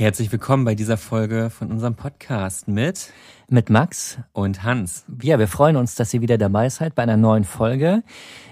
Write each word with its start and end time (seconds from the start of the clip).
Herzlich 0.00 0.32
willkommen 0.32 0.64
bei 0.64 0.74
dieser 0.74 0.96
Folge 0.96 1.50
von 1.50 1.70
unserem 1.70 1.94
Podcast 1.94 2.68
mit 2.68 3.12
mit 3.50 3.68
Max 3.68 4.16
und 4.32 4.62
Hans. 4.62 5.04
Ja, 5.20 5.38
wir 5.38 5.46
freuen 5.46 5.76
uns, 5.76 5.94
dass 5.94 6.14
ihr 6.14 6.22
wieder 6.22 6.38
dabei 6.38 6.70
seid 6.70 6.94
bei 6.94 7.02
einer 7.02 7.18
neuen 7.18 7.44
Folge. 7.44 8.02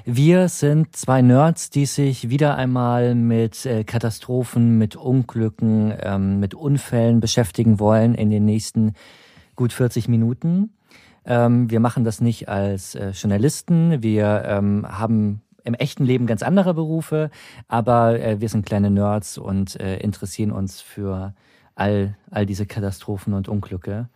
Wir 0.04 0.50
sind 0.50 0.94
zwei 0.94 1.22
Nerds, 1.22 1.70
die 1.70 1.86
sich 1.86 2.28
wieder 2.28 2.56
einmal 2.56 3.14
mit 3.14 3.64
äh, 3.64 3.82
Katastrophen, 3.84 4.76
mit 4.76 4.94
Unglücken, 4.94 5.94
ähm, 6.02 6.38
mit 6.38 6.52
Unfällen 6.52 7.20
beschäftigen 7.20 7.78
wollen 7.78 8.14
in 8.14 8.28
den 8.28 8.44
nächsten 8.44 8.92
gut 9.56 9.72
40 9.72 10.06
Minuten. 10.06 10.74
Ähm, 11.24 11.70
wir 11.70 11.80
machen 11.80 12.04
das 12.04 12.20
nicht 12.20 12.50
als 12.50 12.94
äh, 12.94 13.12
Journalisten. 13.12 14.02
Wir 14.02 14.42
ähm, 14.44 14.84
haben 14.86 15.40
im 15.68 15.74
echten 15.74 16.04
Leben 16.04 16.26
ganz 16.26 16.42
andere 16.42 16.74
Berufe, 16.74 17.30
aber 17.68 18.18
äh, 18.18 18.40
wir 18.40 18.48
sind 18.48 18.66
kleine 18.66 18.90
Nerds 18.90 19.38
und 19.38 19.78
äh, 19.78 19.98
interessieren 19.98 20.50
uns 20.50 20.80
für 20.80 21.34
all, 21.76 22.16
all 22.30 22.46
diese 22.46 22.66
Katastrophen 22.66 23.34
und 23.34 23.48
Unglücke. 23.48 24.08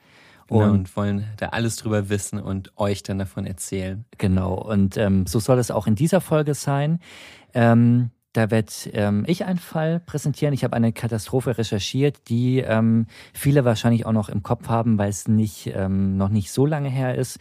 Genau, 0.49 0.65
und, 0.65 0.71
und, 0.71 0.97
wollen 0.97 1.27
da 1.37 1.51
alles 1.51 1.77
drüber 1.77 2.09
wissen 2.09 2.41
und 2.41 2.73
euch 2.77 3.03
dann 3.03 3.19
davon 3.19 3.47
erzählen. 3.47 4.05
Genau, 4.19 4.55
und 4.55 4.97
ähm, 4.97 5.27
so 5.27 5.39
soll 5.39 5.59
es 5.59 5.71
auch 5.71 5.87
in 5.87 5.95
dieser 5.95 6.21
Folge 6.21 6.55
sein. 6.55 6.99
Ähm, 7.55 8.11
da 8.33 8.51
werde 8.51 8.73
ähm, 8.93 9.25
ich 9.27 9.45
einen 9.45 9.59
Fall 9.59 10.01
präsentieren. 10.01 10.55
Ich 10.55 10.65
habe 10.65 10.75
eine 10.75 10.93
Katastrophe 10.93 11.59
recherchiert, 11.59 12.29
die 12.29 12.59
ähm, 12.61 13.07
viele 13.35 13.65
wahrscheinlich 13.65 14.07
auch 14.07 14.13
noch 14.13 14.29
im 14.29 14.43
Kopf 14.43 14.69
haben, 14.69 14.97
weil 14.99 15.11
es 15.11 15.29
nicht 15.29 15.71
ähm, 15.75 16.17
noch 16.17 16.31
nicht 16.31 16.51
so 16.51 16.65
lange 16.65 16.89
her 16.89 17.15
ist. 17.15 17.39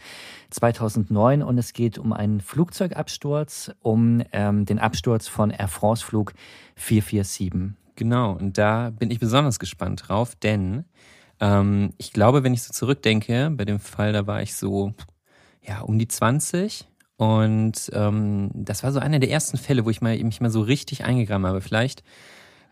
2009 0.50 1.42
und 1.42 1.56
es 1.56 1.72
geht 1.72 1.98
um 1.98 2.12
einen 2.12 2.40
Flugzeugabsturz, 2.40 3.72
um 3.80 4.22
ähm, 4.32 4.66
den 4.66 4.78
Absturz 4.78 5.28
von 5.28 5.50
Air 5.50 5.68
France 5.68 6.04
Flug 6.04 6.34
447. 6.76 7.74
Genau, 7.96 8.32
und 8.32 8.58
da 8.58 8.90
bin 8.90 9.10
ich 9.10 9.18
besonders 9.18 9.58
gespannt 9.58 10.04
drauf, 10.08 10.34
denn 10.34 10.84
ähm, 11.40 11.92
ich 11.96 12.12
glaube, 12.12 12.44
wenn 12.44 12.52
ich 12.52 12.62
so 12.62 12.72
zurückdenke, 12.72 13.50
bei 13.50 13.64
dem 13.64 13.80
Fall, 13.80 14.12
da 14.12 14.26
war 14.26 14.42
ich 14.42 14.54
so 14.54 14.94
ja 15.62 15.80
um 15.80 15.98
die 15.98 16.08
20 16.08 16.88
und 17.22 17.88
ähm, 17.92 18.50
das 18.52 18.82
war 18.82 18.90
so 18.90 18.98
einer 18.98 19.20
der 19.20 19.30
ersten 19.30 19.56
Fälle, 19.56 19.84
wo 19.84 19.90
ich 19.90 20.00
mal, 20.00 20.18
mich 20.18 20.40
mal 20.40 20.50
so 20.50 20.60
richtig 20.60 21.04
eingegraben 21.04 21.46
habe. 21.46 21.60
Vielleicht, 21.60 22.02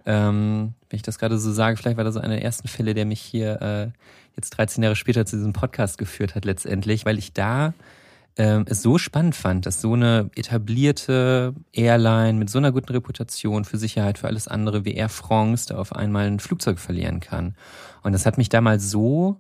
ähm, 0.06 0.74
wenn 0.88 0.96
ich 0.96 1.04
das 1.04 1.20
gerade 1.20 1.38
so 1.38 1.52
sage, 1.52 1.76
vielleicht 1.76 1.96
war 1.96 2.02
das 2.02 2.14
so 2.14 2.20
einer 2.20 2.34
der 2.34 2.42
ersten 2.42 2.66
Fälle, 2.66 2.94
der 2.94 3.06
mich 3.06 3.20
hier 3.20 3.62
äh, 3.62 3.98
jetzt 4.34 4.50
13 4.50 4.82
Jahre 4.82 4.96
später 4.96 5.24
zu 5.24 5.36
diesem 5.36 5.52
Podcast 5.52 5.98
geführt 5.98 6.34
hat 6.34 6.44
letztendlich, 6.44 7.06
weil 7.06 7.16
ich 7.16 7.32
da 7.32 7.74
ähm, 8.36 8.64
es 8.68 8.82
so 8.82 8.98
spannend 8.98 9.36
fand, 9.36 9.66
dass 9.66 9.80
so 9.80 9.92
eine 9.92 10.30
etablierte 10.34 11.54
Airline 11.72 12.36
mit 12.36 12.50
so 12.50 12.58
einer 12.58 12.72
guten 12.72 12.90
Reputation 12.90 13.64
für 13.64 13.78
Sicherheit, 13.78 14.18
für 14.18 14.26
alles 14.26 14.48
andere 14.48 14.84
wie 14.84 14.94
Air 14.94 15.10
France 15.10 15.69
da 15.69 15.78
auf 15.78 15.94
einmal 15.94 16.26
ein 16.26 16.41
Flugzeug 16.41 16.80
verlieren 16.80 17.20
kann. 17.20 17.54
Und 18.02 18.14
das 18.14 18.26
hat 18.26 18.36
mich 18.36 18.48
damals 18.48 18.91
so 18.91 19.36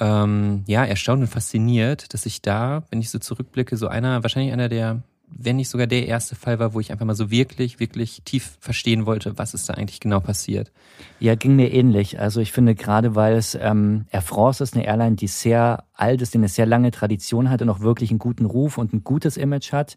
ähm, 0.00 0.64
ja, 0.66 0.84
erstaunt 0.84 1.20
und 1.20 1.28
fasziniert, 1.28 2.12
dass 2.14 2.26
ich 2.26 2.42
da, 2.42 2.82
wenn 2.90 3.00
ich 3.00 3.10
so 3.10 3.18
zurückblicke, 3.18 3.76
so 3.76 3.86
einer, 3.86 4.22
wahrscheinlich 4.22 4.52
einer 4.52 4.68
der, 4.68 5.02
wenn 5.28 5.56
nicht 5.56 5.68
sogar 5.68 5.86
der 5.86 6.06
erste 6.06 6.34
Fall 6.34 6.58
war, 6.58 6.74
wo 6.74 6.80
ich 6.80 6.90
einfach 6.90 7.04
mal 7.04 7.14
so 7.14 7.30
wirklich, 7.30 7.78
wirklich 7.78 8.22
tief 8.24 8.56
verstehen 8.60 9.06
wollte, 9.06 9.38
was 9.38 9.54
ist 9.54 9.68
da 9.68 9.74
eigentlich 9.74 10.00
genau 10.00 10.18
passiert. 10.20 10.72
Ja, 11.20 11.34
ging 11.34 11.54
mir 11.54 11.72
ähnlich. 11.72 12.18
Also 12.18 12.40
ich 12.40 12.50
finde 12.50 12.74
gerade, 12.74 13.14
weil 13.14 13.34
es 13.36 13.54
ähm, 13.54 14.06
Air 14.10 14.22
France 14.22 14.64
ist 14.64 14.74
eine 14.74 14.86
Airline, 14.86 15.16
die 15.16 15.28
sehr 15.28 15.84
alt 15.94 16.22
ist, 16.22 16.32
die 16.34 16.38
eine 16.38 16.48
sehr 16.48 16.66
lange 16.66 16.90
Tradition 16.90 17.50
hat 17.50 17.62
und 17.62 17.68
auch 17.68 17.80
wirklich 17.80 18.10
einen 18.10 18.18
guten 18.18 18.46
Ruf 18.46 18.78
und 18.78 18.92
ein 18.92 19.04
gutes 19.04 19.36
Image 19.36 19.72
hat. 19.72 19.96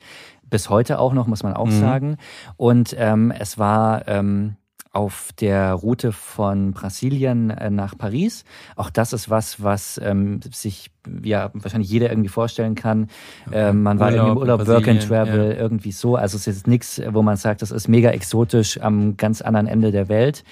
Bis 0.50 0.70
heute 0.70 1.00
auch 1.00 1.14
noch, 1.14 1.28
muss 1.28 1.44
man 1.44 1.54
auch 1.54 1.68
mhm. 1.68 1.80
sagen. 1.80 2.18
Und 2.58 2.94
ähm, 3.00 3.32
es 3.32 3.58
war 3.58 4.08
ähm, 4.08 4.58
auf 4.94 5.32
der 5.40 5.74
Route 5.74 6.12
von 6.12 6.72
Brasilien 6.72 7.50
äh, 7.50 7.72
nach 7.72 7.98
Paris. 7.98 8.46
Auch 8.76 8.92
das 8.92 9.12
ist 9.12 9.30
was, 9.30 9.62
was 9.62 10.00
ähm, 10.02 10.40
sich 10.54 10.92
ja 11.24 11.50
wahrscheinlich 11.54 11.90
jeder 11.90 12.10
irgendwie 12.10 12.30
vorstellen 12.30 12.76
kann. 12.76 13.10
Ähm, 13.52 13.82
man 13.82 14.00
war 14.00 14.12
irgendwie 14.12 14.32
im 14.32 14.38
Urlaub, 14.38 14.68
Work 14.68 14.88
and 14.88 15.06
Travel, 15.06 15.52
ja. 15.52 15.58
irgendwie 15.58 15.92
so. 15.92 16.16
Also 16.16 16.38
es 16.38 16.46
ist 16.46 16.68
nichts, 16.68 17.02
wo 17.10 17.24
man 17.24 17.38
sagt, 17.38 17.64
das 17.64 17.72
ist 17.72 17.88
mega 17.88 18.12
exotisch 18.12 18.80
am 18.80 19.18
ganz 19.18 19.42
anderen 19.42 19.68
Ende 19.68 19.92
der 19.92 20.10
Welt. 20.10 20.44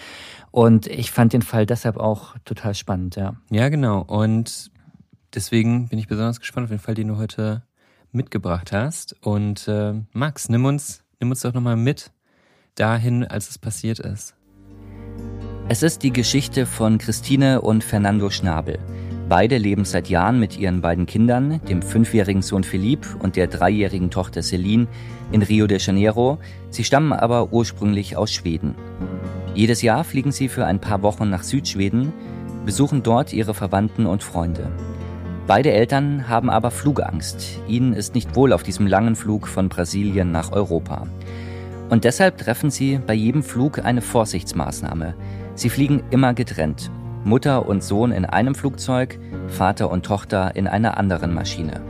Und 0.50 0.88
ich 0.88 1.12
fand 1.12 1.34
den 1.34 1.44
Fall 1.44 1.68
deshalb 1.68 1.98
auch 1.98 2.36
total 2.44 2.74
spannend, 2.74 3.16
ja. 3.16 3.36
Ja, 3.52 3.70
genau. 3.70 4.02
Und 4.02 4.72
deswegen 5.36 5.88
bin 5.88 6.00
ich 6.00 6.08
besonders 6.08 6.40
gespannt 6.40 6.66
auf 6.66 6.72
den 6.72 6.80
Fall, 6.80 6.96
den 6.96 7.10
du 7.10 7.18
heute 7.18 7.62
mitgebracht 8.12 8.72
hast. 8.72 9.16
Und 9.22 9.68
äh, 9.68 9.94
Max, 10.14 10.50
nimm 10.50 10.66
uns, 10.66 11.04
nimm 11.20 11.30
uns 11.30 11.42
doch 11.42 11.54
nochmal 11.54 11.78
mit 11.78 12.12
dahin, 12.76 13.24
als 13.24 13.50
es 13.50 13.58
passiert 13.58 14.00
ist. 14.00 14.36
Es 15.70 15.84
ist 15.84 16.04
die 16.04 16.12
Geschichte 16.12 16.66
von 16.66 16.98
Christine 16.98 17.62
und 17.62 17.84
Fernando 17.84 18.30
Schnabel. 18.30 18.80
Beide 19.30 19.58
leben 19.58 19.86
seit 19.86 20.10
Jahren 20.10 20.40
mit 20.40 20.60
ihren 20.60 20.82
beiden 20.82 21.06
Kindern, 21.06 21.62
dem 21.70 21.82
fünfjährigen 21.82 22.42
Sohn 22.42 22.66
Philipp 22.66 23.08
und 23.20 23.38
der 23.38 23.48
dreijährigen 23.48 24.12
Tochter 24.12 24.42
Celine, 24.42 24.88
in 25.32 25.42
Rio 25.42 25.68
de 25.68 25.78
Janeiro. 25.80 26.40
Sie 26.70 26.84
stammen 26.84 27.14
aber 27.14 27.54
ursprünglich 27.54 28.18
aus 28.18 28.32
Schweden. 28.32 28.76
Jedes 29.56 29.82
Jahr 29.82 30.04
fliegen 30.04 30.34
sie 30.34 30.50
für 30.50 30.66
ein 30.66 30.82
paar 30.82 31.02
Wochen 31.02 31.30
nach 31.30 31.44
Südschweden, 31.44 32.12
besuchen 32.66 33.04
dort 33.04 33.32
ihre 33.32 33.54
Verwandten 33.54 34.06
und 34.06 34.24
Freunde. 34.24 34.70
Beide 35.48 35.72
Eltern 35.72 36.28
haben 36.28 36.50
aber 36.50 36.72
Flugangst. 36.72 37.60
Ihnen 37.68 37.94
ist 37.94 38.16
nicht 38.16 38.36
wohl 38.36 38.54
auf 38.54 38.64
diesem 38.64 38.88
langen 38.88 39.16
Flug 39.16 39.48
von 39.48 39.70
Brasilien 39.70 40.32
nach 40.32 40.52
Europa. 40.52 41.08
Und 41.92 42.06
deshalb 42.06 42.38
treffen 42.38 42.72
sie 42.72 43.00
bei 43.06 43.14
jedem 43.14 43.44
Flug 43.44 43.84
eine 43.84 44.02
Vorsichtsmaßnahme. 44.02 45.14
Sie 45.56 45.70
fliegen 45.70 46.04
immer 46.10 46.34
getrennt. 46.34 46.90
Mutter 47.26 47.68
und 47.68 47.84
Sohn 47.84 48.14
in 48.14 48.24
einem 48.24 48.56
Flugzeug, 48.56 49.20
Vater 49.50 49.92
und 49.92 50.06
Tochter 50.06 50.56
in 50.56 50.70
einer 50.70 50.98
anderen 50.98 51.34
Maschine. 51.34 51.82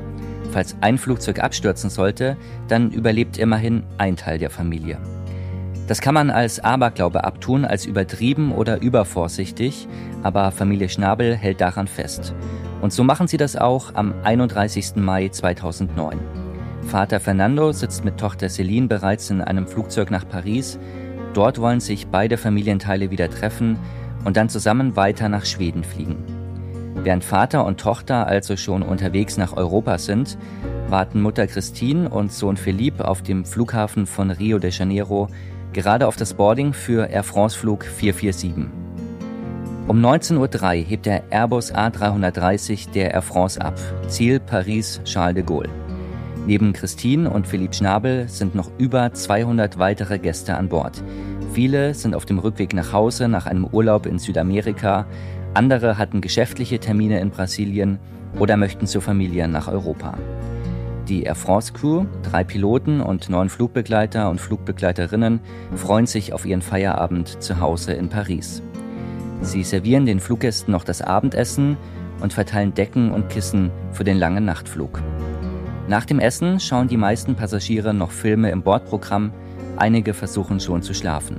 Falls 0.52 0.76
ein 0.82 0.98
Flugzeug 0.98 1.40
abstürzen 1.44 1.92
sollte, 1.92 2.36
dann 2.68 2.90
überlebt 2.90 3.38
immerhin 3.38 3.84
ein 4.00 4.16
Teil 4.16 4.40
der 4.40 4.50
Familie. 4.50 4.98
Das 5.88 6.02
kann 6.02 6.16
man 6.16 6.32
als 6.32 6.60
Aberglaube 6.60 7.24
abtun, 7.24 7.64
als 7.64 7.86
übertrieben 7.86 8.54
oder 8.54 8.82
übervorsichtig, 8.82 9.88
aber 10.24 10.50
Familie 10.50 10.90
Schnabel 10.90 11.36
hält 11.36 11.62
daran 11.62 11.88
fest. 11.88 12.34
Und 12.82 12.92
so 12.92 13.04
machen 13.04 13.28
sie 13.28 13.38
das 13.38 13.56
auch 13.56 13.94
am 13.94 14.16
31. 14.24 14.96
Mai 14.96 15.30
2009. 15.30 16.41
Vater 16.92 17.22
Fernando 17.22 17.72
sitzt 17.72 18.04
mit 18.04 18.18
Tochter 18.18 18.50
Celine 18.50 18.88
bereits 18.88 19.30
in 19.30 19.40
einem 19.40 19.66
Flugzeug 19.66 20.12
nach 20.12 20.28
Paris. 20.28 20.78
Dort 21.34 21.62
wollen 21.62 21.80
sich 21.80 22.08
beide 22.08 22.36
Familienteile 22.36 23.12
wieder 23.12 23.30
treffen 23.30 23.80
und 24.26 24.36
dann 24.36 24.50
zusammen 24.50 24.98
weiter 24.98 25.30
nach 25.30 25.46
Schweden 25.46 25.86
fliegen. 25.86 26.18
Während 26.96 27.24
Vater 27.24 27.64
und 27.64 27.80
Tochter 27.80 28.28
also 28.28 28.58
schon 28.58 28.84
unterwegs 28.84 29.38
nach 29.38 29.56
Europa 29.56 30.00
sind, 30.00 30.38
warten 30.90 31.22
Mutter 31.22 31.48
Christine 31.48 32.10
und 32.10 32.34
Sohn 32.34 32.58
Philippe 32.58 33.08
auf 33.08 33.22
dem 33.22 33.46
Flughafen 33.46 34.06
von 34.06 34.30
Rio 34.30 34.60
de 34.60 34.72
Janeiro 34.72 35.30
gerade 35.72 36.08
auf 36.08 36.18
das 36.18 36.34
Boarding 36.34 36.74
für 36.74 37.10
Air 37.10 37.24
France 37.24 37.58
Flug 37.58 37.86
447. 37.86 38.66
Um 39.88 40.06
19.03 40.06 40.36
Uhr 40.38 40.86
hebt 40.86 41.06
der 41.06 41.24
Airbus 41.30 41.74
A330 41.74 42.92
der 42.92 43.14
Air 43.14 43.22
France 43.22 43.62
ab, 43.62 43.80
Ziel 44.10 44.42
Paris 44.42 45.00
Charles 45.06 45.36
de 45.36 45.44
Gaulle. 45.46 45.81
Neben 46.48 46.74
Christine 46.74 47.30
und 47.30 47.48
Philipp 47.48 47.76
Schnabel 47.76 48.28
sind 48.28 48.56
noch 48.56 48.72
über 48.78 49.14
200 49.14 49.78
weitere 49.78 50.18
Gäste 50.18 50.56
an 50.56 50.70
Bord. 50.70 51.04
Viele 51.54 51.94
sind 51.94 52.16
auf 52.16 52.26
dem 52.26 52.40
Rückweg 52.40 52.74
nach 52.74 52.94
Hause 52.94 53.28
nach 53.28 53.46
einem 53.46 53.66
Urlaub 53.66 54.06
in 54.06 54.18
Südamerika, 54.18 55.06
andere 55.54 55.98
hatten 55.98 56.22
geschäftliche 56.22 56.80
Termine 56.80 57.20
in 57.20 57.30
Brasilien 57.30 58.00
oder 58.40 58.58
möchten 58.58 58.88
zur 58.88 59.02
Familie 59.02 59.48
nach 59.48 59.68
Europa. 59.68 60.18
Die 61.08 61.24
Air 61.24 61.36
France 61.36 61.74
Crew, 61.74 62.06
drei 62.24 62.44
Piloten 62.44 63.02
und 63.02 63.30
neun 63.30 63.50
Flugbegleiter 63.50 64.30
und 64.30 64.40
Flugbegleiterinnen 64.40 65.42
freuen 65.76 66.06
sich 66.06 66.32
auf 66.32 66.46
ihren 66.46 66.62
Feierabend 66.62 67.44
zu 67.44 67.60
Hause 67.60 67.94
in 67.94 68.08
Paris. 68.08 68.64
Sie 69.42 69.64
servieren 69.64 70.06
den 70.06 70.20
Fluggästen 70.20 70.72
noch 70.72 70.86
das 70.86 71.02
Abendessen 71.02 71.76
und 72.22 72.32
verteilen 72.32 72.74
Decken 72.74 73.12
und 73.12 73.30
Kissen 73.30 73.72
für 73.92 74.04
den 74.04 74.18
langen 74.18 74.46
Nachtflug. 74.46 75.02
Nach 75.92 76.06
dem 76.06 76.20
Essen 76.20 76.62
schauen 76.62 76.88
die 76.88 76.96
meisten 76.96 77.36
Passagiere 77.36 77.94
noch 77.94 78.12
Filme 78.12 78.50
im 78.50 78.62
Bordprogramm, 78.62 79.34
einige 79.76 80.14
versuchen 80.14 80.62
schon 80.62 80.82
zu 80.82 80.94
schlafen. 80.94 81.36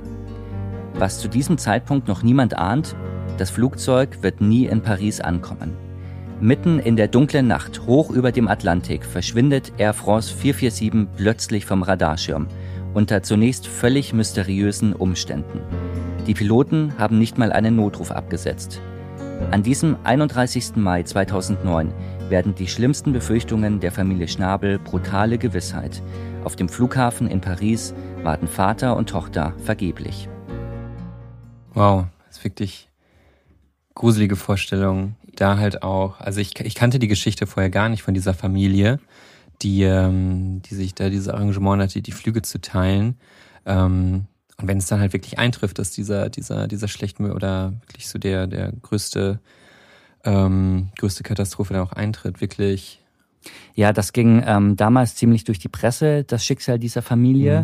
Was 0.93 1.17
zu 1.17 1.27
diesem 1.27 1.57
Zeitpunkt 1.57 2.07
noch 2.07 2.21
niemand 2.21 2.55
ahnt, 2.55 2.95
das 3.39 3.49
Flugzeug 3.49 4.21
wird 4.21 4.41
nie 4.41 4.67
in 4.67 4.81
Paris 4.83 5.21
ankommen. 5.21 5.75
Mitten 6.39 6.77
in 6.77 6.95
der 6.95 7.07
dunklen 7.07 7.47
Nacht, 7.47 7.87
hoch 7.87 8.11
über 8.11 8.31
dem 8.31 8.47
Atlantik, 8.47 9.05
verschwindet 9.05 9.73
Air 9.79 9.93
France 9.93 10.31
447 10.31 11.07
plötzlich 11.17 11.65
vom 11.65 11.81
Radarschirm, 11.81 12.45
unter 12.93 13.23
zunächst 13.23 13.65
völlig 13.65 14.13
mysteriösen 14.13 14.93
Umständen. 14.93 15.61
Die 16.27 16.35
Piloten 16.35 16.93
haben 16.99 17.17
nicht 17.17 17.39
mal 17.39 17.51
einen 17.51 17.75
Notruf 17.75 18.11
abgesetzt. 18.11 18.81
An 19.49 19.63
diesem 19.63 19.97
31. 20.03 20.75
Mai 20.75 21.01
2009 21.01 21.91
werden 22.29 22.55
die 22.55 22.67
schlimmsten 22.67 23.13
Befürchtungen 23.13 23.79
der 23.79 23.91
Familie 23.91 24.27
Schnabel 24.27 24.79
brutale 24.79 25.37
Gewissheit. 25.37 26.01
Auf 26.43 26.55
dem 26.55 26.69
Flughafen 26.69 27.27
in 27.27 27.41
Paris 27.41 27.93
warten 28.23 28.47
Vater 28.47 28.95
und 28.95 29.09
Tochter 29.09 29.53
vergeblich. 29.63 30.27
Wow, 31.73 32.05
das 32.25 32.37
ist 32.37 32.43
wirklich 32.43 32.89
gruselige 33.95 34.35
Vorstellung. 34.35 35.15
Da 35.35 35.57
halt 35.57 35.83
auch, 35.83 36.19
also 36.19 36.39
ich, 36.39 36.59
ich 36.59 36.75
kannte 36.75 36.99
die 36.99 37.07
Geschichte 37.07 37.47
vorher 37.47 37.69
gar 37.69 37.89
nicht 37.89 38.03
von 38.03 38.13
dieser 38.13 38.33
Familie, 38.33 38.99
die, 39.61 39.83
ähm, 39.83 40.61
die 40.63 40.75
sich 40.75 40.93
da 40.93 41.09
dieses 41.09 41.29
Arrangement 41.29 41.81
hatte, 41.81 42.01
die 42.01 42.11
Flüge 42.11 42.41
zu 42.41 42.61
teilen. 42.61 43.17
Ähm, 43.65 44.25
und 44.57 44.67
wenn 44.67 44.77
es 44.77 44.87
dann 44.87 44.99
halt 44.99 45.13
wirklich 45.13 45.39
eintrifft, 45.39 45.79
dass 45.79 45.91
dieser, 45.91 46.29
dieser, 46.29 46.67
dieser 46.67 46.87
schlechte 46.87 47.33
oder 47.33 47.73
wirklich 47.87 48.07
so 48.07 48.19
der, 48.19 48.47
der 48.47 48.71
größte, 48.71 49.39
ähm, 50.23 50.89
größte 50.97 51.23
Katastrophe 51.23 51.73
dann 51.73 51.83
auch 51.83 51.93
eintritt, 51.93 52.41
wirklich. 52.41 52.99
Ja, 53.75 53.91
das 53.91 54.13
ging 54.13 54.43
ähm, 54.45 54.75
damals 54.75 55.15
ziemlich 55.15 55.43
durch 55.43 55.59
die 55.59 55.69
Presse, 55.69 56.23
das 56.23 56.45
Schicksal 56.45 56.79
dieser 56.79 57.01
Familie. 57.01 57.61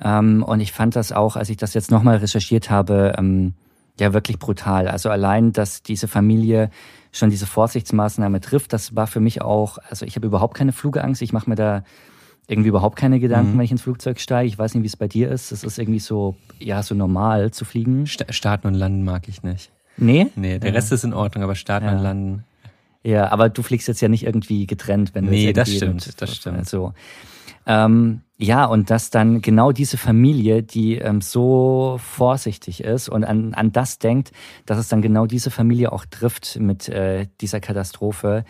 Mhm. 0.00 0.04
Ähm, 0.04 0.42
und 0.42 0.60
ich 0.60 0.72
fand 0.72 0.96
das 0.96 1.12
auch, 1.12 1.36
als 1.36 1.48
ich 1.48 1.56
das 1.56 1.74
jetzt 1.74 1.90
nochmal 1.90 2.16
recherchiert 2.16 2.70
habe, 2.70 3.14
ähm, 3.18 3.54
ja 4.00 4.12
wirklich 4.12 4.38
brutal. 4.38 4.88
Also 4.88 5.10
allein, 5.10 5.52
dass 5.52 5.82
diese 5.82 6.08
Familie 6.08 6.70
schon 7.12 7.30
diese 7.30 7.46
Vorsichtsmaßnahme 7.46 8.40
trifft, 8.40 8.72
das 8.72 8.96
war 8.96 9.06
für 9.06 9.20
mich 9.20 9.42
auch, 9.42 9.78
also 9.90 10.06
ich 10.06 10.16
habe 10.16 10.26
überhaupt 10.26 10.56
keine 10.56 10.72
Flugeangst, 10.72 11.22
ich 11.22 11.32
mache 11.32 11.48
mir 11.48 11.56
da 11.56 11.84
irgendwie 12.48 12.70
überhaupt 12.70 12.96
keine 12.96 13.20
Gedanken, 13.20 13.54
mhm. 13.54 13.58
wenn 13.58 13.64
ich 13.64 13.70
ins 13.70 13.82
Flugzeug 13.82 14.18
steige. 14.18 14.48
Ich 14.48 14.58
weiß 14.58 14.74
nicht, 14.74 14.82
wie 14.82 14.88
es 14.88 14.96
bei 14.96 15.08
dir 15.08 15.30
ist. 15.30 15.52
Es 15.52 15.62
ist 15.62 15.78
irgendwie 15.78 16.00
so, 16.00 16.36
ja, 16.58 16.82
so 16.82 16.94
normal 16.94 17.52
zu 17.52 17.64
fliegen. 17.64 18.06
Starten 18.06 18.66
und 18.66 18.74
landen 18.74 19.04
mag 19.04 19.28
ich 19.28 19.42
nicht. 19.42 19.71
Nee? 19.96 20.28
Nee, 20.34 20.58
der 20.58 20.70
ja. 20.70 20.74
Rest 20.74 20.92
ist 20.92 21.04
in 21.04 21.14
Ordnung, 21.14 21.44
aber 21.44 21.54
starten 21.54 21.86
ja. 21.86 21.92
und 21.92 22.02
landen. 22.02 22.44
Ja, 23.04 23.32
aber 23.32 23.48
du 23.48 23.62
fliegst 23.62 23.88
jetzt 23.88 24.00
ja 24.00 24.08
nicht 24.08 24.24
irgendwie 24.24 24.66
getrennt, 24.66 25.14
wenn 25.14 25.26
du 25.26 25.30
Nee, 25.30 25.52
das 25.52 25.72
stimmt, 25.72 26.20
das 26.20 26.36
stimmt. 26.36 26.58
Also, 26.58 26.92
ähm, 27.66 28.22
ja, 28.38 28.64
und 28.64 28.90
dass 28.90 29.10
dann 29.10 29.40
genau 29.40 29.72
diese 29.72 29.96
Familie, 29.96 30.62
die 30.62 30.96
ähm, 30.98 31.20
so 31.20 31.98
vorsichtig 32.02 32.82
ist 32.82 33.08
und 33.08 33.24
an, 33.24 33.54
an 33.54 33.72
das 33.72 33.98
denkt, 33.98 34.32
dass 34.66 34.78
es 34.78 34.88
dann 34.88 35.02
genau 35.02 35.26
diese 35.26 35.50
Familie 35.50 35.92
auch 35.92 36.04
trifft 36.04 36.58
mit 36.58 36.88
äh, 36.88 37.26
dieser 37.40 37.60
Katastrophe. 37.60 38.44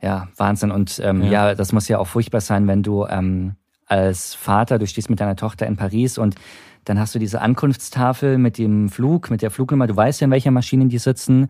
Ja, 0.00 0.28
Wahnsinn. 0.36 0.70
Und 0.70 1.00
ähm, 1.04 1.22
ja. 1.22 1.48
ja. 1.48 1.54
das 1.54 1.72
muss 1.72 1.88
ja 1.88 1.98
auch 1.98 2.06
furchtbar 2.06 2.40
sein, 2.40 2.66
wenn 2.66 2.82
du 2.82 3.06
ähm, 3.06 3.56
als 3.86 4.34
Vater, 4.34 4.78
du 4.78 4.86
stehst 4.86 5.10
mit 5.10 5.20
deiner 5.20 5.36
Tochter 5.36 5.66
in 5.66 5.76
Paris 5.76 6.16
und 6.16 6.36
dann 6.84 6.98
hast 6.98 7.14
du 7.14 7.18
diese 7.18 7.40
Ankunftstafel 7.40 8.38
mit 8.38 8.58
dem 8.58 8.88
Flug, 8.88 9.30
mit 9.30 9.42
der 9.42 9.50
Flugnummer. 9.50 9.86
Du 9.86 9.96
weißt 9.96 10.20
ja, 10.20 10.26
in 10.26 10.30
welcher 10.30 10.50
Maschine 10.50 10.86
die 10.86 10.98
sitzen. 10.98 11.48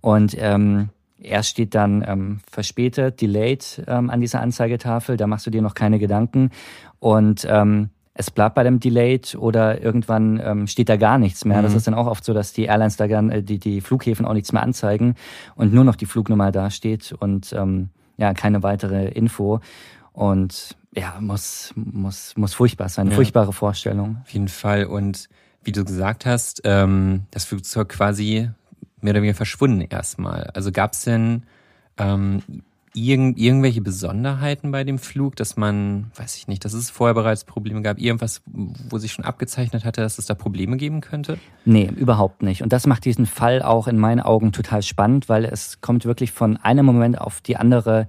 Und 0.00 0.36
ähm, 0.38 0.90
Erst 1.22 1.50
steht 1.50 1.74
dann 1.74 2.04
ähm, 2.06 2.40
verspätet, 2.50 3.20
delayed 3.20 3.82
ähm, 3.86 4.10
an 4.10 4.20
dieser 4.20 4.40
Anzeigetafel, 4.40 5.16
da 5.16 5.26
machst 5.26 5.46
du 5.46 5.50
dir 5.50 5.62
noch 5.62 5.74
keine 5.74 5.98
Gedanken. 5.98 6.50
Und 6.98 7.46
ähm, 7.48 7.90
es 8.14 8.30
bleibt 8.30 8.56
bei 8.56 8.64
dem 8.64 8.80
Delayed 8.80 9.36
oder 9.36 9.80
irgendwann 9.80 10.40
ähm, 10.44 10.66
steht 10.66 10.88
da 10.88 10.96
gar 10.96 11.18
nichts 11.18 11.44
mehr. 11.44 11.58
Mhm. 11.58 11.62
Das 11.62 11.74
ist 11.74 11.86
dann 11.86 11.94
auch 11.94 12.06
oft 12.06 12.24
so, 12.24 12.34
dass 12.34 12.52
die 12.52 12.64
Airlines 12.64 12.96
da 12.96 13.06
gern, 13.06 13.30
äh, 13.30 13.42
die, 13.42 13.58
die 13.58 13.80
Flughäfen 13.80 14.26
auch 14.26 14.34
nichts 14.34 14.52
mehr 14.52 14.62
anzeigen 14.62 15.14
und 15.54 15.72
nur 15.72 15.84
noch 15.84 15.96
die 15.96 16.06
Flugnummer 16.06 16.50
da 16.50 16.70
steht 16.70 17.12
und 17.12 17.52
ähm, 17.52 17.90
ja, 18.16 18.34
keine 18.34 18.62
weitere 18.62 19.08
Info. 19.08 19.60
Und 20.12 20.76
ja, 20.94 21.16
muss, 21.20 21.72
muss, 21.74 22.36
muss 22.36 22.54
furchtbar 22.54 22.88
sein. 22.88 23.06
Eine 23.06 23.12
ja. 23.12 23.16
furchtbare 23.16 23.52
Vorstellung. 23.52 24.18
Auf 24.22 24.30
jeden 24.30 24.48
Fall. 24.48 24.84
Und 24.84 25.28
wie 25.64 25.72
du 25.72 25.84
gesagt 25.84 26.26
hast, 26.26 26.62
ähm, 26.64 27.22
das 27.30 27.44
Flugzeug 27.44 27.88
quasi 27.88 28.50
mehr 29.00 29.12
oder 29.12 29.22
weniger 29.22 29.36
verschwunden 29.36 29.80
erstmal. 29.82 30.44
Also 30.54 30.70
gab 30.70 30.92
es 30.92 31.04
denn 31.04 31.44
ähm, 31.96 32.42
irgend, 32.94 33.38
irgendwelche 33.38 33.80
Besonderheiten 33.80 34.70
bei 34.70 34.84
dem 34.84 34.98
Flug, 34.98 35.36
dass 35.36 35.56
man, 35.56 36.10
weiß 36.14 36.36
ich 36.36 36.48
nicht, 36.48 36.64
dass 36.64 36.74
es 36.74 36.90
vorher 36.90 37.14
bereits 37.14 37.44
Probleme 37.44 37.82
gab, 37.82 37.98
irgendwas, 37.98 38.42
wo 38.46 38.98
sich 38.98 39.12
schon 39.12 39.24
abgezeichnet 39.24 39.84
hatte, 39.84 40.02
dass 40.02 40.18
es 40.18 40.26
da 40.26 40.34
Probleme 40.34 40.76
geben 40.76 41.00
könnte? 41.00 41.38
Nee, 41.64 41.90
überhaupt 41.96 42.42
nicht. 42.42 42.62
Und 42.62 42.72
das 42.72 42.86
macht 42.86 43.04
diesen 43.04 43.26
Fall 43.26 43.62
auch 43.62 43.88
in 43.88 43.98
meinen 43.98 44.20
Augen 44.20 44.52
total 44.52 44.82
spannend, 44.82 45.28
weil 45.28 45.44
es 45.44 45.80
kommt 45.80 46.04
wirklich 46.04 46.32
von 46.32 46.58
einem 46.58 46.84
Moment 46.84 47.18
auf 47.18 47.40
die 47.40 47.56
andere 47.56 48.08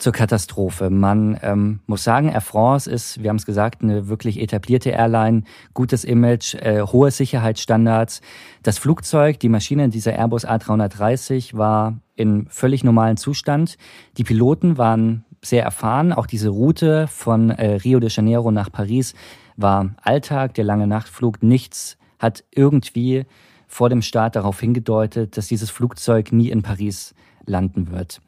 zur 0.00 0.12
Katastrophe. 0.12 0.90
Man 0.90 1.38
ähm, 1.42 1.80
muss 1.86 2.02
sagen, 2.02 2.28
Air 2.28 2.40
France 2.40 2.90
ist, 2.90 3.22
wir 3.22 3.28
haben 3.28 3.36
es 3.36 3.46
gesagt, 3.46 3.82
eine 3.82 4.08
wirklich 4.08 4.40
etablierte 4.40 4.90
Airline, 4.90 5.44
gutes 5.74 6.04
Image, 6.04 6.54
äh, 6.54 6.82
hohe 6.82 7.10
Sicherheitsstandards. 7.10 8.22
Das 8.62 8.78
Flugzeug, 8.78 9.38
die 9.40 9.50
Maschine, 9.50 9.90
dieser 9.90 10.14
Airbus 10.14 10.46
A330 10.46 11.56
war 11.56 11.98
in 12.16 12.46
völlig 12.48 12.82
normalen 12.82 13.18
Zustand. 13.18 13.76
Die 14.16 14.24
Piloten 14.24 14.78
waren 14.78 15.24
sehr 15.42 15.64
erfahren. 15.64 16.12
Auch 16.12 16.26
diese 16.26 16.48
Route 16.48 17.06
von 17.06 17.50
äh, 17.50 17.76
Rio 17.76 18.00
de 18.00 18.10
Janeiro 18.10 18.50
nach 18.50 18.72
Paris 18.72 19.14
war 19.56 19.90
Alltag, 20.02 20.54
der 20.54 20.64
lange 20.64 20.86
Nachtflug. 20.86 21.42
Nichts 21.42 21.98
hat 22.18 22.44
irgendwie 22.50 23.26
vor 23.66 23.88
dem 23.88 24.02
Start 24.02 24.34
darauf 24.34 24.60
hingedeutet, 24.60 25.36
dass 25.36 25.46
dieses 25.46 25.70
Flugzeug 25.70 26.32
nie 26.32 26.50
in 26.50 26.62
Paris 26.62 27.14
landen 27.46 27.90
wird. 27.90 28.20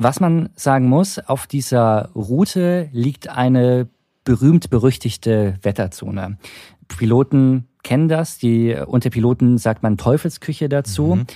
Was 0.00 0.20
man 0.20 0.50
sagen 0.54 0.88
muss, 0.88 1.18
auf 1.18 1.48
dieser 1.48 2.10
Route 2.14 2.88
liegt 2.92 3.28
eine 3.28 3.88
berühmt-berüchtigte 4.22 5.58
Wetterzone. 5.62 6.38
Piloten 6.86 7.66
kennen 7.82 8.08
das. 8.08 8.38
Die, 8.38 8.76
unter 8.86 9.10
Piloten 9.10 9.58
sagt 9.58 9.82
man 9.82 9.96
Teufelsküche 9.96 10.68
dazu. 10.68 11.16
Mhm. 11.16 11.26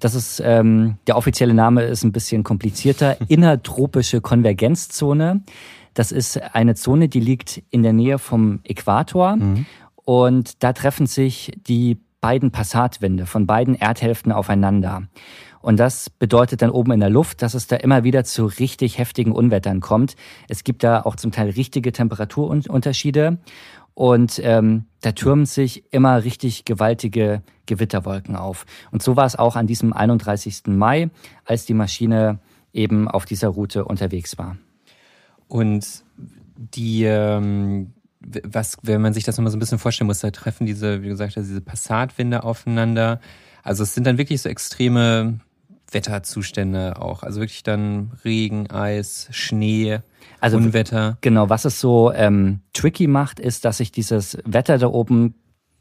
Das 0.00 0.16
ist, 0.16 0.42
ähm, 0.44 0.96
der 1.06 1.16
offizielle 1.16 1.54
Name 1.54 1.84
ist 1.84 2.02
ein 2.02 2.10
bisschen 2.10 2.42
komplizierter. 2.42 3.16
Innertropische 3.28 4.20
Konvergenzzone. 4.20 5.42
Das 5.94 6.10
ist 6.10 6.40
eine 6.54 6.74
Zone, 6.74 7.08
die 7.08 7.20
liegt 7.20 7.62
in 7.70 7.84
der 7.84 7.92
Nähe 7.92 8.18
vom 8.18 8.60
Äquator. 8.64 9.36
Mhm. 9.36 9.66
Und 9.94 10.64
da 10.64 10.72
treffen 10.72 11.06
sich 11.06 11.52
die 11.68 11.98
beiden 12.20 12.50
Passatwinde 12.50 13.26
von 13.26 13.46
beiden 13.46 13.74
Erdhälften 13.76 14.32
aufeinander. 14.32 15.04
Und 15.60 15.78
das 15.78 16.10
bedeutet 16.10 16.62
dann 16.62 16.70
oben 16.70 16.92
in 16.92 17.00
der 17.00 17.10
Luft, 17.10 17.42
dass 17.42 17.54
es 17.54 17.66
da 17.66 17.76
immer 17.76 18.04
wieder 18.04 18.24
zu 18.24 18.46
richtig 18.46 18.98
heftigen 18.98 19.32
Unwettern 19.32 19.80
kommt. 19.80 20.16
Es 20.48 20.64
gibt 20.64 20.84
da 20.84 21.02
auch 21.02 21.16
zum 21.16 21.32
Teil 21.32 21.50
richtige 21.50 21.92
Temperaturunterschiede. 21.92 23.38
Und 23.94 24.40
ähm, 24.44 24.84
da 25.00 25.10
türmen 25.10 25.44
sich 25.44 25.92
immer 25.92 26.22
richtig 26.22 26.64
gewaltige 26.64 27.42
Gewitterwolken 27.66 28.36
auf. 28.36 28.64
Und 28.92 29.02
so 29.02 29.16
war 29.16 29.26
es 29.26 29.34
auch 29.34 29.56
an 29.56 29.66
diesem 29.66 29.92
31. 29.92 30.68
Mai, 30.68 31.10
als 31.44 31.66
die 31.66 31.74
Maschine 31.74 32.38
eben 32.72 33.08
auf 33.08 33.24
dieser 33.24 33.48
Route 33.48 33.84
unterwegs 33.84 34.38
war. 34.38 34.56
Und 35.48 36.04
die, 36.56 37.02
ähm, 37.04 37.92
was, 38.20 38.76
wenn 38.82 39.00
man 39.00 39.14
sich 39.14 39.24
das 39.24 39.36
nochmal 39.36 39.50
so 39.50 39.56
ein 39.56 39.60
bisschen 39.60 39.80
vorstellen 39.80 40.06
muss, 40.06 40.20
da 40.20 40.30
treffen 40.30 40.66
diese, 40.66 41.02
wie 41.02 41.08
gesagt, 41.08 41.34
diese 41.34 41.60
Passatwinde 41.60 42.44
aufeinander. 42.44 43.20
Also 43.64 43.82
es 43.82 43.94
sind 43.94 44.06
dann 44.06 44.18
wirklich 44.18 44.42
so 44.42 44.48
extreme 44.48 45.40
Wetterzustände 45.90 47.00
auch. 47.00 47.22
Also 47.22 47.40
wirklich 47.40 47.62
dann 47.62 48.12
Regen, 48.24 48.70
Eis, 48.70 49.28
Schnee, 49.30 50.00
also, 50.40 50.56
Unwetter. 50.56 51.18
Genau, 51.20 51.48
was 51.48 51.64
es 51.64 51.80
so 51.80 52.12
ähm, 52.12 52.60
tricky 52.72 53.06
macht, 53.06 53.40
ist, 53.40 53.64
dass 53.64 53.78
sich 53.78 53.90
dieses 53.90 54.38
Wetter 54.44 54.78
da 54.78 54.88
oben 54.88 55.34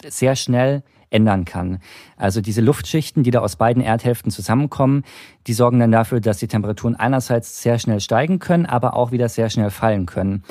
sehr 0.06 0.36
schnell 0.36 0.84
ändern 1.10 1.46
kann. 1.46 1.80
Also 2.18 2.42
diese 2.42 2.62
Luftschichten, 2.62 3.24
die 3.24 3.32
da 3.32 3.40
aus 3.40 3.56
beiden 3.56 3.82
Erdhälften 3.82 4.32
zusammenkommen, 4.32 5.04
die 5.48 5.54
sorgen 5.54 5.80
dann 5.80 5.92
dafür, 5.92 6.20
dass 6.20 6.38
die 6.38 6.48
Temperaturen 6.48 6.96
einerseits 6.96 7.62
sehr 7.62 7.80
schnell 7.80 8.02
steigen 8.02 8.40
können, 8.40 8.66
aber 8.66 8.96
auch 8.96 9.12
wieder 9.12 9.30
sehr 9.30 9.50
schnell 9.50 9.70
fallen 9.70 10.06
können. 10.06 10.44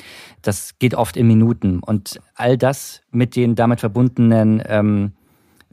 Das 0.43 0.79
geht 0.79 0.95
oft 0.95 1.17
in 1.17 1.27
Minuten. 1.27 1.81
Und 1.81 2.21
all 2.35 2.57
das 2.57 3.03
mit 3.11 3.37
den 3.37 3.55
damit 3.55 3.81
verbundenen 3.81 4.63
ähm, 4.67 5.13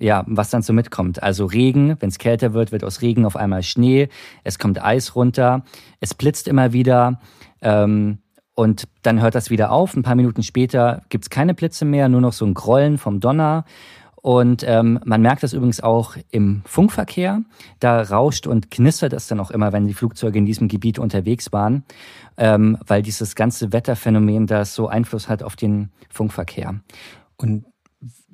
ja, 0.04 0.26
was 0.28 0.50
dann 0.50 0.62
so 0.62 0.74
mitkommt. 0.74 1.24
Also 1.24 1.46
Regen, 1.46 1.96
wenn 2.00 2.10
es 2.10 2.18
kälter 2.18 2.54
wird, 2.54 2.74
wird 2.74 2.84
aus 2.84 3.02
Regen 3.02 3.26
auf 3.26 3.38
einmal 3.38 3.64
Schnee, 3.64 4.10
es 4.44 4.60
kommt 4.60 4.84
Eis 4.84 5.16
runter, 5.16 5.64
es 6.02 6.14
blitzt 6.14 6.50
immer 6.50 6.74
wieder 6.74 7.22
ähm, 7.62 8.20
und 8.54 8.84
dann 9.02 9.22
hört 9.22 9.34
das 9.34 9.50
wieder 9.50 9.72
auf. 9.72 9.96
Ein 9.96 10.04
paar 10.04 10.16
Minuten 10.16 10.44
später 10.44 11.04
gibt's 11.08 11.30
keine 11.30 11.54
Blitze 11.54 11.86
mehr, 11.86 12.10
nur 12.10 12.22
noch 12.22 12.34
so 12.34 12.46
ein 12.46 12.54
Grollen 12.54 12.98
vom 12.98 13.22
Donner 13.22 13.64
Und 14.22 14.64
ähm, 14.66 15.00
man 15.06 15.22
merkt 15.22 15.44
das 15.44 15.54
übrigens 15.54 15.82
auch 15.82 16.16
im 16.32 16.64
Funkverkehr. 16.66 17.42
Da 17.80 18.02
rauscht 18.02 18.46
und 18.46 18.72
knistert 18.72 19.14
es 19.14 19.28
dann 19.28 19.40
auch 19.40 19.52
immer, 19.52 19.74
wenn 19.74 19.88
die 19.88 19.94
Flugzeuge 19.94 20.38
in 20.38 20.46
diesem 20.46 20.68
Gebiet 20.68 21.00
unterwegs 21.00 21.52
waren, 21.52 21.84
ähm, 22.38 22.78
weil 22.86 23.02
dieses 23.02 23.36
ganze 23.36 23.74
Wetterphänomen 23.74 24.48
da 24.48 24.66
so 24.66 24.88
Einfluss 24.88 25.30
hat 25.30 25.44
auf 25.44 25.56
den 25.56 25.92
Funkverkehr. 26.10 26.76
Und 27.38 27.66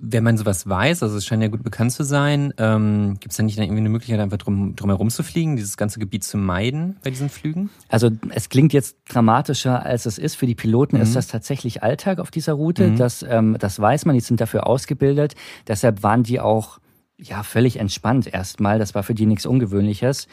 wenn 0.01 0.23
man 0.23 0.37
sowas 0.37 0.67
weiß, 0.67 1.03
also 1.03 1.17
es 1.17 1.25
scheint 1.25 1.43
ja 1.43 1.49
gut 1.49 1.63
bekannt 1.63 1.91
zu 1.91 2.03
sein, 2.03 2.53
ähm, 2.57 3.17
gibt 3.19 3.31
es 3.31 3.37
dann 3.37 3.45
nicht 3.45 3.57
irgendwie 3.57 3.79
eine 3.79 3.89
Möglichkeit, 3.89 4.19
einfach 4.19 4.37
drum, 4.37 4.75
drum 4.75 4.89
herum 4.89 5.09
zu 5.09 5.23
fliegen, 5.23 5.57
dieses 5.57 5.75
ganze 5.75 5.99
Gebiet 5.99 6.23
zu 6.23 6.37
meiden 6.37 6.97
bei 7.03 7.09
diesen 7.09 7.29
Flügen? 7.29 7.69
Also 7.89 8.09
es 8.29 8.49
klingt 8.49 8.71
jetzt 8.71 8.97
dramatischer, 9.09 9.85
als 9.85 10.05
es 10.05 10.17
ist. 10.17 10.35
Für 10.35 10.47
die 10.47 10.55
Piloten 10.55 10.95
mhm. 10.95 11.03
ist 11.03 11.15
das 11.15 11.27
tatsächlich 11.27 11.83
Alltag 11.83 12.19
auf 12.19 12.31
dieser 12.31 12.53
Route. 12.53 12.87
Mhm. 12.87 12.95
Das, 12.97 13.23
ähm, 13.23 13.57
das 13.59 13.79
weiß 13.79 14.05
man, 14.05 14.15
die 14.15 14.21
sind 14.21 14.39
dafür 14.39 14.67
ausgebildet. 14.67 15.35
Deshalb 15.67 16.01
waren 16.01 16.23
die 16.23 16.39
auch 16.39 16.79
ja 17.17 17.43
völlig 17.43 17.77
entspannt 17.77 18.33
erstmal. 18.33 18.79
Das 18.79 18.95
war 18.95 19.03
für 19.03 19.13
die 19.13 19.25
nichts 19.25 19.45
Ungewöhnliches. 19.45 20.27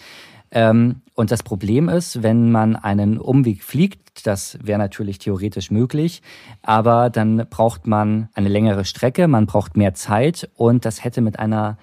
Ähm, 0.50 1.02
und 1.14 1.30
das 1.30 1.42
Problem 1.42 1.88
ist, 1.88 2.22
wenn 2.22 2.50
man 2.50 2.76
einen 2.76 3.18
Umweg 3.18 3.62
fliegt, 3.62 4.26
das 4.26 4.58
wäre 4.62 4.78
natürlich 4.78 5.18
theoretisch 5.18 5.70
möglich, 5.70 6.22
aber 6.62 7.10
dann 7.10 7.46
braucht 7.50 7.86
man 7.86 8.28
eine 8.34 8.48
längere 8.48 8.84
Strecke, 8.84 9.28
man 9.28 9.46
braucht 9.46 9.76
mehr 9.76 9.94
Zeit 9.94 10.48
und 10.54 10.84
das 10.84 11.04
hätte 11.04 11.20
mit 11.20 11.38
einer 11.38 11.78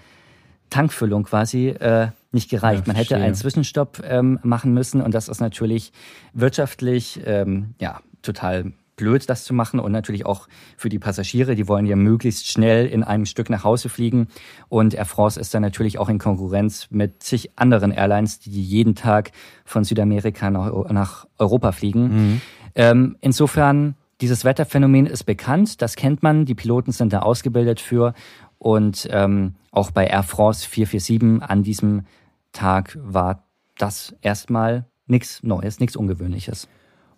Tankfüllung 0.70 1.24
quasi 1.24 1.70
äh, 1.70 2.08
nicht 2.32 2.50
gereicht. 2.50 2.88
Ja, 2.88 2.93
man 2.93 2.96
hätte 2.96 3.15
einen 3.15 3.36
Zwischenstopp 3.36 4.01
ähm, 4.08 4.39
machen 4.43 4.74
müssen 4.74 5.01
und 5.01 5.13
das 5.13 5.29
ist 5.29 5.39
natürlich 5.39 5.91
wirtschaftlich 6.34 7.22
ähm, 7.25 7.75
ja 7.79 8.01
total 8.24 8.74
blöd, 8.96 9.30
das 9.30 9.44
zu 9.44 9.54
machen 9.54 9.80
und 9.80 9.92
natürlich 9.92 10.26
auch 10.26 10.48
für 10.78 10.90
die 10.90 11.00
Passagiere, 11.00 11.56
die 11.56 11.68
wollen 11.68 11.86
ja 11.86 11.96
möglichst 11.96 12.48
schnell 12.48 12.86
in 12.86 13.04
einem 13.04 13.26
Stück 13.26 13.50
nach 13.50 13.64
Hause 13.64 13.90
fliegen 13.90 14.28
und 14.70 14.94
Air 14.94 15.06
France 15.06 15.40
ist 15.40 15.54
dann 15.54 15.62
natürlich 15.62 15.98
auch 15.98 16.10
in 16.10 16.20
Konkurrenz 16.20 16.88
mit 16.92 17.24
zig 17.24 17.52
anderen 17.56 17.92
Airlines, 17.92 18.40
die 18.40 18.62
jeden 18.62 18.96
Tag 18.96 19.32
von 19.66 19.84
Südamerika 19.84 20.50
nach, 20.50 21.26
Europa 21.38 21.72
fliegen. 21.72 22.04
Mhm. 22.04 22.42
Ähm, 22.76 23.18
insofern, 23.22 23.96
dieses 24.22 24.46
Wetterphänomen 24.46 25.08
ist 25.08 25.24
bekannt, 25.24 25.82
das 25.82 25.96
kennt 25.96 26.24
man, 26.24 26.46
die 26.46 26.56
Piloten 26.56 26.92
sind 26.92 27.14
da 27.14 27.20
ausgebildet 27.20 27.80
für 27.80 28.14
und 28.58 29.08
ähm, 29.12 29.56
auch 29.72 29.92
bei 29.92 30.06
Air 30.06 30.24
France 30.24 30.68
447 30.70 31.42
an 31.50 31.64
diesem 31.64 32.06
Tag 32.54 32.98
war 33.02 33.48
das 33.78 34.16
erstmal 34.22 34.86
nichts 35.08 35.44
Neues, 35.44 35.80
nichts 35.80 35.96
Ungewöhnliches. 35.96 36.68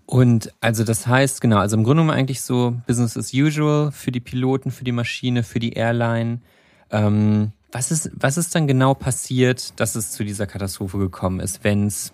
Und 0.06 0.54
also 0.62 0.84
das 0.84 1.08
heißt, 1.08 1.42
genau, 1.42 1.58
also 1.58 1.76
im 1.76 1.84
Grunde 1.84 2.04
genommen 2.04 2.18
eigentlich 2.18 2.42
so 2.42 2.76
Business 2.86 3.18
as 3.18 3.34
usual 3.34 3.92
für 3.92 4.12
die 4.12 4.20
Piloten, 4.20 4.72
für 4.72 4.84
die 4.84 4.92
Maschine, 4.92 5.44
für 5.44 5.60
die 5.60 5.74
Airline. 5.74 6.42
Ähm, 6.92 7.52
was, 7.72 7.92
ist, 7.92 8.12
was 8.14 8.38
ist 8.38 8.54
dann 8.54 8.68
genau 8.68 8.94
passiert, 8.94 9.80
dass 9.80 9.96
es 9.96 10.12
zu 10.12 10.24
dieser 10.24 10.46
Katastrophe 10.46 11.00
gekommen 11.00 11.40
ist, 11.40 11.64
wenn 11.64 11.88
es 11.88 12.14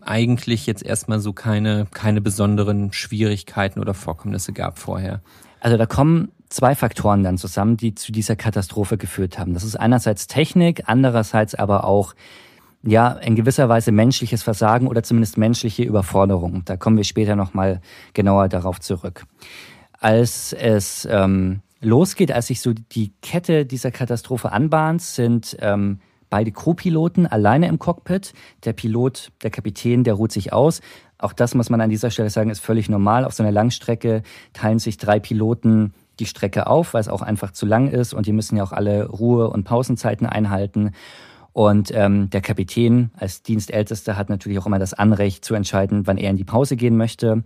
eigentlich 0.00 0.66
jetzt 0.66 0.84
erstmal 0.84 1.20
so 1.20 1.32
keine, 1.32 1.86
keine 1.92 2.20
besonderen 2.20 2.92
Schwierigkeiten 2.92 3.78
oder 3.78 3.94
Vorkommnisse 3.94 4.52
gab 4.52 4.78
vorher? 4.78 5.20
Also 5.60 5.76
da 5.76 5.86
kommen 5.86 6.32
zwei 6.48 6.74
Faktoren 6.74 7.22
dann 7.22 7.38
zusammen, 7.38 7.76
die 7.76 7.94
zu 7.94 8.10
dieser 8.10 8.34
Katastrophe 8.34 8.96
geführt 8.96 9.38
haben. 9.38 9.54
Das 9.54 9.64
ist 9.64 9.76
einerseits 9.76 10.26
Technik, 10.26 10.84
andererseits 10.86 11.54
aber 11.54 11.84
auch 11.84 12.14
ja, 12.82 13.12
in 13.12 13.34
gewisser 13.34 13.68
Weise 13.68 13.92
menschliches 13.92 14.42
Versagen 14.42 14.86
oder 14.86 15.02
zumindest 15.02 15.36
menschliche 15.36 15.82
Überforderung. 15.82 16.62
Da 16.64 16.76
kommen 16.76 16.96
wir 16.96 17.04
später 17.04 17.36
nochmal 17.36 17.80
genauer 18.14 18.48
darauf 18.48 18.80
zurück. 18.80 19.24
Als 20.00 20.52
es 20.52 21.06
ähm, 21.10 21.60
losgeht, 21.80 22.30
als 22.32 22.46
sich 22.46 22.60
so 22.60 22.72
die 22.72 23.12
Kette 23.20 23.66
dieser 23.66 23.90
Katastrophe 23.90 24.52
anbahnt, 24.52 25.02
sind 25.02 25.56
ähm, 25.60 26.00
beide 26.30 26.52
Co-Piloten 26.52 27.26
alleine 27.26 27.68
im 27.68 27.78
Cockpit. 27.78 28.32
Der 28.64 28.72
Pilot, 28.72 29.32
der 29.42 29.50
Kapitän, 29.50 30.04
der 30.04 30.14
ruht 30.14 30.32
sich 30.32 30.52
aus. 30.52 30.80
Auch 31.18 31.32
das 31.32 31.54
muss 31.54 31.70
man 31.70 31.80
an 31.80 31.90
dieser 31.90 32.10
Stelle 32.10 32.30
sagen, 32.30 32.50
ist 32.50 32.60
völlig 32.60 32.88
normal. 32.88 33.24
Auf 33.24 33.34
so 33.34 33.42
einer 33.42 33.50
Langstrecke 33.50 34.22
teilen 34.52 34.78
sich 34.78 34.98
drei 34.98 35.18
Piloten 35.18 35.94
die 36.20 36.26
Strecke 36.26 36.66
auf, 36.66 36.94
weil 36.94 37.00
es 37.00 37.08
auch 37.08 37.22
einfach 37.22 37.52
zu 37.52 37.66
lang 37.66 37.88
ist 37.88 38.12
und 38.12 38.26
die 38.26 38.32
müssen 38.32 38.56
ja 38.56 38.64
auch 38.64 38.72
alle 38.72 39.08
Ruhe- 39.08 39.50
und 39.50 39.64
Pausenzeiten 39.64 40.26
einhalten. 40.26 40.92
Und 41.58 41.90
ähm, 41.92 42.30
der 42.30 42.40
Kapitän 42.40 43.10
als 43.16 43.42
Dienstältester 43.42 44.16
hat 44.16 44.28
natürlich 44.28 44.60
auch 44.60 44.66
immer 44.66 44.78
das 44.78 44.94
Anrecht 44.94 45.44
zu 45.44 45.56
entscheiden, 45.56 46.06
wann 46.06 46.16
er 46.16 46.30
in 46.30 46.36
die 46.36 46.44
Pause 46.44 46.76
gehen 46.76 46.96
möchte. 46.96 47.42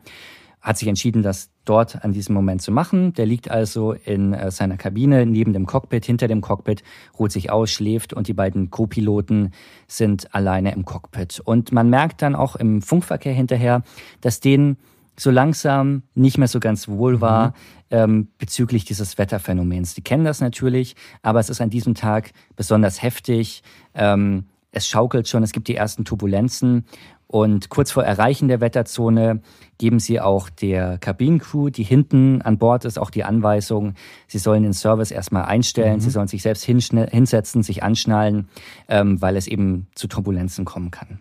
Hat 0.60 0.76
sich 0.76 0.86
entschieden, 0.86 1.22
das 1.22 1.48
dort 1.64 2.04
an 2.04 2.12
diesem 2.12 2.34
Moment 2.34 2.60
zu 2.60 2.72
machen. 2.72 3.14
Der 3.14 3.24
liegt 3.24 3.50
also 3.50 3.92
in 3.94 4.34
äh, 4.34 4.50
seiner 4.50 4.76
Kabine 4.76 5.24
neben 5.24 5.54
dem 5.54 5.64
Cockpit, 5.64 6.04
hinter 6.04 6.28
dem 6.28 6.42
Cockpit, 6.42 6.82
ruht 7.18 7.32
sich 7.32 7.50
aus, 7.50 7.70
schläft 7.70 8.12
und 8.12 8.28
die 8.28 8.34
beiden 8.34 8.70
Co-Piloten 8.70 9.52
sind 9.86 10.34
alleine 10.34 10.74
im 10.74 10.84
Cockpit. 10.84 11.40
Und 11.42 11.72
man 11.72 11.88
merkt 11.88 12.20
dann 12.20 12.34
auch 12.34 12.54
im 12.54 12.82
Funkverkehr 12.82 13.32
hinterher, 13.32 13.82
dass 14.20 14.40
denen 14.40 14.76
so 15.22 15.30
langsam 15.30 16.02
nicht 16.14 16.38
mehr 16.38 16.48
so 16.48 16.60
ganz 16.60 16.88
wohl 16.88 17.20
war 17.20 17.48
mhm. 17.48 17.52
ähm, 17.90 18.28
bezüglich 18.38 18.84
dieses 18.84 19.18
Wetterphänomens. 19.18 19.94
Die 19.94 20.02
kennen 20.02 20.24
das 20.24 20.40
natürlich, 20.40 20.96
aber 21.22 21.40
es 21.40 21.48
ist 21.48 21.60
an 21.60 21.70
diesem 21.70 21.94
Tag 21.94 22.32
besonders 22.56 23.02
heftig. 23.02 23.62
Ähm, 23.94 24.46
es 24.72 24.86
schaukelt 24.86 25.28
schon, 25.28 25.42
es 25.42 25.52
gibt 25.52 25.68
die 25.68 25.76
ersten 25.76 26.04
Turbulenzen 26.04 26.86
und 27.32 27.70
kurz 27.70 27.90
vor 27.90 28.04
Erreichen 28.04 28.48
der 28.48 28.60
Wetterzone 28.60 29.40
geben 29.78 30.00
sie 30.00 30.20
auch 30.20 30.50
der 30.50 30.98
Kabinencrew, 30.98 31.70
die 31.70 31.82
hinten 31.82 32.42
an 32.42 32.58
Bord 32.58 32.84
ist, 32.84 32.98
auch 32.98 33.08
die 33.08 33.24
Anweisung, 33.24 33.94
sie 34.26 34.38
sollen 34.38 34.62
den 34.62 34.74
Service 34.74 35.10
erstmal 35.10 35.46
einstellen, 35.46 35.94
mhm. 35.94 36.00
sie 36.00 36.10
sollen 36.10 36.28
sich 36.28 36.42
selbst 36.42 36.62
hinsetzen, 36.62 37.62
sich 37.62 37.82
anschnallen, 37.82 38.48
ähm, 38.86 39.22
weil 39.22 39.38
es 39.38 39.46
eben 39.46 39.86
zu 39.94 40.08
Turbulenzen 40.08 40.66
kommen 40.66 40.90
kann. 40.90 41.20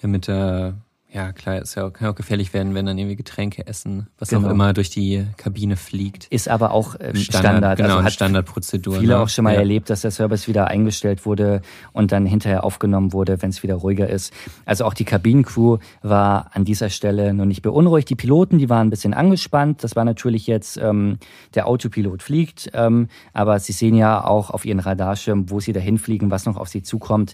Damit 0.00 0.28
der 0.28 0.74
ja, 1.10 1.32
klar, 1.32 1.56
es 1.56 1.74
ja 1.74 1.86
auch, 1.86 1.92
kann 1.92 2.08
auch 2.08 2.14
gefährlich 2.14 2.52
werden, 2.52 2.74
wenn 2.74 2.84
dann 2.84 2.98
irgendwie 2.98 3.16
Getränke 3.16 3.66
essen, 3.66 4.08
was 4.18 4.28
genau. 4.28 4.46
auch 4.46 4.50
immer 4.50 4.74
durch 4.74 4.90
die 4.90 5.24
Kabine 5.38 5.76
fliegt. 5.76 6.26
Ist 6.26 6.50
aber 6.50 6.72
auch 6.72 6.96
ähm, 7.00 7.16
Standard, 7.16 7.50
Standard. 7.50 7.76
Genau, 7.78 7.94
also 7.94 8.04
hat 8.04 8.12
Standardprozedur. 8.12 9.00
Viele 9.00 9.14
ne? 9.14 9.18
auch 9.18 9.28
schon 9.30 9.44
mal 9.44 9.54
ja. 9.54 9.60
erlebt, 9.60 9.88
dass 9.88 10.02
der 10.02 10.10
Service 10.10 10.48
wieder 10.48 10.66
eingestellt 10.66 11.24
wurde 11.24 11.62
und 11.94 12.12
dann 12.12 12.26
hinterher 12.26 12.62
aufgenommen 12.62 13.14
wurde, 13.14 13.40
wenn 13.40 13.48
es 13.48 13.62
wieder 13.62 13.76
ruhiger 13.76 14.06
ist. 14.06 14.34
Also 14.66 14.84
auch 14.84 14.92
die 14.92 15.06
Kabinencrew 15.06 15.78
war 16.02 16.50
an 16.52 16.66
dieser 16.66 16.90
Stelle 16.90 17.32
noch 17.32 17.46
nicht 17.46 17.62
beunruhigt. 17.62 18.10
Die 18.10 18.16
Piloten, 18.16 18.58
die 18.58 18.68
waren 18.68 18.88
ein 18.88 18.90
bisschen 18.90 19.14
angespannt. 19.14 19.82
Das 19.82 19.96
war 19.96 20.04
natürlich 20.04 20.46
jetzt, 20.46 20.76
ähm, 20.76 21.18
der 21.54 21.68
Autopilot 21.68 22.22
fliegt, 22.22 22.70
ähm, 22.74 23.08
aber 23.32 23.58
sie 23.60 23.72
sehen 23.72 23.94
ja 23.94 24.22
auch 24.22 24.50
auf 24.50 24.66
ihren 24.66 24.80
Radarschirm, 24.80 25.48
wo 25.48 25.58
sie 25.58 25.72
dahin 25.72 25.96
fliegen, 25.96 26.30
was 26.30 26.44
noch 26.44 26.58
auf 26.58 26.68
sie 26.68 26.82
zukommt. 26.82 27.32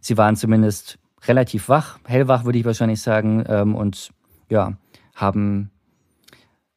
Sie 0.00 0.16
waren 0.16 0.36
zumindest 0.36 1.00
relativ 1.28 1.68
wach, 1.68 1.98
hellwach 2.04 2.44
würde 2.44 2.58
ich 2.58 2.64
wahrscheinlich 2.64 3.02
sagen, 3.02 3.44
ähm, 3.48 3.74
und 3.74 4.10
ja, 4.48 4.74
haben, 5.14 5.70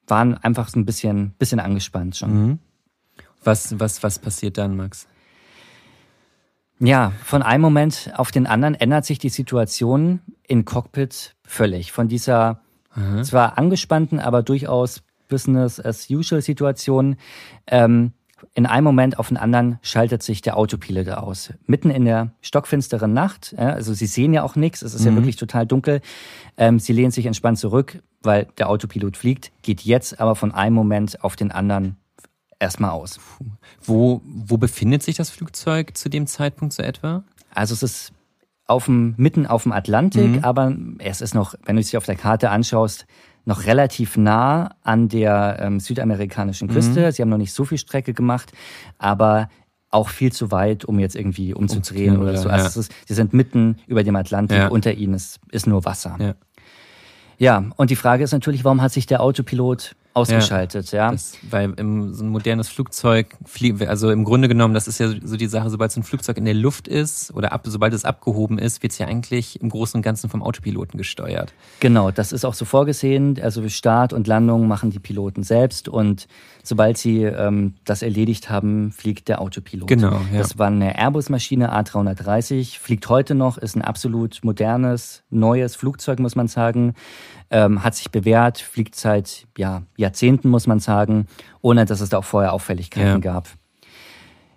waren 0.08 0.36
einfach 0.36 0.70
so 0.70 0.80
ein 0.80 0.86
bisschen, 0.86 1.32
bisschen 1.38 1.60
angespannt 1.60 2.18
schon. 2.18 2.34
Mhm. 2.34 2.60
Was, 3.44 3.80
was, 3.80 4.04
was 4.04 4.20
passiert 4.20 4.58
dann, 4.58 4.76
Max? 4.76 5.08
Ja, 6.80 7.12
von 7.24 7.42
einem 7.42 7.62
Moment 7.62 8.12
auf 8.16 8.32
den 8.32 8.48
anderen 8.48 8.76
ändert 8.76 9.06
sich 9.06 9.20
die 9.20 9.30
Situation 9.30 10.22
in 10.48 10.66
Cockpit 10.66 11.36
völlig. 11.44 11.92
Von 11.92 12.08
dieser 12.08 12.62
Aha. 12.92 13.24
zwar 13.24 13.58
angespannten, 13.58 14.20
aber 14.20 14.44
durchaus 14.44 15.04
Business 15.28 15.80
as 15.80 16.10
usual 16.10 16.42
Situation 16.42 17.18
ähm, 17.68 18.14
in 18.54 18.66
einem 18.66 18.84
Moment 18.84 19.20
auf 19.20 19.30
den 19.30 19.38
anderen 19.38 19.80
schaltet 19.82 20.24
sich 20.24 20.42
der 20.42 20.58
Autopilot 20.58 21.10
aus. 21.10 21.54
Mitten 21.66 21.90
in 21.90 22.06
der 22.06 22.32
stockfinsteren 22.42 23.14
Nacht, 23.14 23.54
also 23.58 23.94
Sie 23.94 24.06
sehen 24.06 24.34
ja 24.34 24.44
auch 24.44 24.56
nichts, 24.56 24.82
es 24.82 24.94
ist 24.94 25.02
mhm. 25.02 25.08
ja 25.08 25.16
wirklich 25.16 25.36
total 25.36 25.66
dunkel. 25.66 26.02
Ähm, 26.58 26.80
Sie 26.80 26.94
lehnen 26.94 27.12
sich 27.12 27.26
entspannt 27.26 27.60
zurück, 27.60 28.02
weil 28.22 28.48
der 28.58 28.70
Autopilot 28.70 29.18
fliegt, 29.18 29.52
geht 29.62 29.82
jetzt 29.82 30.20
aber 30.20 30.36
von 30.36 30.54
einem 30.54 30.76
Moment 30.76 31.24
auf 31.24 31.36
den 31.36 31.52
anderen 31.52 31.98
erstmal 32.60 32.92
aus. 32.92 33.20
Wo, 33.82 34.22
wo 34.26 34.58
befindet 34.58 35.04
sich 35.04 35.16
das 35.16 35.30
Flugzeug 35.30 35.96
zu 35.96 36.10
dem 36.10 36.28
Zeitpunkt 36.28 36.74
so 36.74 36.84
etwa? 36.84 37.24
Also 37.54 37.74
es 37.74 37.84
ist 37.84 38.14
auf 38.70 38.86
dem, 38.86 39.16
mitten 39.18 39.48
auf 39.48 39.64
dem 39.64 39.72
Atlantik, 39.72 40.28
mhm. 40.28 40.44
aber 40.44 40.76
es 41.00 41.22
ist 41.22 41.34
noch, 41.34 41.56
wenn 41.66 41.76
du 41.76 41.82
es 41.82 41.90
dir 41.90 41.98
auf 41.98 42.06
der 42.06 42.16
Karte 42.16 42.52
anschaust, 42.52 43.08
noch 43.46 43.66
relativ 43.66 44.16
nah 44.16 44.76
an 44.84 45.10
der 45.10 45.58
ähm, 45.60 45.80
südamerikanischen 45.80 46.68
Küste. 46.68 47.08
Mhm. 47.08 47.12
Sie 47.12 47.22
haben 47.22 47.30
noch 47.30 47.38
nicht 47.38 47.54
so 47.54 47.66
viel 47.66 47.80
Strecke 47.80 48.14
gemacht, 48.14 48.52
aber 49.00 49.50
auch 49.90 50.10
viel 50.10 50.32
zu 50.32 50.52
weit, 50.52 50.86
um 50.86 51.00
jetzt 51.00 51.16
irgendwie 51.16 51.56
umzudrehen 51.56 52.18
okay, 52.18 52.22
oder, 52.22 52.38
so. 52.38 52.48
Also 52.48 52.80
ja. 52.80 52.82
ist, 52.82 52.94
sie 53.08 53.14
sind 53.16 53.34
mitten 53.34 53.78
über 53.88 54.04
dem 54.04 54.16
Atlantik, 54.16 54.58
ja. 54.58 54.68
unter 54.68 54.94
ihnen 54.94 55.16
ist, 55.16 55.40
ist 55.52 55.66
nur 55.66 55.84
Wasser. 55.84 56.16
Ja. 56.20 56.36
ja, 57.40 57.66
und 57.76 57.90
die 57.90 57.96
Frage 57.96 58.24
ist 58.24 58.34
natürlich, 58.34 58.64
warum 58.64 58.84
hat 58.84 58.92
sich 58.92 59.08
der 59.08 59.22
Autopilot 59.22 59.96
ausgeschaltet, 60.14 60.92
ja. 60.92 61.06
ja. 61.06 61.12
Das, 61.12 61.38
weil 61.50 61.74
im, 61.78 62.14
so 62.14 62.24
ein 62.24 62.30
modernes 62.30 62.68
Flugzeug, 62.68 63.38
also 63.88 64.12
im 64.12 64.24
Grunde 64.24 64.48
genommen, 64.48 64.74
das 64.74 64.88
ist 64.88 65.00
ja 65.00 65.10
so 65.24 65.38
die 65.38 65.48
Sache, 65.48 65.70
sobald 65.70 65.92
so 65.92 66.00
ein 66.00 66.04
Flugzeug 66.04 66.38
in 66.38 66.46
der 66.46 66.54
Luft 66.54 66.88
ist 66.88 67.34
oder 67.34 67.52
ab, 67.52 67.62
sobald 67.66 67.94
es 67.94 68.06
abgehoben 68.06 68.58
ist, 68.58 68.82
wird 68.82 68.94
es 68.94 68.98
ja 68.98 69.08
eigentlich 69.08 69.62
im 69.62 69.70
Großen 69.70 69.98
und 69.98 70.02
Ganzen 70.02 70.30
vom 70.30 70.42
Autopiloten 70.42 70.98
gesteuert. 70.98 71.54
Genau, 71.80 72.12
das 72.12 72.32
ist 72.32 72.46
auch 72.46 72.54
so 72.54 72.66
vorgesehen. 72.66 73.40
Also 73.42 73.68
Start 73.70 74.14
und 74.14 74.28
Landung 74.28 74.68
machen 74.68 74.90
die 74.90 75.00
Piloten 75.00 75.44
selbst 75.44 75.88
und 75.88 76.28
sobald 76.64 76.98
sie 76.98 77.24
ähm, 77.24 77.76
das 77.86 78.02
erledigt 78.02 78.50
haben, 78.50 78.92
fliegt 78.92 79.28
der 79.28 79.42
Autopilot. 79.42 79.88
Genau. 79.88 80.22
Ja. 80.32 80.40
Das 80.40 80.58
war 80.58 80.68
eine 80.68 80.98
Airbus-Maschine 80.98 81.74
A330, 81.74 82.80
fliegt 82.80 83.10
heute 83.10 83.36
noch, 83.36 83.58
ist 83.58 83.76
ein 83.76 83.82
absolut 83.82 84.40
modernes, 84.44 85.24
neues 85.30 85.76
Flugzeug, 85.76 86.20
muss 86.20 86.36
man 86.36 86.48
sagen 86.48 86.94
ähm, 87.52 87.84
hat 87.84 87.96
sich 87.96 88.12
bewährt, 88.12 88.60
fliegt 88.60 88.96
seit 88.96 89.48
ja, 89.58 89.84
Jahrzehnten, 89.98 90.50
muss 90.50 90.68
man 90.68 90.80
sagen, 90.80 91.28
ohne 91.62 91.86
dass 91.86 92.02
es 92.02 92.10
da 92.10 92.20
auch 92.20 92.24
vorher 92.24 92.54
Auffälligkeiten 92.54 93.08
ja. 93.08 93.18
gab. 93.18 93.48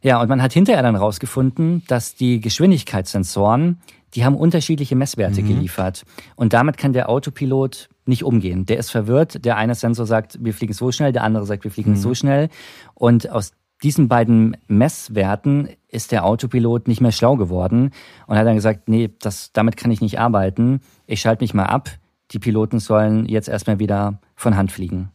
Ja, 0.02 0.20
und 0.20 0.28
man 0.28 0.42
hat 0.42 0.52
hinterher 0.52 0.82
dann 0.82 0.96
rausgefunden, 0.96 1.84
dass 1.86 2.14
die 2.16 2.40
Geschwindigkeitssensoren, 2.40 3.78
die 4.14 4.24
haben 4.24 4.36
unterschiedliche 4.36 4.96
Messwerte 4.96 5.42
mhm. 5.42 5.48
geliefert. 5.48 6.04
Und 6.34 6.52
damit 6.52 6.76
kann 6.76 6.92
der 6.92 7.08
Autopilot 7.08 7.88
nicht 8.04 8.24
umgehen. 8.24 8.66
Der 8.66 8.78
ist 8.78 8.90
verwirrt. 8.90 9.44
Der 9.44 9.56
eine 9.56 9.76
Sensor 9.76 10.06
sagt, 10.06 10.38
wir 10.42 10.52
fliegen 10.52 10.72
so 10.72 10.90
schnell, 10.90 11.12
der 11.12 11.22
andere 11.22 11.46
sagt, 11.46 11.62
wir 11.64 11.70
fliegen 11.70 11.92
mhm. 11.92 11.96
so 11.96 12.14
schnell. 12.14 12.48
Und 12.94 13.30
aus 13.30 13.52
diesen 13.82 14.08
beiden 14.08 14.56
Messwerten 14.66 15.68
ist 15.88 16.12
der 16.12 16.24
Autopilot 16.24 16.88
nicht 16.88 17.00
mehr 17.00 17.12
schlau 17.12 17.36
geworden 17.36 17.90
und 18.26 18.36
hat 18.36 18.46
dann 18.46 18.56
gesagt, 18.56 18.88
nee, 18.88 19.10
das, 19.20 19.52
damit 19.52 19.76
kann 19.76 19.90
ich 19.90 20.00
nicht 20.00 20.18
arbeiten. 20.18 20.80
Ich 21.06 21.20
schalte 21.20 21.42
mich 21.42 21.54
mal 21.54 21.66
ab 21.66 21.90
die 22.32 22.38
Piloten 22.38 22.78
sollen 22.78 23.26
jetzt 23.26 23.48
erstmal 23.48 23.78
wieder 23.78 24.20
von 24.34 24.56
Hand 24.56 24.72
fliegen. 24.72 25.10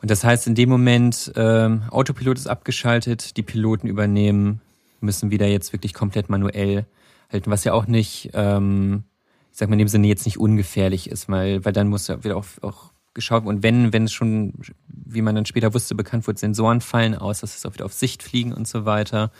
Und 0.00 0.10
das 0.10 0.24
heißt, 0.24 0.48
in 0.48 0.54
dem 0.54 0.68
Moment, 0.68 1.32
ähm, 1.36 1.84
Autopilot 1.90 2.36
ist 2.36 2.48
abgeschaltet, 2.48 3.36
die 3.36 3.42
Piloten 3.42 3.86
übernehmen, 3.86 4.60
müssen 5.00 5.30
wieder 5.30 5.46
jetzt 5.46 5.72
wirklich 5.72 5.94
komplett 5.94 6.28
manuell 6.28 6.86
halten, 7.30 7.50
was 7.50 7.64
ja 7.64 7.72
auch 7.72 7.86
nicht, 7.86 8.30
ähm, 8.34 9.04
ich 9.52 9.58
sag 9.58 9.68
mal 9.68 9.74
in 9.74 9.80
dem 9.80 9.88
Sinne 9.88 10.08
jetzt 10.08 10.26
nicht 10.26 10.38
ungefährlich 10.38 11.08
ist, 11.08 11.28
weil, 11.28 11.64
weil 11.64 11.72
dann 11.72 11.88
muss 11.88 12.08
ja 12.08 12.22
wieder 12.24 12.36
auch, 12.36 12.46
auch 12.62 12.92
geschaut 13.14 13.44
und 13.44 13.62
wenn, 13.62 13.92
wenn 13.92 14.04
es 14.04 14.12
schon, 14.12 14.54
wie 14.88 15.22
man 15.22 15.34
dann 15.34 15.46
später 15.46 15.74
wusste, 15.74 15.94
bekannt 15.94 16.26
wurde, 16.26 16.38
Sensoren 16.38 16.80
fallen 16.80 17.14
aus, 17.14 17.40
dass 17.40 17.56
es 17.56 17.66
auch 17.66 17.74
wieder 17.74 17.84
auf 17.84 17.92
Sicht 17.92 18.22
fliegen 18.22 18.52
und 18.52 18.66
so 18.66 18.84
weiter. 18.84 19.30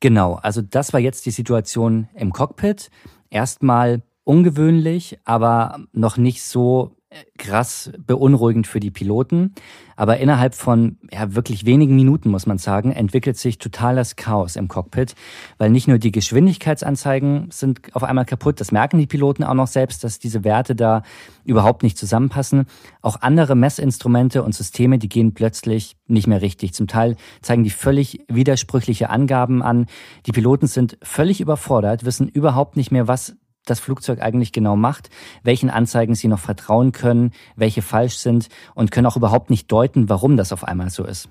Genau, 0.00 0.34
also 0.34 0.60
das 0.62 0.92
war 0.92 1.00
jetzt 1.00 1.26
die 1.26 1.30
Situation 1.30 2.08
im 2.14 2.32
Cockpit. 2.32 2.90
Erstmal 3.30 4.02
ungewöhnlich, 4.28 5.18
aber 5.24 5.80
noch 5.92 6.18
nicht 6.18 6.42
so 6.42 6.98
äh, 7.08 7.24
krass 7.38 7.90
beunruhigend 8.06 8.66
für 8.66 8.78
die 8.78 8.90
Piloten. 8.90 9.54
Aber 9.96 10.18
innerhalb 10.18 10.54
von 10.54 10.98
ja, 11.10 11.34
wirklich 11.34 11.64
wenigen 11.64 11.96
Minuten, 11.96 12.28
muss 12.28 12.44
man 12.44 12.58
sagen, 12.58 12.92
entwickelt 12.92 13.38
sich 13.38 13.56
totales 13.56 14.16
Chaos 14.16 14.56
im 14.56 14.68
Cockpit, 14.68 15.14
weil 15.56 15.70
nicht 15.70 15.88
nur 15.88 15.96
die 15.96 16.12
Geschwindigkeitsanzeigen 16.12 17.48
sind 17.50 17.80
auf 17.94 18.04
einmal 18.04 18.26
kaputt, 18.26 18.60
das 18.60 18.70
merken 18.70 18.98
die 18.98 19.06
Piloten 19.06 19.44
auch 19.44 19.54
noch 19.54 19.66
selbst, 19.66 20.04
dass 20.04 20.18
diese 20.18 20.44
Werte 20.44 20.76
da 20.76 21.02
überhaupt 21.44 21.82
nicht 21.82 21.96
zusammenpassen. 21.96 22.66
Auch 23.00 23.22
andere 23.22 23.54
Messinstrumente 23.54 24.42
und 24.42 24.54
Systeme, 24.54 24.98
die 24.98 25.08
gehen 25.08 25.32
plötzlich 25.32 25.96
nicht 26.06 26.26
mehr 26.26 26.42
richtig. 26.42 26.74
Zum 26.74 26.86
Teil 26.86 27.16
zeigen 27.40 27.64
die 27.64 27.70
völlig 27.70 28.26
widersprüchliche 28.28 29.08
Angaben 29.08 29.62
an. 29.62 29.86
Die 30.26 30.32
Piloten 30.32 30.66
sind 30.66 30.98
völlig 31.02 31.40
überfordert, 31.40 32.04
wissen 32.04 32.28
überhaupt 32.28 32.76
nicht 32.76 32.92
mehr, 32.92 33.08
was 33.08 33.34
das 33.70 33.80
Flugzeug 33.80 34.20
eigentlich 34.20 34.52
genau 34.52 34.76
macht, 34.76 35.10
welchen 35.42 35.70
Anzeigen 35.70 36.14
sie 36.14 36.28
noch 36.28 36.38
vertrauen 36.38 36.92
können, 36.92 37.32
welche 37.56 37.82
falsch 37.82 38.16
sind 38.16 38.48
und 38.74 38.90
können 38.90 39.06
auch 39.06 39.16
überhaupt 39.16 39.50
nicht 39.50 39.70
deuten, 39.70 40.08
warum 40.08 40.36
das 40.36 40.52
auf 40.52 40.64
einmal 40.64 40.90
so 40.90 41.04
ist. 41.04 41.28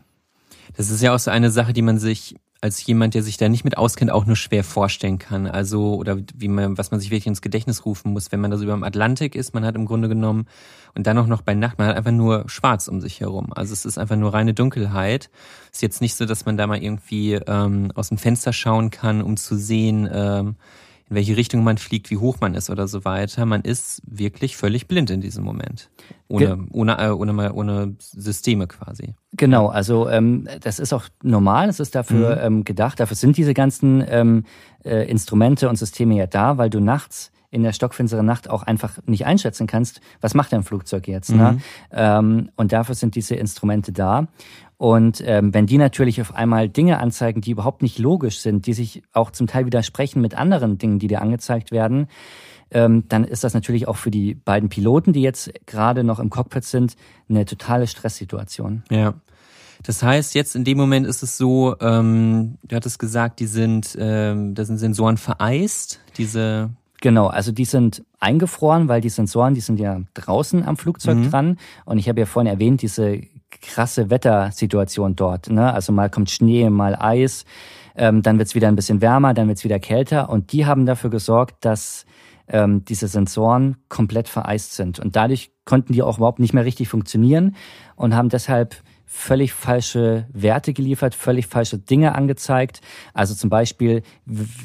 Das 0.76 0.90
ist 0.90 1.02
ja 1.02 1.14
auch 1.14 1.20
so 1.20 1.32
eine 1.32 1.50
Sache, 1.50 1.74
die 1.74 1.82
man 1.82 1.98
sich 1.98 2.36
als 2.60 2.84
jemand, 2.86 3.14
der 3.14 3.24
sich 3.24 3.38
da 3.38 3.50
nicht 3.50 3.64
mit 3.64 3.78
auskennt, 3.78 4.12
auch 4.12 4.26
nur 4.26 4.36
schwer 4.36 4.64
vorstellen 4.64 5.20
kann. 5.20 5.46
Also, 5.46 5.96
oder 5.96 6.18
wie 6.36 6.48
man, 6.48 6.78
was 6.78 6.92
man 6.92 7.00
sich 7.00 7.12
wirklich 7.12 7.28
ins 7.28 7.42
Gedächtnis 7.42 7.86
rufen 7.86 8.14
muss, 8.14 8.32
wenn 8.32 8.40
man 8.40 8.50
da 8.50 8.58
so 8.58 8.64
über 8.64 8.74
dem 8.74 8.84
Atlantik 8.84 9.36
ist, 9.36 9.54
man 9.54 9.64
hat 9.64 9.76
im 9.76 9.86
Grunde 9.86 10.10
genommen, 10.10 10.48
und 10.96 11.06
dann 11.06 11.18
auch 11.20 11.28
noch 11.28 11.44
bei 11.44 11.54
Nacht, 11.54 11.78
man 11.78 11.88
hat 11.88 11.96
einfach 11.96 12.12
nur 12.12 12.46
schwarz 12.48 12.88
um 12.88 13.02
sich 13.02 13.20
herum. 13.20 13.54
Also 13.54 13.74
es 13.74 13.86
ist 13.86 14.00
einfach 14.00 14.16
nur 14.16 14.34
reine 14.34 14.56
Dunkelheit. 14.56 15.30
Ist 15.72 15.84
jetzt 15.84 16.02
nicht 16.02 16.16
so, 16.16 16.26
dass 16.26 16.46
man 16.46 16.58
da 16.58 16.66
mal 16.66 16.82
irgendwie 16.82 17.34
ähm, 17.34 17.92
aus 17.94 18.10
dem 18.10 18.18
Fenster 18.18 18.52
schauen 18.52 18.90
kann, 18.90 19.22
um 19.22 19.38
zu 19.38 19.56
sehen, 19.56 20.10
ähm, 20.12 20.56
in 21.10 21.16
welche 21.16 21.38
Richtung 21.38 21.64
man 21.64 21.78
fliegt, 21.78 22.12
wie 22.12 22.18
hoch 22.18 22.38
man 22.42 22.54
ist 22.54 22.70
oder 22.70 22.88
so 22.88 23.06
weiter. 23.06 23.46
Man 23.46 23.62
ist 23.62 24.02
wirklich 24.06 24.58
völlig 24.58 24.88
blind 24.88 25.10
in 25.10 25.22
diesem 25.22 25.44
Moment. 25.44 25.90
Ohne, 26.28 26.68
ohne, 26.72 26.98
äh, 27.00 27.10
ohne, 27.10 27.54
ohne 27.54 27.96
Systeme 28.00 28.68
quasi. 28.68 29.16
Genau, 29.34 29.68
also 29.68 30.10
ähm, 30.10 30.48
das 30.62 30.80
ist 30.80 30.94
auch 30.94 31.06
normal, 31.24 31.70
es 31.70 31.80
ist 31.80 31.96
dafür 31.96 32.36
mhm. 32.36 32.42
ähm, 32.42 32.64
gedacht, 32.64 33.00
dafür 33.00 33.16
sind 33.16 33.38
diese 33.38 33.54
ganzen 33.54 34.04
ähm, 34.08 34.44
äh, 34.84 35.10
Instrumente 35.10 35.70
und 35.70 35.78
Systeme 35.78 36.16
ja 36.16 36.28
da, 36.28 36.58
weil 36.58 36.70
du 36.70 36.80
nachts 36.80 37.32
in 37.50 37.64
der 37.64 37.72
stockfinsteren 37.74 38.26
Nacht 38.26 38.50
auch 38.50 38.64
einfach 38.64 39.00
nicht 39.06 39.26
einschätzen 39.26 39.68
kannst, 39.68 40.02
was 40.20 40.34
macht 40.34 40.52
dein 40.52 40.64
Flugzeug 40.64 41.08
jetzt. 41.08 41.32
Ne? 41.32 41.36
Mhm. 41.36 41.42
Ne? 41.42 41.62
Ähm, 41.92 42.50
und 42.56 42.72
dafür 42.72 42.96
sind 42.96 43.16
diese 43.16 43.36
Instrumente 43.36 43.92
da. 43.92 44.28
Und 44.78 45.24
ähm, 45.26 45.54
wenn 45.54 45.66
die 45.66 45.78
natürlich 45.78 46.22
auf 46.22 46.36
einmal 46.36 46.70
Dinge 46.70 47.00
anzeigen, 47.00 47.42
die 47.42 47.52
überhaupt 47.52 47.82
nicht 47.82 47.98
logisch 47.98 48.40
sind, 48.40 48.68
die 48.68 48.74
sich 48.74 49.02
auch 49.12 49.32
zum 49.32 49.48
Teil 49.48 49.66
widersprechen 49.66 50.22
mit 50.22 50.36
anderen 50.36 50.78
Dingen, 50.78 51.00
die 51.00 51.08
dir 51.08 51.22
angezeigt 51.22 51.72
werden, 51.72 52.08
ähm, 52.70 53.06
dann 53.08 53.24
ist 53.24 53.44
das 53.44 53.54
natürlich 53.54 53.88
auch 53.88 53.96
für 53.96 54.12
die 54.12 54.36
beiden 54.36 54.70
Piloten, 54.70 55.14
die 55.14 55.22
jetzt 55.22 55.52
gerade 55.66 56.04
noch 56.04 56.20
im 56.20 56.30
Cockpit 56.30 56.66
sind, 56.66 56.96
eine 57.30 57.46
totale 57.46 57.88
Stresssituation. 57.88 58.84
Ja. 58.92 59.16
Das 59.84 60.04
heißt, 60.04 60.36
jetzt 60.36 60.56
in 60.56 60.64
dem 60.64 60.78
Moment 60.78 61.08
ist 61.08 61.24
es 61.24 61.38
so, 61.38 61.76
ähm, 61.80 62.58
du 62.64 62.76
hattest 62.76 63.00
gesagt, 63.00 63.40
die 63.40 63.46
sind, 63.46 63.96
ähm, 64.00 64.54
da 64.54 64.66
sind 64.66 64.80
Sensoren 64.80 65.18
vereist, 65.18 66.02
diese 66.18 66.72
Genau, 67.02 67.28
also 67.28 67.52
die 67.52 67.66
sind 67.66 68.04
eingefroren, 68.20 68.88
weil 68.88 69.02
die 69.02 69.10
Sensoren, 69.10 69.54
die 69.54 69.62
sind 69.62 69.80
ja 69.80 70.02
draußen 70.16 70.66
am 70.66 70.78
Flugzeug 70.78 71.18
mhm. 71.18 71.30
dran. 71.30 71.58
Und 71.86 72.00
ich 72.00 72.10
habe 72.10 72.20
ja 72.20 72.26
vorhin 72.26 72.52
erwähnt, 72.52 72.82
diese 72.82 73.22
krasse 73.62 74.10
Wettersituation 74.10 75.16
dort. 75.16 75.50
Ne? 75.50 75.72
Also 75.72 75.94
mal 75.94 76.10
kommt 76.10 76.30
Schnee, 76.30 76.70
mal 76.70 76.96
Eis, 76.96 77.46
ähm, 77.96 78.22
dann 78.22 78.38
wird's 78.40 78.56
wieder 78.56 78.68
ein 78.68 78.76
bisschen 78.76 79.02
wärmer, 79.02 79.34
dann 79.34 79.48
wird's 79.48 79.64
wieder 79.64 79.80
kälter. 79.80 80.30
Und 80.30 80.52
die 80.52 80.66
haben 80.66 80.86
dafür 80.86 81.10
gesorgt, 81.10 81.66
dass 81.66 82.06
ähm, 82.48 82.86
diese 82.86 83.08
Sensoren 83.08 83.78
komplett 83.90 84.28
vereist 84.28 84.76
sind. 84.76 85.00
Und 85.00 85.16
dadurch 85.16 85.52
konnten 85.66 85.94
die 85.94 86.02
auch 86.02 86.18
überhaupt 86.18 86.40
nicht 86.40 86.54
mehr 86.54 86.66
richtig 86.66 86.88
funktionieren 86.88 87.56
und 87.96 88.16
haben 88.16 88.30
deshalb 88.30 88.76
völlig 89.10 89.54
falsche 89.54 90.28
Werte 90.34 90.74
geliefert, 90.74 91.16
völlig 91.16 91.48
falsche 91.48 91.78
Dinge 91.78 92.14
angezeigt. 92.14 92.82
Also 93.14 93.34
zum 93.34 93.50
Beispiel 93.50 94.04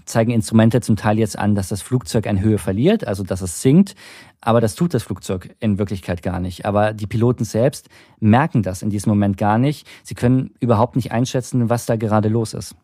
zeigen 0.05 0.33
Instrumente 0.33 0.81
zum 0.81 0.96
Teil 0.96 1.18
jetzt 1.18 1.38
an, 1.38 1.55
dass 1.55 1.68
das 1.68 1.81
Flugzeug 1.81 2.26
an 2.26 2.40
Höhe 2.40 2.59
verliert, 2.59 3.07
also 3.07 3.22
dass 3.22 3.40
es 3.40 3.62
sinkt. 3.62 3.94
Aber 4.40 4.61
das 4.61 4.74
tut 4.74 4.92
das 4.92 5.05
Flugzeug 5.05 5.55
in 5.61 5.78
Wirklichkeit 5.78 6.22
gar 6.22 6.40
nicht. 6.40 6.66
Aber 6.66 6.92
die 6.92 7.07
Piloten 7.07 7.44
selbst 7.44 7.88
merken 8.18 8.64
das 8.64 8.83
in 8.83 8.90
diesem 8.90 9.11
Moment 9.11 9.38
gar 9.38 9.59
nicht. 9.59 9.87
Sie 10.02 10.14
können 10.14 10.50
überhaupt 10.59 10.96
nicht 10.96 11.12
einschätzen, 11.12 11.70
was 11.70 11.87
da 11.87 11.94
gerade 11.94 12.28
los 12.28 12.52
ist. 12.52 12.74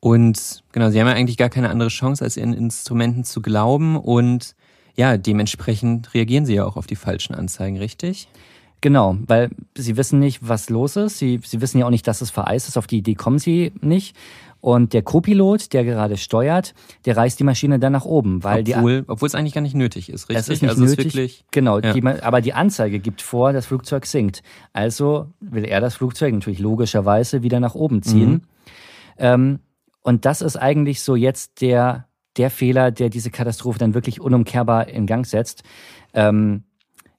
Und 0.00 0.62
genau, 0.72 0.90
sie 0.90 1.00
haben 1.00 1.08
ja 1.08 1.14
eigentlich 1.14 1.38
gar 1.38 1.48
keine 1.48 1.70
andere 1.70 1.88
Chance, 1.88 2.22
als 2.22 2.36
ihren 2.36 2.52
Instrumenten 2.52 3.24
zu 3.24 3.40
glauben. 3.40 3.96
Und 3.96 4.54
ja, 4.94 5.16
dementsprechend 5.16 6.12
reagieren 6.12 6.44
sie 6.44 6.54
ja 6.54 6.66
auch 6.66 6.76
auf 6.76 6.86
die 6.86 6.96
falschen 6.96 7.34
Anzeigen, 7.34 7.78
richtig? 7.78 8.28
Genau, 8.80 9.16
weil 9.26 9.50
sie 9.76 9.96
wissen 9.96 10.18
nicht, 10.18 10.46
was 10.46 10.68
los 10.68 10.96
ist. 10.96 11.18
Sie, 11.18 11.40
sie 11.44 11.60
wissen 11.60 11.78
ja 11.78 11.86
auch 11.86 11.90
nicht, 11.90 12.06
dass 12.06 12.20
es 12.20 12.30
vereist 12.30 12.68
ist. 12.68 12.76
Auf 12.76 12.86
die 12.86 12.98
Idee 12.98 13.14
kommen 13.14 13.38
sie 13.38 13.72
nicht. 13.80 14.16
Und 14.60 14.92
der 14.92 15.02
Co-Pilot, 15.02 15.72
der 15.72 15.84
gerade 15.84 16.16
steuert, 16.16 16.74
der 17.04 17.16
reißt 17.16 17.38
die 17.38 17.44
Maschine 17.44 17.78
dann 17.78 17.92
nach 17.92 18.04
oben, 18.04 18.42
weil 18.42 18.64
obwohl, 18.68 19.02
die, 19.02 19.08
obwohl 19.08 19.26
es 19.28 19.34
eigentlich 19.34 19.54
gar 19.54 19.60
nicht 19.60 19.74
nötig 19.74 20.08
ist, 20.08 20.28
richtig? 20.28 20.36
Es 20.36 20.48
ist 20.48 20.62
nicht 20.62 20.70
also 20.70 20.84
nötig, 20.84 21.04
wirklich, 21.04 21.44
genau. 21.52 21.78
Ja. 21.78 21.92
Die, 21.92 22.04
aber 22.04 22.40
die 22.40 22.52
Anzeige 22.52 22.98
gibt 22.98 23.22
vor, 23.22 23.52
das 23.52 23.66
Flugzeug 23.66 24.06
sinkt. 24.06 24.42
Also 24.72 25.28
will 25.40 25.64
er 25.64 25.80
das 25.80 25.94
Flugzeug 25.94 26.34
natürlich 26.34 26.58
logischerweise 26.58 27.42
wieder 27.42 27.60
nach 27.60 27.74
oben 27.74 28.02
ziehen. 28.02 28.30
Mhm. 28.30 28.40
Ähm, 29.18 29.58
und 30.02 30.24
das 30.24 30.42
ist 30.42 30.56
eigentlich 30.56 31.00
so 31.00 31.16
jetzt 31.16 31.60
der 31.60 32.06
der 32.36 32.50
Fehler, 32.50 32.90
der 32.90 33.08
diese 33.08 33.30
Katastrophe 33.30 33.78
dann 33.78 33.94
wirklich 33.94 34.20
unumkehrbar 34.20 34.88
in 34.88 35.06
Gang 35.06 35.26
setzt. 35.26 35.62
Ähm, 36.12 36.64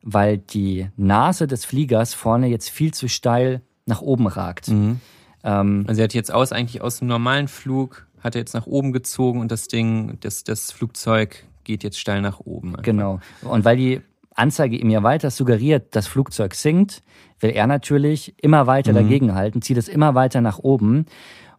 weil 0.09 0.37
die 0.37 0.87
Nase 0.95 1.47
des 1.47 1.65
Fliegers 1.65 2.13
vorne 2.13 2.47
jetzt 2.47 2.69
viel 2.69 2.93
zu 2.93 3.09
steil 3.09 3.61
nach 3.85 4.01
oben 4.01 4.27
ragt. 4.27 4.69
Mhm. 4.69 5.01
Ähm, 5.43 5.83
also 5.85 5.99
er 5.99 6.05
hat 6.05 6.13
jetzt 6.13 6.33
aus 6.33 6.53
eigentlich 6.53 6.81
aus 6.81 6.99
dem 6.99 7.09
normalen 7.09 7.49
Flug 7.49 8.07
hat 8.21 8.35
er 8.35 8.39
jetzt 8.39 8.53
nach 8.53 8.65
oben 8.65 8.93
gezogen 8.93 9.41
und 9.41 9.51
das 9.51 9.67
Ding, 9.67 10.17
das, 10.21 10.45
das 10.45 10.71
Flugzeug 10.71 11.43
geht 11.65 11.83
jetzt 11.83 11.99
steil 11.99 12.21
nach 12.21 12.39
oben. 12.39 12.69
Einfach. 12.69 12.83
Genau. 12.83 13.19
Und 13.41 13.65
weil 13.65 13.75
die 13.75 14.01
Anzeige 14.33 14.77
ihm 14.77 14.89
ja 14.89 15.03
weiter 15.03 15.29
suggeriert, 15.29 15.95
das 15.95 16.07
Flugzeug 16.07 16.55
sinkt, 16.55 17.03
will 17.41 17.49
er 17.49 17.67
natürlich 17.67 18.33
immer 18.41 18.65
weiter 18.65 18.93
mhm. 18.93 18.95
dagegenhalten, 18.95 19.61
zieht 19.61 19.77
es 19.77 19.89
immer 19.89 20.15
weiter 20.15 20.39
nach 20.39 20.59
oben 20.59 21.05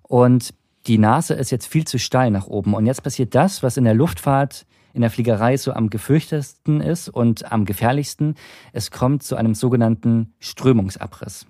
und 0.03 0.55
die 0.87 0.97
Nase 0.97 1.35
ist 1.35 1.51
jetzt 1.51 1.67
viel 1.67 1.87
zu 1.87 1.99
steil 1.99 2.31
nach 2.31 2.47
oben. 2.47 2.73
Und 2.73 2.87
jetzt 2.87 3.03
passiert 3.03 3.35
das, 3.35 3.63
was 3.63 3.77
in 3.77 3.85
der 3.85 3.95
Luftfahrt 3.95 4.65
in 4.99 5.03
der 5.03 5.11
Fliegerei 5.11 5.57
so 5.57 5.73
am 5.73 5.91
gefürchtetsten 5.91 6.81
ist 6.81 7.09
und 7.09 7.53
am 7.53 7.65
gefährlichsten. 7.65 8.35
Es 8.73 8.91
kommt 8.91 9.23
zu 9.23 9.37
einem 9.37 9.55
sogenannten 9.55 10.35
Strömungsabriss. 10.41 11.47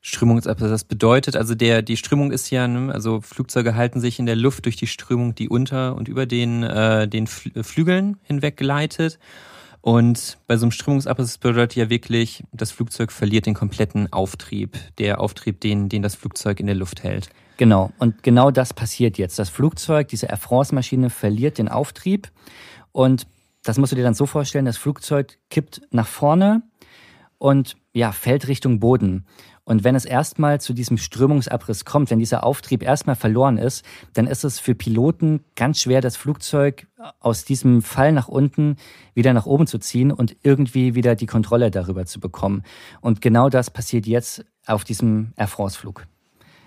Strömungsabriss, 0.00 0.70
das 0.70 0.84
bedeutet, 0.84 1.34
also 1.36 1.56
der, 1.56 1.82
die 1.82 1.96
Strömung 1.96 2.30
ist 2.30 2.50
ja, 2.50 2.68
ne, 2.68 2.94
also 2.94 3.20
Flugzeuge 3.20 3.74
halten 3.74 4.00
sich 4.00 4.20
in 4.20 4.26
der 4.26 4.36
Luft 4.36 4.66
durch 4.66 4.76
die 4.76 4.86
Strömung, 4.86 5.34
die 5.34 5.48
unter 5.48 5.96
und 5.96 6.06
über 6.06 6.26
den, 6.26 6.62
äh, 6.62 7.08
den 7.08 7.26
Flügeln 7.26 8.18
hinweg 8.22 8.56
gleitet. 8.56 9.18
Und 9.80 10.38
bei 10.46 10.56
so 10.56 10.64
einem 10.64 10.70
Strömungsabriss 10.70 11.38
bedeutet 11.38 11.74
ja 11.74 11.90
wirklich, 11.90 12.44
das 12.52 12.70
Flugzeug 12.70 13.10
verliert 13.10 13.46
den 13.46 13.54
kompletten 13.54 14.12
Auftrieb, 14.12 14.78
der 14.98 15.20
Auftrieb, 15.20 15.60
den, 15.60 15.88
den 15.88 16.02
das 16.02 16.14
Flugzeug 16.14 16.60
in 16.60 16.66
der 16.66 16.76
Luft 16.76 17.02
hält. 17.02 17.30
Genau, 17.56 17.92
und 17.98 18.22
genau 18.22 18.50
das 18.50 18.74
passiert 18.74 19.18
jetzt. 19.18 19.38
Das 19.38 19.50
Flugzeug, 19.50 20.08
diese 20.08 20.26
Air 20.26 20.36
France-Maschine 20.36 21.10
verliert 21.10 21.58
den 21.58 21.68
Auftrieb 21.68 22.30
und 22.92 23.26
das 23.62 23.78
musst 23.78 23.92
du 23.92 23.96
dir 23.96 24.02
dann 24.02 24.14
so 24.14 24.26
vorstellen, 24.26 24.64
das 24.64 24.76
Flugzeug 24.76 25.38
kippt 25.50 25.82
nach 25.90 26.06
vorne 26.06 26.62
und 27.38 27.76
ja, 27.92 28.12
fällt 28.12 28.48
Richtung 28.48 28.80
Boden. 28.80 29.26
Und 29.64 29.84
wenn 29.84 29.94
es 29.94 30.04
erstmal 30.04 30.60
zu 30.60 30.72
diesem 30.72 30.98
Strömungsabriss 30.98 31.84
kommt, 31.84 32.10
wenn 32.10 32.18
dieser 32.18 32.42
Auftrieb 32.44 32.82
erstmal 32.82 33.14
verloren 33.14 33.58
ist, 33.58 33.84
dann 34.12 34.26
ist 34.26 34.44
es 34.44 34.58
für 34.58 34.74
Piloten 34.74 35.44
ganz 35.54 35.80
schwer, 35.80 36.00
das 36.00 36.16
Flugzeug 36.16 36.88
aus 37.20 37.44
diesem 37.44 37.80
Fall 37.80 38.12
nach 38.12 38.26
unten 38.26 38.76
wieder 39.14 39.32
nach 39.32 39.46
oben 39.46 39.68
zu 39.68 39.78
ziehen 39.78 40.10
und 40.10 40.36
irgendwie 40.42 40.96
wieder 40.96 41.14
die 41.14 41.26
Kontrolle 41.26 41.70
darüber 41.70 42.06
zu 42.06 42.18
bekommen. 42.18 42.64
Und 43.00 43.20
genau 43.20 43.48
das 43.48 43.70
passiert 43.70 44.06
jetzt 44.06 44.44
auf 44.66 44.82
diesem 44.82 45.32
Air 45.36 45.48
France-Flug. 45.48 46.06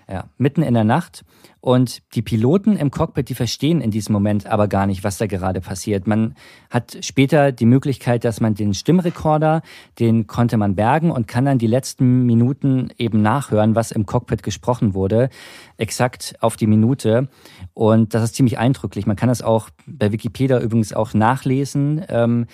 Ja, 0.08 0.28
mitten 0.38 0.62
in 0.62 0.74
der 0.74 0.84
Nacht. 0.84 1.24
Und 1.60 2.00
die 2.14 2.22
Piloten 2.22 2.76
im 2.76 2.92
Cockpit, 2.92 3.28
die 3.28 3.34
verstehen 3.34 3.80
in 3.80 3.90
diesem 3.90 4.12
Moment 4.12 4.46
aber 4.46 4.68
gar 4.68 4.86
nicht, 4.86 5.02
was 5.02 5.18
da 5.18 5.26
gerade 5.26 5.60
passiert. 5.60 6.06
Man 6.06 6.36
hat 6.70 6.98
später 7.00 7.50
die 7.50 7.66
Möglichkeit, 7.66 8.24
dass 8.24 8.40
man 8.40 8.54
den 8.54 8.72
Stimmrekorder, 8.72 9.62
den 9.98 10.28
konnte 10.28 10.58
man 10.58 10.76
bergen 10.76 11.10
und 11.10 11.26
kann 11.26 11.44
dann 11.44 11.58
die 11.58 11.66
letzten 11.66 12.24
Minuten 12.24 12.90
eben 12.98 13.20
nachhören, 13.20 13.74
was 13.74 13.90
im 13.90 14.06
Cockpit 14.06 14.44
gesprochen 14.44 14.94
wurde, 14.94 15.28
exakt 15.76 16.36
auf 16.38 16.56
die 16.56 16.68
Minute. 16.68 17.28
Und 17.74 18.14
das 18.14 18.22
ist 18.22 18.36
ziemlich 18.36 18.58
eindrücklich. 18.58 19.06
Man 19.06 19.16
kann 19.16 19.28
das 19.28 19.42
auch 19.42 19.70
bei 19.88 20.12
Wikipedia 20.12 20.60
übrigens 20.60 20.92
auch 20.92 21.14
nachlesen, 21.14 22.04
ähm, 22.08 22.46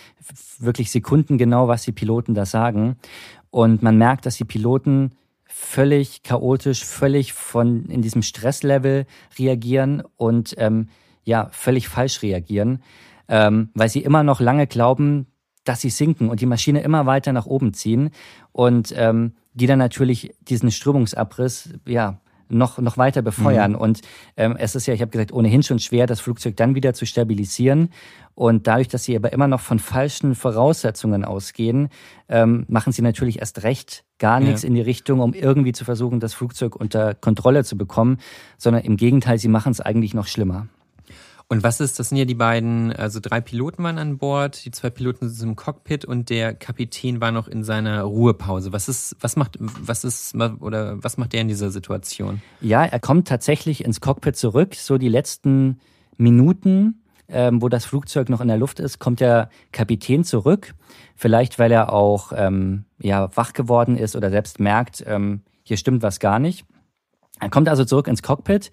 wirklich 0.59 0.91
sekundengenau, 0.91 1.69
was 1.69 1.83
die 1.83 1.93
Piloten 1.93 2.33
da 2.33 2.47
sagen. 2.47 2.97
Und 3.51 3.83
man 3.83 3.99
merkt, 3.99 4.25
dass 4.25 4.37
die 4.37 4.47
Piloten 4.47 5.11
völlig 5.63 6.23
chaotisch, 6.23 6.85
völlig 6.85 7.33
von 7.33 7.87
in 7.87 8.03
diesem 8.03 8.23
Stresslevel 8.23 9.07
reagieren 9.39 10.03
und 10.17 10.55
ähm, 10.59 10.89
ja, 11.25 11.49
völlig 11.53 11.89
falsch 11.89 12.23
reagieren, 12.23 12.83
ähm, 13.29 13.71
weil 13.75 13.89
sie 13.89 14.01
immer 14.01 14.25
noch 14.25 14.41
lange 14.41 14.67
glauben, 14.67 15.29
dass 15.65 15.81
sie 15.81 15.91
sinken 15.91 16.29
und 16.29 16.41
die 16.41 16.47
Maschine 16.47 16.83
immer 16.83 17.07
weiter 17.07 17.33
nach 17.33 17.47
oben 17.47 17.73
ziehen 17.75 18.11
und 18.51 18.93
ähm, 18.97 19.35
die 19.55 19.67
dann 19.67 19.79
natürlich 19.79 20.35
diesen 20.41 20.71
Strömungsabriss 20.73 21.75
ja 21.87 22.21
noch, 22.53 22.79
noch 22.79 22.97
weiter 22.99 23.23
befeuern. 23.23 23.73
Mhm. 23.73 23.79
Und 23.79 24.01
ähm, 24.37 24.57
es 24.59 24.75
ist 24.75 24.87
ja, 24.87 24.95
ich 24.95 25.01
habe 25.01 25.11
gesagt, 25.11 25.33
ohnehin 25.33 25.63
schon 25.63 25.79
schwer, 25.79 26.07
das 26.07 26.21
Flugzeug 26.21 26.57
dann 26.57 26.75
wieder 26.75 26.95
zu 26.95 27.07
stabilisieren. 27.07 27.91
Und 28.35 28.67
dadurch, 28.67 28.89
dass 28.89 29.05
sie 29.05 29.17
aber 29.17 29.33
immer 29.33 29.49
noch 29.49 29.61
von 29.61 29.79
falschen 29.79 30.35
Voraussetzungen 30.35 31.25
ausgehen, 31.25 31.89
ähm, 32.29 32.65
machen 32.69 32.93
sie 32.93 33.03
natürlich 33.03 33.41
erst 33.41 33.63
recht 33.63 34.05
gar 34.19 34.41
nichts 34.41 34.63
ja. 34.63 34.69
in 34.69 34.75
die 34.75 34.81
Richtung, 34.81 35.21
um 35.21 35.35
irgendwie 35.35 35.73
zu 35.73 35.85
versuchen, 35.85 36.21
das 36.21 36.33
Flugzeug 36.33 36.77
unter 36.77 37.15
Kontrolle 37.15 37.65
zu 37.65 37.77
bekommen, 37.77 38.19
sondern 38.57 38.85
im 38.85 38.97
Gegenteil, 38.97 39.39
sie 39.39 39.49
machen 39.49 39.73
es 39.73 39.81
eigentlich 39.81 40.15
noch 40.15 40.29
schlimmer. 40.29 40.69
Und 41.53 41.63
was 41.63 41.81
ist, 41.81 41.99
das 41.99 42.09
sind 42.09 42.17
ja 42.17 42.25
die 42.25 42.35
beiden, 42.35 42.95
also 42.95 43.21
drei 43.21 43.43
Piloten 43.43 43.85
waren 43.85 43.99
an 43.99 44.17
Bord, 44.17 44.65
die 44.65 44.71
zwei 44.71 44.89
Piloten 44.89 45.29
sind 45.29 45.51
im 45.51 45.55
Cockpit 45.55 46.07
und 46.07 46.31
der 46.31 46.55
Kapitän 46.55 47.21
war 47.21 47.31
noch 47.31 47.47
in 47.47 47.63
seiner 47.63 48.05
Ruhepause. 48.05 48.73
Was 48.73 48.89
ist, 48.89 49.19
was 49.21 49.37
macht, 49.37 49.59
was 49.61 50.03
ist, 50.03 50.35
oder 50.35 51.05
was 51.05 51.19
macht 51.19 51.35
der 51.35 51.43
in 51.43 51.49
dieser 51.49 51.71
Situation? 51.71 52.41
Ja, 52.63 52.87
er 52.87 52.99
kommt 53.01 53.29
tatsächlich 53.29 53.85
ins 53.85 54.01
Cockpit 54.01 54.35
zurück, 54.35 54.75
so 54.77 54.97
die 54.97 55.11
letzten 55.11 55.79
Minuten, 56.17 57.03
ähm, 57.29 57.61
wo 57.61 57.69
das 57.69 57.85
Flugzeug 57.85 58.31
noch 58.31 58.41
in 58.41 58.49
der 58.49 58.57
Luft 58.57 58.81
ist, 58.81 58.99
kommt 58.99 59.21
der 59.21 59.51
Kapitän 59.73 60.25
zurück. 60.25 60.73
Vielleicht, 61.17 61.59
weil 61.59 61.71
er 61.71 61.93
auch 61.93 62.33
ähm, 62.35 62.87
ja, 62.99 63.29
wach 63.37 63.53
geworden 63.53 63.99
ist 63.99 64.17
oder 64.17 64.31
selbst 64.31 64.59
merkt, 64.59 65.05
ähm, 65.07 65.43
hier 65.65 65.77
stimmt 65.77 66.03
was 66.03 66.19
gar 66.19 66.39
nicht. 66.39 66.65
Er 67.41 67.51
kommt 67.51 67.69
also 67.69 67.85
zurück 67.85 68.09
ins 68.09 68.23
Cockpit 68.23 68.73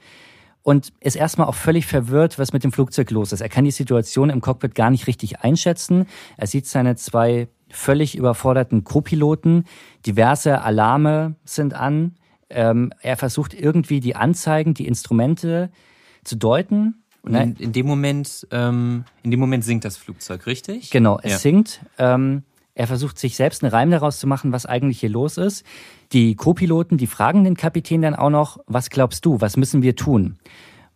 und 0.63 0.91
ist 0.99 1.15
erstmal 1.15 1.47
auch 1.47 1.55
völlig 1.55 1.85
verwirrt, 1.85 2.37
was 2.37 2.53
mit 2.53 2.63
dem 2.63 2.71
Flugzeug 2.71 3.11
los 3.11 3.31
ist. 3.31 3.41
Er 3.41 3.49
kann 3.49 3.65
die 3.65 3.71
Situation 3.71 4.29
im 4.29 4.41
Cockpit 4.41 4.75
gar 4.75 4.89
nicht 4.89 5.07
richtig 5.07 5.39
einschätzen. 5.41 6.05
Er 6.37 6.47
sieht 6.47 6.67
seine 6.67 6.95
zwei 6.95 7.47
völlig 7.69 8.15
überforderten 8.15 8.83
Co-Piloten. 8.83 9.65
Diverse 10.05 10.61
Alarme 10.61 11.35
sind 11.45 11.73
an. 11.73 12.15
Ähm, 12.49 12.91
er 13.01 13.15
versucht 13.15 13.53
irgendwie 13.53 13.99
die 13.99 14.15
Anzeigen, 14.15 14.73
die 14.73 14.87
Instrumente 14.87 15.69
zu 16.23 16.35
deuten. 16.35 17.03
Und 17.21 17.35
in, 17.35 17.55
in 17.57 17.71
dem 17.73 17.85
Moment, 17.85 18.47
ähm, 18.51 19.03
in 19.23 19.31
dem 19.31 19.39
Moment 19.39 19.63
sinkt 19.63 19.85
das 19.85 19.97
Flugzeug, 19.97 20.45
richtig? 20.45 20.89
Genau, 20.89 21.19
es 21.21 21.33
ja. 21.33 21.37
sinkt. 21.37 21.81
Ähm, 21.97 22.43
er 22.79 22.87
versucht 22.87 23.19
sich 23.19 23.35
selbst 23.35 23.61
einen 23.61 23.73
Reim 23.73 23.91
daraus 23.91 24.19
zu 24.21 24.25
machen, 24.25 24.53
was 24.53 24.65
eigentlich 24.65 25.01
hier 25.01 25.09
los 25.09 25.37
ist. 25.37 25.65
Die 26.13 26.35
Co-Piloten, 26.35 26.95
die 26.95 27.07
fragen 27.07 27.43
den 27.43 27.57
Kapitän 27.57 28.01
dann 28.01 28.15
auch 28.15 28.29
noch, 28.29 28.57
was 28.67 28.89
glaubst 28.89 29.25
du, 29.25 29.41
was 29.41 29.57
müssen 29.57 29.81
wir 29.81 29.97
tun? 29.97 30.37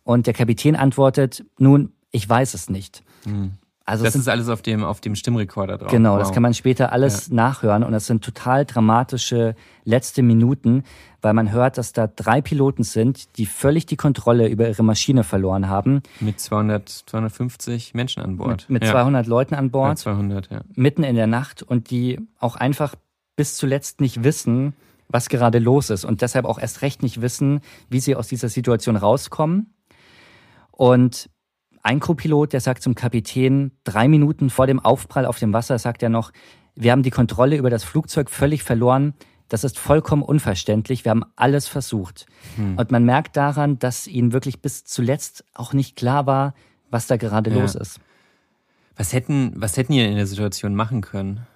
Und 0.02 0.26
der 0.26 0.32
Kapitän 0.32 0.76
antwortet, 0.76 1.44
nun, 1.58 1.92
ich 2.10 2.26
weiß 2.26 2.54
es 2.54 2.70
nicht. 2.70 3.02
Hm. 3.24 3.58
Also 3.86 4.04
das 4.04 4.16
ist 4.16 4.28
alles 4.28 4.48
auf 4.48 4.62
dem, 4.62 4.82
auf 4.82 5.02
dem 5.02 5.14
Stimmrekorder 5.14 5.76
drauf. 5.76 5.90
Genau, 5.90 6.14
wow. 6.14 6.18
das 6.18 6.32
kann 6.32 6.42
man 6.42 6.54
später 6.54 6.92
alles 6.92 7.28
ja. 7.28 7.34
nachhören 7.34 7.84
und 7.84 7.92
das 7.92 8.06
sind 8.06 8.24
total 8.24 8.64
dramatische 8.64 9.54
letzte 9.84 10.22
Minuten, 10.22 10.84
weil 11.20 11.34
man 11.34 11.52
hört, 11.52 11.76
dass 11.76 11.92
da 11.92 12.06
drei 12.06 12.40
Piloten 12.40 12.82
sind, 12.82 13.36
die 13.36 13.44
völlig 13.44 13.84
die 13.84 13.96
Kontrolle 13.96 14.48
über 14.48 14.66
ihre 14.66 14.82
Maschine 14.82 15.22
verloren 15.22 15.68
haben. 15.68 16.02
Mit 16.20 16.40
200, 16.40 16.88
250 16.88 17.92
Menschen 17.92 18.22
an 18.22 18.38
Bord. 18.38 18.68
Mit, 18.68 18.70
mit 18.70 18.84
ja. 18.84 18.92
200 18.92 19.26
Leuten 19.26 19.54
an 19.54 19.70
Bord. 19.70 19.90
Ja, 19.90 19.96
200, 19.96 20.50
ja. 20.50 20.62
Mitten 20.74 21.02
in 21.02 21.14
der 21.16 21.26
Nacht 21.26 21.62
und 21.62 21.90
die 21.90 22.20
auch 22.38 22.56
einfach 22.56 22.94
bis 23.36 23.56
zuletzt 23.56 24.00
nicht 24.00 24.24
wissen, 24.24 24.74
was 25.08 25.28
gerade 25.28 25.58
los 25.58 25.90
ist 25.90 26.06
und 26.06 26.22
deshalb 26.22 26.46
auch 26.46 26.58
erst 26.58 26.80
recht 26.80 27.02
nicht 27.02 27.20
wissen, 27.20 27.60
wie 27.90 28.00
sie 28.00 28.16
aus 28.16 28.28
dieser 28.28 28.48
Situation 28.48 28.96
rauskommen. 28.96 29.74
Und 30.70 31.28
ein 31.84 32.00
Co-Pilot, 32.00 32.54
der 32.54 32.60
sagt 32.60 32.82
zum 32.82 32.94
Kapitän, 32.94 33.70
drei 33.84 34.08
Minuten 34.08 34.50
vor 34.50 34.66
dem 34.66 34.80
Aufprall 34.80 35.26
auf 35.26 35.38
dem 35.38 35.52
Wasser, 35.52 35.78
sagt 35.78 36.02
er 36.02 36.08
noch, 36.08 36.32
wir 36.74 36.90
haben 36.90 37.02
die 37.02 37.10
Kontrolle 37.10 37.56
über 37.56 37.70
das 37.70 37.84
Flugzeug 37.84 38.30
völlig 38.30 38.64
verloren. 38.64 39.14
Das 39.48 39.62
ist 39.62 39.78
vollkommen 39.78 40.22
unverständlich. 40.22 41.04
Wir 41.04 41.10
haben 41.10 41.24
alles 41.36 41.68
versucht. 41.68 42.26
Hm. 42.56 42.78
Und 42.78 42.90
man 42.90 43.04
merkt 43.04 43.36
daran, 43.36 43.78
dass 43.78 44.06
ihnen 44.06 44.32
wirklich 44.32 44.62
bis 44.62 44.84
zuletzt 44.84 45.44
auch 45.52 45.74
nicht 45.74 45.94
klar 45.94 46.26
war, 46.26 46.54
was 46.90 47.06
da 47.06 47.18
gerade 47.18 47.50
ja. 47.50 47.60
los 47.60 47.74
ist. 47.74 48.00
Was 48.96 49.12
hätten, 49.12 49.52
was 49.54 49.76
hätten 49.76 49.92
ihr 49.92 50.08
in 50.08 50.16
der 50.16 50.26
Situation 50.26 50.74
machen 50.74 51.02
können? 51.02 51.46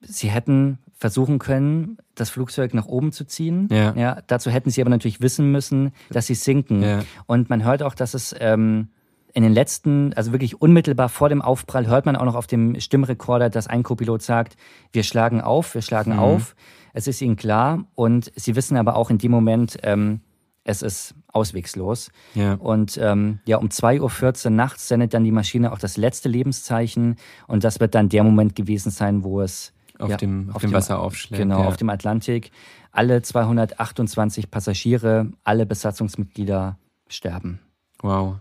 Sie 0.00 0.28
hätten 0.28 0.78
versuchen 0.94 1.38
können, 1.38 1.98
das 2.14 2.30
Flugzeug 2.30 2.74
nach 2.74 2.86
oben 2.86 3.12
zu 3.12 3.24
ziehen. 3.24 3.68
Ja. 3.70 3.94
ja 3.94 4.22
dazu 4.26 4.50
hätten 4.50 4.70
sie 4.70 4.80
aber 4.80 4.90
natürlich 4.90 5.20
wissen 5.20 5.52
müssen, 5.52 5.92
dass 6.10 6.26
sie 6.26 6.34
sinken. 6.34 6.82
Ja. 6.82 7.04
Und 7.26 7.50
man 7.50 7.64
hört 7.64 7.82
auch, 7.82 7.94
dass 7.94 8.14
es 8.14 8.34
ähm, 8.40 8.88
in 9.36 9.42
den 9.42 9.52
letzten, 9.52 10.14
also 10.14 10.32
wirklich 10.32 10.62
unmittelbar 10.62 11.10
vor 11.10 11.28
dem 11.28 11.42
Aufprall, 11.42 11.86
hört 11.86 12.06
man 12.06 12.16
auch 12.16 12.24
noch 12.24 12.36
auf 12.36 12.46
dem 12.46 12.80
Stimmrekorder, 12.80 13.50
dass 13.50 13.66
ein 13.66 13.82
Co-Pilot 13.82 14.22
sagt, 14.22 14.56
wir 14.92 15.02
schlagen 15.02 15.42
auf, 15.42 15.74
wir 15.74 15.82
schlagen 15.82 16.14
mhm. 16.14 16.20
auf. 16.20 16.56
Es 16.94 17.06
ist 17.06 17.20
ihnen 17.20 17.36
klar 17.36 17.84
und 17.94 18.32
sie 18.34 18.56
wissen 18.56 18.78
aber 18.78 18.96
auch 18.96 19.10
in 19.10 19.18
dem 19.18 19.30
Moment, 19.30 19.76
ähm, 19.82 20.20
es 20.64 20.80
ist 20.80 21.14
auswegslos. 21.34 22.10
Ja. 22.32 22.54
Und 22.54 22.96
ähm, 22.96 23.40
ja, 23.44 23.58
um 23.58 23.68
2.14 23.68 24.46
Uhr 24.46 24.50
nachts 24.52 24.88
sendet 24.88 25.12
dann 25.12 25.22
die 25.22 25.32
Maschine 25.32 25.70
auch 25.70 25.78
das 25.78 25.98
letzte 25.98 26.30
Lebenszeichen 26.30 27.16
und 27.46 27.62
das 27.62 27.78
wird 27.78 27.94
dann 27.94 28.08
der 28.08 28.24
Moment 28.24 28.56
gewesen 28.56 28.90
sein, 28.90 29.22
wo 29.22 29.42
es 29.42 29.74
auf 29.98 30.08
ja, 30.08 30.16
dem, 30.16 30.48
auf, 30.48 30.56
auf 30.56 30.62
dem 30.62 30.72
Wasser 30.72 30.98
aufschlägt. 30.98 31.42
Genau, 31.42 31.60
ja. 31.60 31.68
auf 31.68 31.76
dem 31.76 31.90
Atlantik. 31.90 32.52
Alle 32.90 33.20
228 33.20 34.50
Passagiere, 34.50 35.30
alle 35.44 35.66
Besatzungsmitglieder 35.66 36.78
sterben. 37.06 37.60
Wow. 38.00 38.36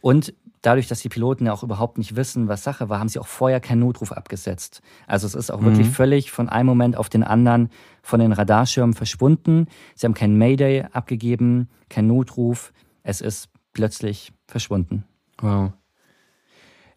Und 0.00 0.34
dadurch, 0.62 0.88
dass 0.88 1.00
die 1.00 1.08
Piloten 1.08 1.46
ja 1.46 1.52
auch 1.52 1.62
überhaupt 1.62 1.98
nicht 1.98 2.16
wissen, 2.16 2.48
was 2.48 2.64
Sache 2.64 2.88
war, 2.88 3.00
haben 3.00 3.08
sie 3.08 3.18
auch 3.18 3.26
vorher 3.26 3.60
keinen 3.60 3.80
Notruf 3.80 4.12
abgesetzt. 4.12 4.82
Also 5.06 5.26
es 5.26 5.34
ist 5.34 5.50
auch 5.50 5.60
mhm. 5.60 5.66
wirklich 5.66 5.88
völlig 5.88 6.30
von 6.30 6.48
einem 6.48 6.66
Moment 6.66 6.96
auf 6.96 7.08
den 7.08 7.24
anderen 7.24 7.70
von 8.02 8.20
den 8.20 8.32
Radarschirmen 8.32 8.94
verschwunden. 8.94 9.66
Sie 9.94 10.06
haben 10.06 10.14
keinen 10.14 10.38
Mayday 10.38 10.84
abgegeben, 10.92 11.68
keinen 11.88 12.08
Notruf. 12.08 12.72
Es 13.02 13.20
ist 13.20 13.48
plötzlich 13.72 14.32
verschwunden. 14.46 15.04
Wow. 15.40 15.72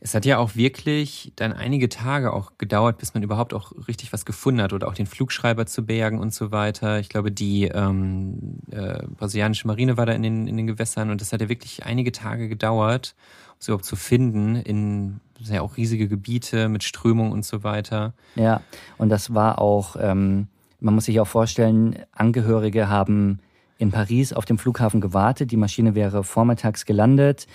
Es 0.06 0.14
hat 0.14 0.26
ja 0.26 0.38
auch 0.38 0.58
wirklich 0.58 1.32
dann 1.38 1.54
einige 1.54 1.88
Tage 1.88 2.34
auch 2.34 2.52
gedauert, 2.58 2.98
bis 2.98 3.14
man 3.14 3.24
überhaupt 3.24 3.54
auch 3.54 3.72
richtig 3.88 4.12
was 4.12 4.26
gefunden 4.26 4.62
hat 4.62 4.74
oder 4.74 4.90
auch 4.90 4.94
den 4.94 5.06
Flugschreiber 5.06 5.66
zu 5.66 5.86
bergen 5.86 6.20
und 6.20 6.34
so 6.34 6.52
weiter. 6.52 7.00
Ich 7.00 7.08
glaube, 7.08 7.32
die 7.32 7.64
ähm, 7.64 8.58
äh, 8.70 9.08
brasilianische 9.08 9.66
Marine 9.66 9.96
war 9.96 10.06
da 10.06 10.12
in 10.12 10.22
den, 10.22 10.46
in 10.48 10.58
den 10.58 10.68
Gewässern 10.68 11.10
und 11.10 11.22
es 11.22 11.32
hat 11.32 11.40
ja 11.40 11.48
wirklich 11.48 11.86
einige 11.86 12.12
Tage 12.12 12.50
gedauert, 12.50 13.16
um 13.54 13.56
sie 13.60 13.72
überhaupt 13.72 13.86
zu 13.86 13.96
finden 13.96 14.58
in 14.58 15.22
ja 15.40 15.62
auch 15.62 15.78
riesige 15.78 16.10
Gebiete 16.10 16.68
mit 16.68 16.84
Strömung 16.84 17.32
und 17.32 17.46
so 17.46 17.64
weiter. 17.64 18.14
Ja, 18.36 18.62
und 18.98 19.08
das 19.08 19.34
war 19.34 19.60
auch, 19.60 19.96
ähm, 19.98 20.48
man 20.82 20.96
muss 20.96 21.06
sich 21.06 21.22
auch 21.22 21.28
vorstellen, 21.28 21.98
Angehörige 22.12 22.90
haben 22.90 23.40
in 23.78 23.92
Paris 23.92 24.34
auf 24.34 24.44
dem 24.44 24.58
Flughafen 24.58 25.00
gewartet. 25.00 25.52
Die 25.52 25.58
Maschine 25.58 25.96
wäre 25.96 26.26
vormittags 26.26 26.86
gelandet. 26.86 27.48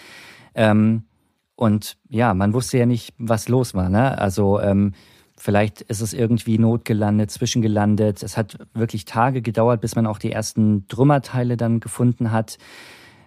Ähm, 0.54 1.04
und 1.58 1.96
ja, 2.08 2.34
man 2.34 2.54
wusste 2.54 2.78
ja 2.78 2.86
nicht, 2.86 3.12
was 3.18 3.48
los 3.48 3.74
war. 3.74 3.88
Ne? 3.88 4.16
Also 4.16 4.60
ähm, 4.60 4.92
vielleicht 5.36 5.80
ist 5.80 6.00
es 6.00 6.12
irgendwie 6.12 6.56
notgelandet, 6.56 7.32
zwischengelandet. 7.32 8.22
Es 8.22 8.36
hat 8.36 8.58
wirklich 8.74 9.06
Tage 9.06 9.42
gedauert, 9.42 9.80
bis 9.80 9.96
man 9.96 10.06
auch 10.06 10.20
die 10.20 10.30
ersten 10.30 10.86
Trümmerteile 10.86 11.56
dann 11.56 11.80
gefunden 11.80 12.30
hat. 12.30 12.58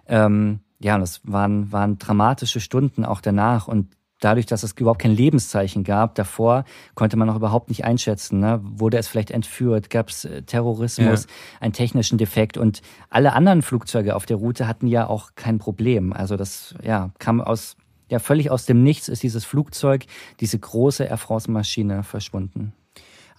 Ähm, 0.06 0.60
ja, 0.78 0.94
und 0.94 1.02
es 1.02 1.20
waren, 1.24 1.72
waren 1.72 1.98
dramatische 1.98 2.60
Stunden 2.60 3.04
auch 3.04 3.20
danach. 3.20 3.68
Und 3.68 3.94
dadurch, 4.18 4.46
dass 4.46 4.62
es 4.62 4.72
überhaupt 4.72 5.02
kein 5.02 5.14
Lebenszeichen 5.14 5.84
gab, 5.84 6.14
davor 6.14 6.64
konnte 6.94 7.18
man 7.18 7.28
noch 7.28 7.36
überhaupt 7.36 7.68
nicht 7.68 7.84
einschätzen. 7.84 8.40
Ne? 8.40 8.60
Wurde 8.62 8.96
es 8.96 9.08
vielleicht 9.08 9.30
entführt? 9.30 9.90
Gab 9.90 10.08
es 10.08 10.24
äh, 10.24 10.40
Terrorismus, 10.40 11.24
ja. 11.24 11.30
einen 11.60 11.74
technischen 11.74 12.16
Defekt? 12.16 12.56
Und 12.56 12.80
alle 13.10 13.34
anderen 13.34 13.60
Flugzeuge 13.60 14.16
auf 14.16 14.24
der 14.24 14.38
Route 14.38 14.66
hatten 14.66 14.86
ja 14.86 15.06
auch 15.06 15.32
kein 15.34 15.58
Problem. 15.58 16.14
Also 16.14 16.36
das 16.36 16.74
ja, 16.82 17.10
kam 17.18 17.42
aus, 17.42 17.76
ja, 18.12 18.18
völlig 18.18 18.50
aus 18.50 18.66
dem 18.66 18.82
Nichts 18.82 19.08
ist 19.08 19.22
dieses 19.22 19.46
Flugzeug, 19.46 20.04
diese 20.38 20.58
große 20.58 21.04
Air 21.04 21.16
France-Maschine 21.16 22.02
verschwunden. 22.02 22.74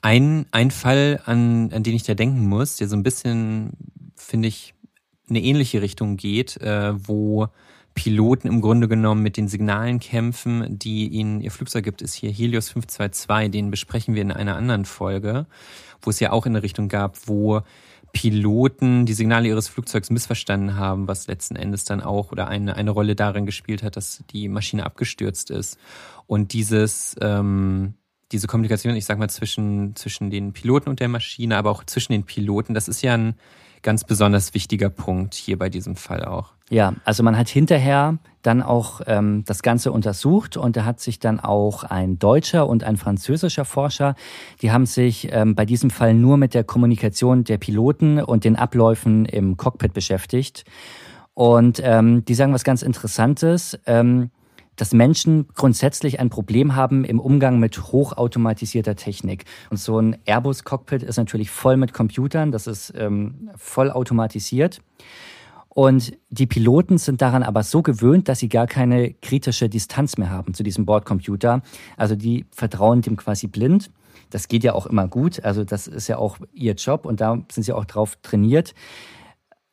Ein, 0.02 0.48
ein 0.50 0.72
Fall, 0.72 1.22
an, 1.26 1.72
an 1.72 1.84
den 1.84 1.94
ich 1.94 2.02
da 2.02 2.16
denken 2.16 2.50
muss, 2.50 2.78
der 2.78 2.88
so 2.88 2.96
ein 2.96 3.04
bisschen, 3.04 3.70
finde 4.16 4.48
ich, 4.48 4.74
eine 5.30 5.42
ähnliche 5.44 5.84
Richtung 5.84 6.18
geht, 6.18 6.58
äh, 6.58 6.94
wo 7.08 7.50
Piloten 7.94 8.48
im 8.48 8.62
Grunde 8.62 8.88
genommen 8.88 9.22
mit 9.22 9.38
den 9.38 9.48
Signalen 9.48 10.00
kämpfen, 10.00 10.80
die 10.80 11.08
ihnen 11.08 11.40
ihr 11.40 11.52
Flugzeug 11.52 11.84
gibt, 11.84 12.02
ist 12.02 12.16
hier 12.16 12.32
Helios 12.32 12.70
522. 12.70 13.52
Den 13.52 13.70
besprechen 13.70 14.16
wir 14.16 14.24
in 14.24 14.32
einer 14.32 14.56
anderen 14.56 14.86
Folge, 14.86 15.46
wo 16.02 16.10
es 16.10 16.20
ja 16.20 16.32
auch 16.32 16.48
in 16.48 16.54
eine 16.54 16.64
Richtung 16.64 16.90
gab, 16.90 17.28
wo 17.28 17.62
Piloten 18.14 19.06
die 19.06 19.14
Signale 19.14 19.48
ihres 19.48 19.68
Flugzeugs 19.68 20.12
missverstanden 20.12 20.78
haben, 20.78 21.08
was 21.08 21.28
letzten 21.28 21.56
Endes 21.56 21.84
dann 21.84 22.00
auch 22.00 22.32
oder 22.32 22.48
eine, 22.48 22.76
eine 22.76 22.92
Rolle 22.92 23.16
darin 23.16 23.46
gespielt 23.46 23.84
hat, 23.84 23.98
dass 23.98 24.24
die 24.32 24.48
Maschine 24.48 24.86
abgestürzt 24.86 25.50
ist. 25.50 25.78
Und 26.28 26.54
dieses, 26.54 27.16
ähm, 27.20 27.96
diese 28.32 28.48
Kommunikation, 28.48 28.96
ich 28.96 29.06
sag 29.06 29.18
mal, 29.18 29.30
zwischen, 29.30 29.96
zwischen 29.96 30.30
den 30.30 30.54
Piloten 30.54 30.90
und 30.90 31.00
der 31.00 31.08
Maschine, 31.08 31.58
aber 31.58 31.72
auch 31.72 31.84
zwischen 31.84 32.14
den 32.14 32.24
Piloten, 32.24 32.76
das 32.76 32.88
ist 32.88 33.02
ja 33.02 33.16
ein 33.16 33.34
ganz 33.82 34.04
besonders 34.04 34.54
wichtiger 34.54 34.90
Punkt 34.90 35.34
hier 35.34 35.58
bei 35.58 35.70
diesem 35.70 35.96
Fall 35.96 36.24
auch. 36.24 36.54
Ja, 36.74 36.96
also 37.06 37.22
man 37.22 37.38
hat 37.38 37.50
hinterher 37.50 38.18
dann 38.42 38.64
auch 38.64 39.02
ähm, 39.06 39.44
das 39.46 39.62
Ganze 39.62 39.92
untersucht 39.92 40.58
und 40.58 40.76
da 40.76 40.86
hat 40.86 41.00
sich 41.00 41.20
dann 41.20 41.40
auch 41.40 41.84
ein 41.84 42.18
deutscher 42.18 42.68
und 42.68 42.84
ein 42.84 42.98
französischer 42.98 43.64
Forscher, 43.64 44.16
die 44.64 44.72
haben 44.72 44.88
sich 44.88 45.32
ähm, 45.32 45.54
bei 45.54 45.68
diesem 45.68 45.92
Fall 45.92 46.16
nur 46.16 46.36
mit 46.38 46.56
der 46.56 46.64
Kommunikation 46.64 47.44
der 47.44 47.60
Piloten 47.60 48.20
und 48.20 48.44
den 48.44 48.56
Abläufen 48.56 49.26
im 49.26 49.56
Cockpit 49.56 49.94
beschäftigt. 49.94 50.66
Und 51.36 51.80
ähm, 51.84 52.26
die 52.26 52.34
sagen 52.34 52.54
was 52.54 52.64
ganz 52.64 52.82
Interessantes. 52.82 53.80
Ähm, 53.86 54.32
dass 54.76 54.92
Menschen 54.92 55.48
grundsätzlich 55.54 56.20
ein 56.20 56.32
Problem 56.32 56.76
haben 56.76 57.06
im 57.06 57.20
Umgang 57.20 57.60
mit 57.60 57.80
hochautomatisierter 57.80 58.96
Technik. 58.96 59.46
Und 59.70 59.78
so 59.78 60.00
ein 60.00 60.18
Airbus-Cockpit 60.26 61.04
ist 61.04 61.18
natürlich 61.18 61.52
voll 61.52 61.78
mit 61.78 61.94
Computern, 61.94 62.52
das 62.52 62.66
ist 62.66 62.92
ähm, 62.98 63.52
voll 63.56 63.92
automatisiert. 63.92 64.82
Und 65.74 66.14
die 66.30 66.46
Piloten 66.46 67.00
sind 67.00 67.22
daran 67.22 67.42
aber 67.42 67.64
so 67.64 67.82
gewöhnt, 67.82 68.30
dass 68.30 68.40
sie 68.40 68.50
gar 68.50 68.68
keine 68.68 69.14
kritische 69.14 69.70
Distanz 69.70 70.18
mehr 70.18 70.30
haben 70.30 70.54
zu 70.54 70.62
diesem 70.62 70.86
Bordcomputer. 70.86 71.64
Also 71.98 72.16
die 72.16 72.46
vertrauen 72.52 73.02
dem 73.02 73.18
quasi 73.18 73.48
blind. 73.48 73.90
Das 74.30 74.48
geht 74.48 74.64
ja 74.64 74.74
auch 74.74 74.86
immer 74.86 75.08
gut. 75.08 75.44
Also 75.44 75.64
das 75.64 75.88
ist 75.88 76.08
ja 76.08 76.18
auch 76.18 76.38
ihr 76.54 76.74
Job 76.74 77.06
und 77.06 77.22
da 77.22 77.40
sind 77.52 77.64
sie 77.64 77.74
auch 77.74 77.86
drauf 77.86 78.18
trainiert. 78.22 78.76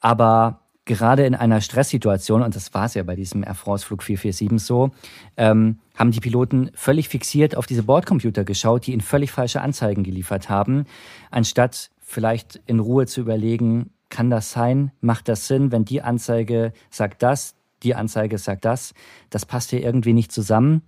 Aber 0.01 0.61
gerade 0.87 1.27
in 1.27 1.35
einer 1.35 1.61
Stresssituation, 1.61 2.43
und 2.43 2.57
das 2.57 2.73
war 2.73 2.87
es 2.87 2.95
ja 2.95 3.03
bei 3.03 3.15
diesem 3.15 3.45
Air 3.45 3.55
France 3.55 3.85
Flug 3.85 4.03
447 4.03 4.67
so, 4.67 4.93
ähm, 5.37 5.81
haben 5.97 6.13
die 6.13 6.21
Piloten 6.21 6.71
völlig 6.75 7.11
fixiert 7.11 7.55
auf 7.57 7.67
diese 7.67 7.83
Bordcomputer 7.83 8.45
geschaut, 8.45 8.87
die 8.87 8.93
ihnen 8.93 9.03
völlig 9.03 9.31
falsche 9.31 9.61
Anzeigen 9.61 10.03
geliefert 10.03 10.49
haben, 10.49 10.87
anstatt 11.31 11.91
vielleicht 12.01 12.61
in 12.67 12.81
Ruhe 12.81 13.07
zu 13.07 13.21
überlegen, 13.21 13.91
kann 14.11 14.31
das 14.31 14.51
sein? 14.51 14.93
Macht 15.01 15.29
das 15.29 15.47
Sinn, 15.47 15.73
wenn 15.73 15.85
die 15.85 16.03
Anzeige 16.03 16.73
sagt 16.91 17.23
das, 17.23 17.55
die 17.83 17.95
Anzeige 17.95 18.39
sagt 18.39 18.65
das? 18.65 18.93
Das 19.31 19.47
passt 19.47 19.71
hier 19.71 19.83
irgendwie 19.83 20.13
nicht 20.13 20.33
zusammen. 20.33 20.83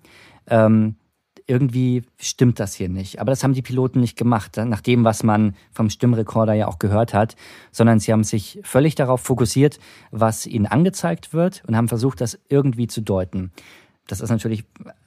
Ähm, 0.47 0.97
irgendwie 1.47 2.03
stimmt 2.19 2.61
das 2.61 2.75
hier 2.75 2.89
nicht. 2.89 3.21
Aber 3.21 3.31
das 3.31 3.43
haben 3.43 3.55
die 3.55 3.63
Piloten 3.63 4.01
nicht 4.01 4.17
gemacht, 4.17 4.57
nach 4.57 4.81
dem, 4.81 5.05
was 5.05 5.23
man 5.23 5.55
vom 5.73 5.91
Stimmrekorder 5.91 6.55
ja 6.55 6.69
auch 6.69 6.79
gehört 6.79 7.15
hat, 7.15 7.37
sondern 7.71 7.99
sie 7.99 8.13
haben 8.13 8.25
sich 8.25 8.61
völlig 8.63 8.95
darauf 8.95 9.21
fokussiert, 9.21 9.79
was 10.11 10.47
ihnen 10.47 10.67
angezeigt 10.67 11.33
wird 11.33 11.63
und 11.67 11.77
haben 11.77 11.89
versucht, 11.89 12.21
das 12.21 12.39
irgendwie 12.49 12.87
zu 12.87 13.01
deuten. 13.01 13.53
Das 14.07 14.21
ist 14.21 14.31
natürlich 14.31 14.65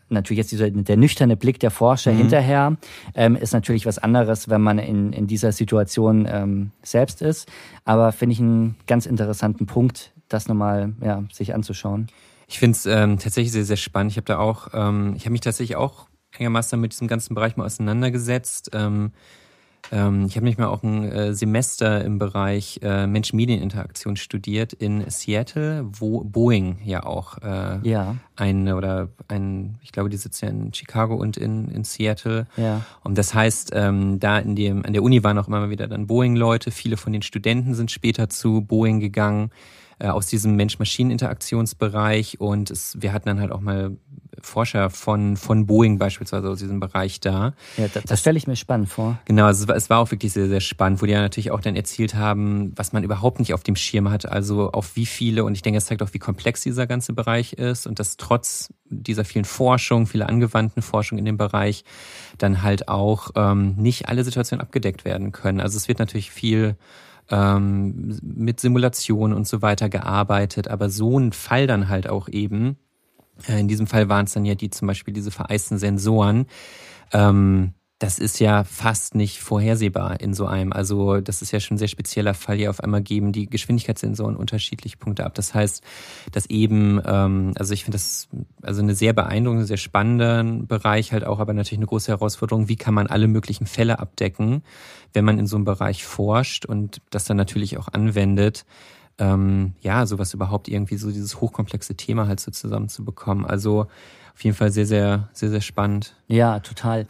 natürlich 0.09 0.39
jetzt 0.39 0.51
dieser, 0.51 0.69
der 0.69 0.97
nüchterne 0.97 1.35
Blick 1.35 1.59
der 1.59 1.71
Forscher 1.71 2.13
mhm. 2.13 2.17
hinterher 2.17 2.77
ähm, 3.13 3.35
ist 3.35 3.53
natürlich 3.53 3.85
was 3.85 3.97
anderes, 3.97 4.49
wenn 4.49 4.61
man 4.61 4.79
in, 4.79 5.13
in 5.13 5.27
dieser 5.27 5.51
Situation 5.51 6.27
ähm, 6.29 6.71
selbst 6.83 7.21
ist. 7.21 7.49
Aber 7.83 8.11
finde 8.11 8.33
ich 8.33 8.39
einen 8.39 8.75
ganz 8.87 9.05
interessanten 9.05 9.65
Punkt, 9.65 10.13
das 10.27 10.47
nochmal 10.47 10.93
ja, 11.01 11.23
sich 11.31 11.53
anzuschauen. 11.53 12.07
Ich 12.47 12.59
finde 12.59 12.77
es 12.77 12.85
ähm, 12.85 13.17
tatsächlich 13.17 13.51
sehr, 13.51 13.65
sehr 13.65 13.77
spannend. 13.77 14.11
Ich 14.11 14.17
habe 14.17 14.25
da 14.25 14.37
auch, 14.37 14.69
ähm, 14.73 15.13
ich 15.15 15.23
habe 15.23 15.31
mich 15.31 15.41
tatsächlich 15.41 15.75
auch 15.75 16.07
einigermaßen 16.35 16.79
mit 16.79 16.91
diesem 16.91 17.07
ganzen 17.07 17.33
Bereich 17.33 17.57
mal 17.57 17.65
auseinandergesetzt. 17.65 18.71
Ähm, 19.91 20.25
ich 20.25 20.35
habe 20.35 20.45
nicht 20.45 20.57
mal 20.57 20.67
auch 20.67 20.83
ein 20.83 21.03
äh, 21.11 21.33
Semester 21.33 22.03
im 22.03 22.19
Bereich 22.19 22.79
äh, 22.81 23.07
Mensch-Medien-Interaktion 23.07 24.15
studiert 24.15 24.73
in 24.73 25.09
Seattle, 25.09 25.85
wo 25.87 26.23
Boeing 26.23 26.79
ja 26.83 27.05
auch 27.05 27.37
äh, 27.39 27.79
ja. 27.87 28.15
ein 28.35 28.71
oder 28.71 29.09
ein, 29.27 29.77
ich 29.81 29.91
glaube, 29.91 30.09
die 30.09 30.17
sitzen 30.17 30.45
ja 30.45 30.51
in 30.51 30.73
Chicago 30.73 31.15
und 31.15 31.37
in, 31.37 31.69
in 31.69 31.83
Seattle. 31.83 32.47
Ja. 32.57 32.81
Und 33.03 33.17
das 33.17 33.33
heißt, 33.33 33.71
ähm, 33.73 34.19
da 34.19 34.39
in 34.39 34.55
dem, 34.55 34.85
an 34.85 34.93
der 34.93 35.03
Uni 35.03 35.23
waren 35.23 35.37
auch 35.37 35.47
immer 35.47 35.69
wieder 35.69 35.87
dann 35.87 36.07
Boeing-Leute. 36.07 36.71
Viele 36.71 36.97
von 36.97 37.13
den 37.13 37.21
Studenten 37.21 37.73
sind 37.73 37.91
später 37.91 38.29
zu 38.29 38.61
Boeing 38.61 38.99
gegangen 38.99 39.51
äh, 39.99 40.07
aus 40.07 40.27
diesem 40.27 40.55
Mensch-Maschinen-Interaktionsbereich 40.55 42.39
und 42.39 42.71
es, 42.71 42.97
wir 42.99 43.13
hatten 43.13 43.27
dann 43.27 43.39
halt 43.39 43.51
auch 43.51 43.61
mal 43.61 43.97
Forscher 44.41 44.89
von, 44.89 45.37
von 45.37 45.65
Boeing 45.65 45.97
beispielsweise 45.97 46.49
aus 46.49 46.59
diesem 46.59 46.79
Bereich 46.79 47.19
da. 47.19 47.53
Ja, 47.77 47.87
das, 47.87 48.03
das 48.03 48.19
stelle 48.19 48.37
ich 48.37 48.47
mir 48.47 48.55
spannend 48.55 48.89
vor. 48.89 49.17
Genau, 49.25 49.45
also 49.45 49.65
es 49.73 49.89
war 49.89 49.99
auch 49.99 50.11
wirklich 50.11 50.33
sehr, 50.33 50.47
sehr 50.47 50.59
spannend, 50.59 51.01
wo 51.01 51.05
die 51.05 51.13
ja 51.13 51.21
natürlich 51.21 51.51
auch 51.51 51.61
dann 51.61 51.75
erzählt 51.75 52.15
haben, 52.15 52.71
was 52.75 52.93
man 52.93 53.03
überhaupt 53.03 53.39
nicht 53.39 53.53
auf 53.53 53.63
dem 53.63 53.75
Schirm 53.75 54.09
hat, 54.09 54.25
also 54.25 54.71
auf 54.71 54.95
wie 54.95 55.05
viele, 55.05 55.43
und 55.43 55.55
ich 55.55 55.61
denke, 55.61 55.77
es 55.77 55.85
zeigt 55.85 56.03
auch, 56.03 56.13
wie 56.13 56.19
komplex 56.19 56.61
dieser 56.61 56.87
ganze 56.87 57.13
Bereich 57.13 57.53
ist 57.53 57.87
und 57.87 57.99
dass 57.99 58.17
trotz 58.17 58.73
dieser 58.89 59.25
vielen 59.25 59.45
Forschung, 59.45 60.05
viele 60.07 60.27
angewandten 60.27 60.81
Forschung 60.81 61.17
in 61.17 61.25
dem 61.25 61.37
Bereich, 61.37 61.83
dann 62.37 62.61
halt 62.61 62.87
auch 62.87 63.31
ähm, 63.35 63.75
nicht 63.77 64.09
alle 64.09 64.23
Situationen 64.23 64.61
abgedeckt 64.61 65.05
werden 65.05 65.31
können. 65.31 65.59
Also 65.59 65.77
es 65.77 65.87
wird 65.87 65.99
natürlich 65.99 66.31
viel 66.31 66.75
ähm, 67.29 68.19
mit 68.21 68.59
Simulationen 68.59 69.35
und 69.35 69.47
so 69.47 69.61
weiter 69.61 69.89
gearbeitet, 69.89 70.67
aber 70.67 70.89
so 70.89 71.19
ein 71.19 71.31
Fall 71.31 71.67
dann 71.67 71.89
halt 71.89 72.07
auch 72.07 72.27
eben, 72.27 72.77
äh, 73.47 73.59
in 73.59 73.67
diesem 73.67 73.87
Fall 73.87 74.09
waren 74.09 74.25
es 74.25 74.33
dann 74.33 74.45
ja 74.45 74.55
die 74.55 74.69
zum 74.69 74.87
Beispiel 74.87 75.13
diese 75.13 75.31
vereisten 75.31 75.77
Sensoren. 75.77 76.45
Ähm, 77.11 77.73
das 78.05 78.19
ist 78.19 78.39
ja 78.39 78.63
fast 78.63 79.15
nicht 79.15 79.41
vorhersehbar 79.41 80.19
in 80.19 80.35
so 80.35 80.45
einem. 80.45 80.71
Also 80.71 81.21
das 81.21 81.41
ist 81.41 81.51
ja 81.51 81.59
schon 81.59 81.73
ein 81.73 81.77
sehr 81.79 81.87
spezieller 81.87 82.35
Fall. 82.35 82.55
Hier 82.55 82.69
auf 82.69 82.79
einmal 82.79 83.01
geben 83.01 83.31
die 83.31 83.49
Geschwindigkeitssensoren 83.49 84.35
unterschiedliche 84.35 84.95
Punkte 84.97 85.25
ab. 85.25 85.33
Das 85.33 85.55
heißt, 85.55 85.83
dass 86.31 86.45
eben, 86.45 87.01
ähm, 87.03 87.53
also 87.57 87.73
ich 87.73 87.83
finde 87.83 87.95
das 87.95 88.27
also 88.61 88.83
eine 88.83 88.93
sehr 88.93 89.13
beeindruckende, 89.13 89.65
sehr 89.65 89.77
spannende 89.77 90.65
Bereich 90.67 91.13
halt 91.13 91.25
auch, 91.25 91.39
aber 91.39 91.53
natürlich 91.53 91.79
eine 91.79 91.87
große 91.87 92.11
Herausforderung. 92.11 92.69
Wie 92.69 92.75
kann 92.75 92.93
man 92.93 93.07
alle 93.07 93.27
möglichen 93.27 93.65
Fälle 93.65 93.97
abdecken, 93.97 94.61
wenn 95.13 95.25
man 95.25 95.39
in 95.39 95.47
so 95.47 95.55
einem 95.55 95.65
Bereich 95.65 96.05
forscht 96.05 96.67
und 96.67 97.01
das 97.09 97.23
dann 97.25 97.37
natürlich 97.37 97.79
auch 97.79 97.87
anwendet? 97.87 98.65
ähm, 99.17 99.73
ja, 99.81 100.05
sowas 100.05 100.33
überhaupt 100.33 100.67
irgendwie 100.67 100.97
so 100.97 101.09
dieses 101.09 101.39
hochkomplexe 101.39 101.95
Thema 101.95 102.27
halt 102.27 102.39
so 102.39 102.51
zusammenzubekommen. 102.51 103.45
Also 103.45 103.87
auf 104.35 104.43
jeden 104.43 104.55
Fall 104.55 104.71
sehr, 104.71 104.85
sehr, 104.85 105.29
sehr, 105.31 105.49
sehr 105.49 105.61
spannend. 105.61 106.13
Ja, 106.27 106.59
total. 106.59 107.07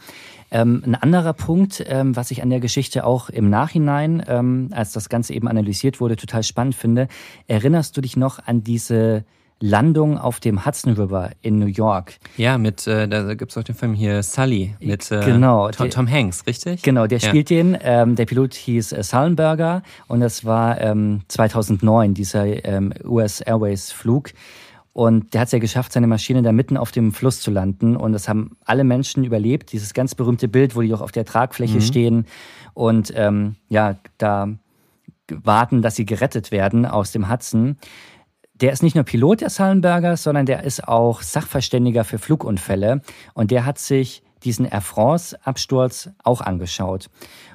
Ähm, 0.52 0.82
ein 0.86 0.94
anderer 0.94 1.32
Punkt, 1.32 1.84
ähm, 1.88 2.14
was 2.14 2.30
ich 2.30 2.42
an 2.42 2.50
der 2.50 2.60
Geschichte 2.60 3.04
auch 3.04 3.28
im 3.30 3.50
Nachhinein, 3.50 4.22
ähm, 4.28 4.68
als 4.70 4.92
das 4.92 5.08
Ganze 5.08 5.34
eben 5.34 5.48
analysiert 5.48 6.00
wurde, 6.00 6.16
total 6.16 6.44
spannend 6.44 6.76
finde, 6.76 7.08
erinnerst 7.48 7.96
du 7.96 8.00
dich 8.00 8.16
noch 8.16 8.38
an 8.46 8.62
diese 8.62 9.24
Landung 9.58 10.18
auf 10.18 10.38
dem 10.38 10.66
Hudson 10.66 10.92
River 10.92 11.30
in 11.40 11.58
New 11.58 11.66
York. 11.66 12.18
Ja, 12.36 12.58
mit, 12.58 12.86
äh, 12.86 13.08
da 13.08 13.34
gibt's 13.34 13.56
auch 13.56 13.64
den 13.64 13.74
Film 13.74 13.94
hier 13.94 14.22
Sully 14.22 14.76
mit 14.80 15.10
äh, 15.10 15.24
genau, 15.24 15.70
Tom, 15.70 15.88
Tom, 15.88 16.10
Hanks, 16.10 16.46
richtig? 16.46 16.82
Genau, 16.82 17.06
der 17.06 17.18
ja. 17.18 17.28
spielt 17.28 17.48
den. 17.48 17.76
Ähm, 17.80 18.16
der 18.16 18.26
Pilot 18.26 18.54
hieß 18.54 18.92
äh, 18.92 19.02
Sullenberger 19.02 19.82
und 20.08 20.20
das 20.20 20.44
war 20.44 20.80
ähm, 20.80 21.22
2009, 21.28 22.12
dieser 22.12 22.64
ähm, 22.64 22.92
US 23.04 23.40
Airways 23.40 23.90
Flug. 23.90 24.30
Und 24.96 25.34
der 25.34 25.42
hat 25.42 25.48
es 25.48 25.52
ja 25.52 25.58
geschafft, 25.58 25.92
seine 25.92 26.06
Maschine 26.06 26.40
da 26.40 26.52
mitten 26.52 26.78
auf 26.78 26.90
dem 26.90 27.12
Fluss 27.12 27.40
zu 27.40 27.50
landen. 27.50 27.96
Und 27.96 28.14
das 28.14 28.30
haben 28.30 28.56
alle 28.64 28.82
Menschen 28.82 29.24
überlebt. 29.24 29.72
Dieses 29.72 29.92
ganz 29.92 30.14
berühmte 30.14 30.48
Bild, 30.48 30.74
wo 30.74 30.80
die 30.80 30.94
auch 30.94 31.02
auf 31.02 31.12
der 31.12 31.26
Tragfläche 31.26 31.74
mhm. 31.74 31.80
stehen 31.82 32.26
und 32.72 33.12
ähm, 33.14 33.56
ja, 33.68 33.96
da 34.16 34.48
warten, 35.28 35.82
dass 35.82 35.96
sie 35.96 36.06
gerettet 36.06 36.50
werden 36.50 36.86
aus 36.86 37.12
dem 37.12 37.30
Hudson. 37.30 37.76
Der 38.54 38.72
ist 38.72 38.82
nicht 38.82 38.94
nur 38.94 39.04
Pilot 39.04 39.42
der 39.42 39.50
Sullenberger, 39.50 40.16
sondern 40.16 40.46
der 40.46 40.62
ist 40.62 40.88
auch 40.88 41.20
Sachverständiger 41.20 42.04
für 42.04 42.18
Flugunfälle. 42.18 43.02
Und 43.34 43.50
der 43.50 43.66
hat 43.66 43.78
sich 43.78 44.22
diesen 44.44 44.64
Air 44.64 44.80
France-Absturz 44.80 46.08
auch 46.24 46.40
angeschaut. 46.40 47.10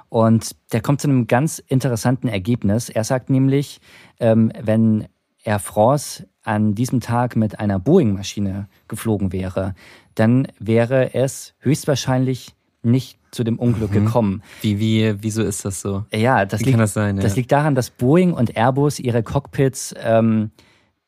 Und 0.10 0.56
der 0.74 0.82
kommt 0.82 1.02
zu 1.02 1.08
einem 1.08 1.26
ganz 1.26 1.58
interessanten 1.58 2.28
Ergebnis. 2.28 2.90
Er 2.90 3.04
sagt 3.04 3.32
nämlich, 3.32 3.82
ähm, 4.20 4.52
wenn 4.62 5.08
Air 5.44 5.58
France 5.58 6.28
an 6.44 6.76
diesem 6.76 7.00
Tag 7.02 7.36
mit 7.36 7.60
einer 7.60 7.80
Boeing-Maschine 7.80 8.68
geflogen 8.88 9.32
wäre, 9.32 9.76
dann 10.16 10.48
wäre 10.60 11.14
es 11.14 11.54
höchstwahrscheinlich 11.60 12.56
nicht 12.84 13.20
zu 13.32 13.44
dem 13.44 13.60
Unglück 13.60 13.92
mhm. 13.92 14.06
gekommen. 14.06 14.44
Wie, 14.62 14.80
wie, 14.80 15.16
wieso 15.22 15.44
ist 15.44 15.66
das 15.66 15.82
so? 15.82 16.06
Ja, 16.12 16.46
das, 16.46 16.62
wie 16.62 16.66
liegt, 16.66 16.80
das, 16.80 16.94
sein, 16.94 17.18
ja. 17.18 17.22
das 17.22 17.36
liegt 17.36 17.52
daran, 17.52 17.76
dass 17.76 17.90
Boeing 17.90 18.34
und 18.34 18.58
Airbus 18.58 19.00
ihre 19.00 19.24
Cockpits 19.24 19.96
ähm, 19.98 20.52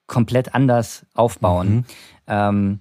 komplett 0.08 0.54
anders 0.54 1.06
aufbauen. 1.14 1.76
Mhm. 1.76 1.86
Ähm, 2.28 2.80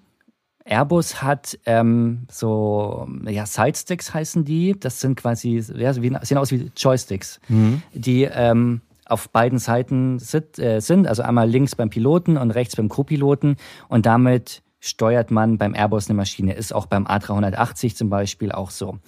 Airbus 0.64 1.22
hat 1.22 1.58
ähm, 1.66 2.26
so, 2.30 3.08
ja, 3.26 3.46
Sidesticks 3.46 4.14
heißen 4.14 4.44
die. 4.44 4.78
Das 4.78 5.00
sind 5.00 5.16
quasi, 5.16 5.62
ja, 5.74 5.92
sehen 5.92 6.38
aus 6.38 6.52
wie 6.52 6.70
Joysticks, 6.76 7.40
mhm. 7.48 7.82
die 7.92 8.24
ähm, 8.24 8.80
auf 9.12 9.28
beiden 9.30 9.58
Seiten 9.58 10.18
sit, 10.18 10.58
äh, 10.58 10.80
sind, 10.80 11.06
also 11.06 11.22
einmal 11.22 11.48
links 11.48 11.76
beim 11.76 11.90
Piloten 11.90 12.36
und 12.36 12.50
rechts 12.50 12.74
beim 12.76 12.88
Co-Piloten 12.88 13.56
und 13.88 14.06
damit 14.06 14.62
steuert 14.80 15.30
man 15.30 15.58
beim 15.58 15.74
Airbus 15.74 16.08
eine 16.08 16.16
Maschine. 16.16 16.54
Ist 16.54 16.74
auch 16.74 16.86
beim 16.86 17.06
A380 17.06 17.94
zum 17.94 18.10
Beispiel 18.10 18.50
auch 18.50 18.70
so. 18.70 18.98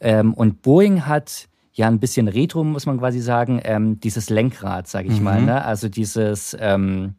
Ähm, 0.00 0.34
und 0.34 0.62
Boeing 0.62 1.06
hat 1.06 1.48
ja 1.72 1.86
ein 1.86 2.00
bisschen 2.00 2.26
Retro, 2.28 2.64
muss 2.64 2.86
man 2.86 2.98
quasi 2.98 3.20
sagen, 3.20 3.60
ähm, 3.62 4.00
dieses 4.00 4.30
Lenkrad, 4.30 4.88
sage 4.88 5.08
ich 5.08 5.18
mhm. 5.18 5.24
mal. 5.24 5.42
Ne? 5.42 5.64
Also 5.64 5.88
dieses, 5.88 6.56
ähm, 6.58 7.14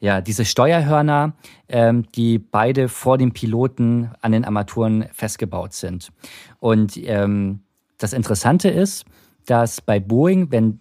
ja, 0.00 0.20
diese 0.20 0.44
Steuerhörner, 0.44 1.34
ähm, 1.68 2.04
die 2.16 2.38
beide 2.38 2.88
vor 2.88 3.16
dem 3.16 3.32
Piloten 3.32 4.10
an 4.20 4.32
den 4.32 4.44
Armaturen 4.44 5.06
festgebaut 5.12 5.72
sind. 5.72 6.10
Und 6.58 6.96
ähm, 6.96 7.60
das 7.98 8.12
Interessante 8.12 8.68
ist, 8.70 9.04
dass 9.46 9.80
bei 9.80 10.00
Boeing, 10.00 10.50
wenn 10.50 10.80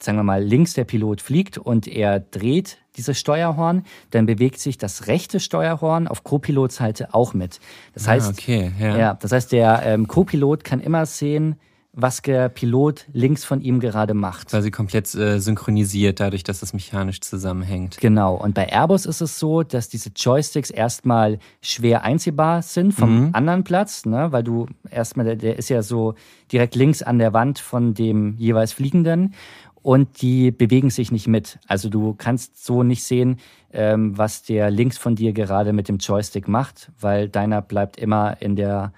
sagen 0.00 0.18
wir 0.18 0.22
mal, 0.22 0.42
links 0.42 0.74
der 0.74 0.84
Pilot 0.84 1.20
fliegt 1.20 1.58
und 1.58 1.86
er 1.86 2.20
dreht 2.20 2.78
dieses 2.96 3.18
Steuerhorn, 3.18 3.84
dann 4.10 4.26
bewegt 4.26 4.58
sich 4.58 4.78
das 4.78 5.06
rechte 5.06 5.40
Steuerhorn 5.40 6.08
auf 6.08 6.24
Co-Pilotseite 6.24 7.14
auch 7.14 7.34
mit. 7.34 7.60
Das 7.94 8.06
ah, 8.06 8.12
heißt, 8.12 8.30
okay, 8.30 8.72
ja. 8.78 8.96
ja. 8.96 9.14
das 9.14 9.32
heißt, 9.32 9.52
der 9.52 9.82
ähm, 9.84 10.08
Co-Pilot 10.08 10.64
kann 10.64 10.80
immer 10.80 11.06
sehen, 11.06 11.56
was 12.00 12.22
der 12.22 12.48
Pilot 12.48 13.06
links 13.12 13.44
von 13.44 13.60
ihm 13.60 13.80
gerade 13.80 14.14
macht. 14.14 14.50
Quasi 14.50 14.70
komplett 14.70 15.12
äh, 15.16 15.40
synchronisiert, 15.40 16.20
dadurch, 16.20 16.44
dass 16.44 16.60
das 16.60 16.72
mechanisch 16.72 17.20
zusammenhängt. 17.20 17.96
Genau. 17.98 18.36
Und 18.36 18.54
bei 18.54 18.66
Airbus 18.70 19.04
ist 19.04 19.20
es 19.20 19.38
so, 19.40 19.64
dass 19.64 19.88
diese 19.88 20.10
Joysticks 20.14 20.70
erstmal 20.70 21.40
schwer 21.60 22.04
einsehbar 22.04 22.62
sind 22.62 22.92
vom 22.92 23.26
mhm. 23.26 23.30
anderen 23.32 23.64
Platz, 23.64 24.06
ne? 24.06 24.28
weil 24.30 24.44
du 24.44 24.66
erstmal, 24.88 25.26
der, 25.26 25.36
der 25.36 25.58
ist 25.58 25.70
ja 25.70 25.82
so 25.82 26.14
direkt 26.52 26.76
links 26.76 27.02
an 27.02 27.18
der 27.18 27.32
Wand 27.32 27.58
von 27.58 27.94
dem 27.94 28.36
jeweils 28.38 28.72
Fliegenden 28.72 29.34
und 29.82 30.22
die 30.22 30.50
bewegen 30.50 30.90
sich 30.90 31.12
nicht 31.12 31.28
mit. 31.28 31.58
Also 31.66 31.88
du 31.88 32.14
kannst 32.16 32.64
so 32.64 32.82
nicht 32.82 33.04
sehen, 33.04 33.38
ähm, 33.72 34.16
was 34.16 34.42
der 34.42 34.70
links 34.70 34.98
von 34.98 35.14
dir 35.14 35.32
gerade 35.32 35.72
mit 35.72 35.88
dem 35.88 35.98
Joystick 35.98 36.48
macht, 36.48 36.90
weil 37.00 37.28
deiner 37.28 37.62
bleibt 37.62 37.96
immer 37.96 38.40
in 38.40 38.56
der 38.56 38.92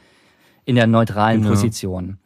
in 0.64 0.76
der 0.76 0.86
neutralen 0.86 1.40
genau. 1.40 1.50
Position. 1.50 2.18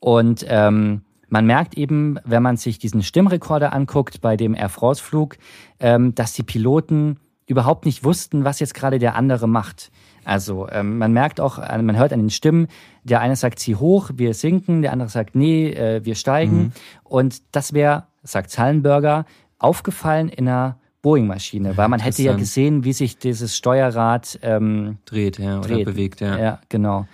Und 0.00 0.44
ähm, 0.48 1.02
man 1.28 1.46
merkt 1.46 1.76
eben, 1.76 2.18
wenn 2.24 2.42
man 2.42 2.56
sich 2.56 2.78
diesen 2.78 3.02
Stimmrekorder 3.02 3.72
anguckt 3.72 4.20
bei 4.20 4.36
dem 4.36 4.54
Air 4.54 4.68
France-Flug, 4.68 5.36
ähm, 5.80 6.14
dass 6.14 6.32
die 6.34 6.42
Piloten 6.42 7.18
überhaupt 7.46 7.86
nicht 7.86 8.04
wussten, 8.04 8.44
was 8.44 8.60
jetzt 8.60 8.74
gerade 8.74 8.98
der 8.98 9.14
andere 9.14 9.48
macht. 9.48 9.90
Also 10.26 10.68
ähm, 10.70 10.98
man 10.98 11.12
merkt 11.12 11.40
auch, 11.40 11.58
äh, 11.58 11.80
man 11.80 11.96
hört 11.96 12.12
an 12.12 12.18
den 12.18 12.30
Stimmen, 12.30 12.66
der 13.04 13.20
eine 13.20 13.36
sagt, 13.36 13.60
zieh 13.60 13.76
hoch, 13.76 14.10
wir 14.14 14.34
sinken, 14.34 14.82
der 14.82 14.92
andere 14.92 15.08
sagt, 15.08 15.36
nee, 15.36 15.70
äh, 15.70 16.04
wir 16.04 16.16
steigen. 16.16 16.56
Mhm. 16.56 16.72
Und 17.04 17.42
das 17.52 17.72
wäre, 17.72 18.08
sagt 18.24 18.50
Zallenberger, 18.50 19.24
aufgefallen 19.58 20.28
in 20.28 20.48
einer 20.48 20.78
Boeing-Maschine, 21.02 21.76
weil 21.76 21.88
man 21.88 22.00
hätte 22.00 22.22
ja 22.22 22.34
gesehen, 22.34 22.82
wie 22.82 22.92
sich 22.92 23.18
dieses 23.18 23.56
Steuerrad 23.56 24.40
ähm, 24.42 24.98
dreht, 25.04 25.38
ja, 25.38 25.58
oder 25.58 25.68
dreht. 25.68 25.86
bewegt, 25.86 26.20
ja. 26.20 26.36
Ja, 26.36 26.60
genau. 26.68 27.06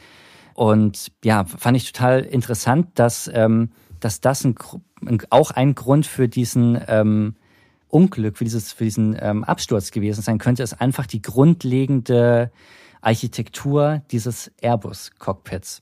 Und 0.54 1.12
ja, 1.22 1.44
fand 1.44 1.76
ich 1.76 1.92
total 1.92 2.20
interessant, 2.20 2.88
dass, 2.94 3.30
ähm, 3.34 3.72
dass 4.00 4.22
das 4.22 4.44
ein, 4.44 4.54
auch 5.28 5.50
ein 5.50 5.74
Grund 5.74 6.06
für 6.06 6.28
diesen 6.28 6.80
ähm, 6.88 7.34
Unglück, 7.88 8.38
für, 8.38 8.44
dieses, 8.44 8.72
für 8.72 8.84
diesen 8.84 9.18
ähm, 9.20 9.44
Absturz 9.44 9.90
gewesen 9.90 10.22
sein 10.22 10.38
könnte, 10.38 10.62
ist 10.62 10.80
einfach 10.80 11.06
die 11.06 11.20
grundlegende 11.20 12.50
Architektur 13.02 14.02
dieses 14.10 14.50
Airbus-Cockpits. 14.62 15.80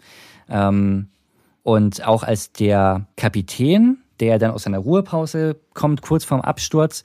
Ähm, 0.48 1.08
und 1.62 2.04
auch 2.04 2.24
als 2.24 2.52
der 2.52 3.06
Kapitän, 3.16 3.98
der 4.18 4.38
dann 4.38 4.50
aus 4.50 4.64
seiner 4.64 4.78
Ruhepause 4.78 5.60
kommt, 5.74 6.02
kurz 6.02 6.24
vorm 6.24 6.40
Absturz, 6.40 7.04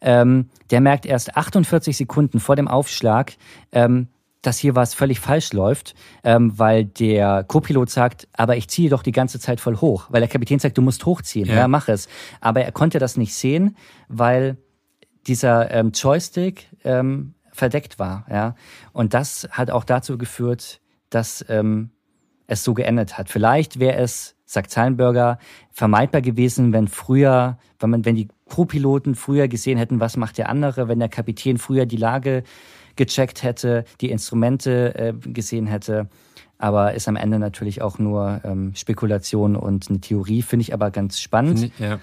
ähm, 0.00 0.48
der 0.70 0.80
merkt 0.80 1.06
erst 1.06 1.36
48 1.36 1.96
Sekunden 1.96 2.40
vor 2.40 2.56
dem 2.56 2.68
Aufschlag, 2.68 3.34
ähm, 3.72 4.08
dass 4.42 4.58
hier 4.58 4.76
was 4.76 4.94
völlig 4.94 5.18
falsch 5.18 5.52
läuft, 5.52 5.94
ähm, 6.22 6.56
weil 6.56 6.84
der 6.84 7.44
Co-Pilot 7.44 7.90
sagt, 7.90 8.28
aber 8.32 8.56
ich 8.56 8.68
ziehe 8.68 8.88
doch 8.88 9.02
die 9.02 9.12
ganze 9.12 9.40
Zeit 9.40 9.60
voll 9.60 9.76
hoch, 9.78 10.06
weil 10.10 10.20
der 10.20 10.28
Kapitän 10.28 10.60
sagt, 10.60 10.78
du 10.78 10.82
musst 10.82 11.04
hochziehen, 11.04 11.48
ja, 11.48 11.56
ja 11.56 11.68
mach 11.68 11.88
es. 11.88 12.08
Aber 12.40 12.62
er 12.62 12.70
konnte 12.70 12.98
das 12.98 13.16
nicht 13.16 13.34
sehen, 13.34 13.76
weil 14.08 14.56
dieser 15.26 15.70
ähm, 15.72 15.90
Joystick 15.92 16.68
ähm, 16.84 17.34
verdeckt 17.56 17.98
war, 17.98 18.24
ja. 18.30 18.54
Und 18.92 19.14
das 19.14 19.48
hat 19.50 19.70
auch 19.70 19.84
dazu 19.84 20.18
geführt, 20.18 20.80
dass 21.10 21.44
ähm, 21.48 21.90
es 22.46 22.64
so 22.64 22.74
geendet 22.74 23.18
hat. 23.18 23.28
Vielleicht 23.28 23.78
wäre 23.78 23.98
es, 23.98 24.36
sagt 24.44 24.70
Zahlenberger, 24.70 25.38
vermeidbar 25.72 26.20
gewesen, 26.20 26.72
wenn 26.72 26.88
früher, 26.88 27.58
wenn 27.80 27.90
man, 27.90 28.04
wenn 28.04 28.14
die 28.14 28.28
Co-Piloten 28.48 29.14
früher 29.14 29.48
gesehen 29.48 29.78
hätten, 29.78 30.00
was 30.00 30.16
macht 30.16 30.38
der 30.38 30.48
andere, 30.48 30.88
wenn 30.88 30.98
der 30.98 31.08
Kapitän 31.08 31.58
früher 31.58 31.86
die 31.86 31.96
Lage 31.96 32.44
gecheckt 32.94 33.42
hätte, 33.42 33.84
die 34.00 34.10
Instrumente 34.10 34.94
äh, 34.94 35.12
gesehen 35.12 35.66
hätte. 35.66 36.08
Aber 36.58 36.94
ist 36.94 37.08
am 37.08 37.16
Ende 37.16 37.38
natürlich 37.38 37.82
auch 37.82 37.98
nur 37.98 38.40
ähm, 38.44 38.74
Spekulation 38.74 39.56
und 39.56 39.90
eine 39.90 40.00
Theorie, 40.00 40.40
finde 40.42 40.62
ich 40.62 40.72
aber 40.72 40.90
ganz 40.90 41.20
spannend. 41.20 41.64
Ich, 41.64 41.78
ja. 41.78 41.98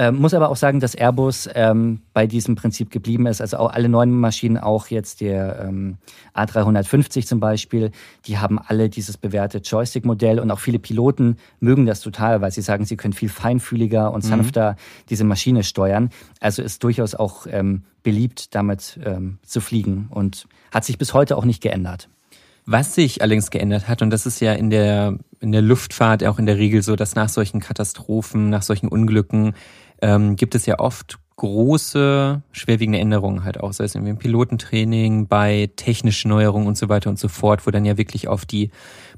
Ähm, 0.00 0.14
muss 0.14 0.32
aber 0.32 0.48
auch 0.48 0.56
sagen, 0.56 0.78
dass 0.78 0.94
Airbus 0.94 1.48
ähm, 1.56 2.02
bei 2.12 2.28
diesem 2.28 2.54
Prinzip 2.54 2.92
geblieben 2.92 3.26
ist. 3.26 3.40
Also 3.40 3.56
auch 3.56 3.72
alle 3.72 3.88
neuen 3.88 4.12
Maschinen, 4.12 4.56
auch 4.56 4.86
jetzt 4.86 5.20
der 5.20 5.64
ähm, 5.66 5.96
A350 6.36 7.26
zum 7.26 7.40
Beispiel, 7.40 7.90
die 8.24 8.38
haben 8.38 8.60
alle 8.60 8.90
dieses 8.90 9.16
bewährte 9.16 9.58
Joystick-Modell 9.58 10.38
und 10.38 10.52
auch 10.52 10.60
viele 10.60 10.78
Piloten 10.78 11.36
mögen 11.58 11.84
das 11.84 12.00
total, 12.00 12.40
weil 12.40 12.52
sie 12.52 12.62
sagen, 12.62 12.84
sie 12.84 12.96
können 12.96 13.12
viel 13.12 13.28
feinfühliger 13.28 14.12
und 14.12 14.22
mhm. 14.24 14.28
sanfter 14.28 14.72
mhm. 14.72 14.76
diese 15.10 15.24
Maschine 15.24 15.64
steuern. 15.64 16.10
Also 16.38 16.62
ist 16.62 16.84
durchaus 16.84 17.16
auch 17.16 17.48
ähm, 17.50 17.82
beliebt, 18.04 18.54
damit 18.54 19.00
ähm, 19.04 19.38
zu 19.42 19.60
fliegen 19.60 20.06
und 20.10 20.46
hat 20.70 20.84
sich 20.84 20.98
bis 20.98 21.12
heute 21.12 21.36
auch 21.36 21.44
nicht 21.44 21.60
geändert. 21.60 22.08
Was 22.70 22.94
sich 22.94 23.22
allerdings 23.22 23.50
geändert 23.50 23.88
hat, 23.88 24.02
und 24.02 24.10
das 24.10 24.26
ist 24.26 24.40
ja 24.40 24.52
in 24.52 24.68
der, 24.68 25.18
in 25.40 25.52
der 25.52 25.62
Luftfahrt 25.62 26.22
auch 26.22 26.38
in 26.38 26.44
der 26.44 26.58
Regel 26.58 26.82
so, 26.82 26.96
dass 26.96 27.14
nach 27.14 27.30
solchen 27.30 27.60
Katastrophen, 27.60 28.50
nach 28.50 28.60
solchen 28.60 28.88
Unglücken 28.88 29.54
ähm, 30.02 30.36
gibt 30.36 30.54
es 30.54 30.66
ja 30.66 30.78
oft 30.78 31.18
große, 31.36 32.42
schwerwiegende 32.50 32.98
Änderungen 32.98 33.44
halt 33.44 33.60
auch, 33.60 33.72
sei 33.72 33.84
es 33.84 33.94
irgendwie 33.94 34.10
im 34.10 34.18
Pilotentraining, 34.18 35.28
bei 35.28 35.70
technischen 35.76 36.28
Neuerungen 36.28 36.66
und 36.66 36.76
so 36.76 36.88
weiter 36.88 37.10
und 37.10 37.18
so 37.18 37.28
fort, 37.28 37.66
wo 37.66 37.70
dann 37.70 37.84
ja 37.84 37.96
wirklich 37.96 38.26
auf 38.26 38.44
die 38.44 38.70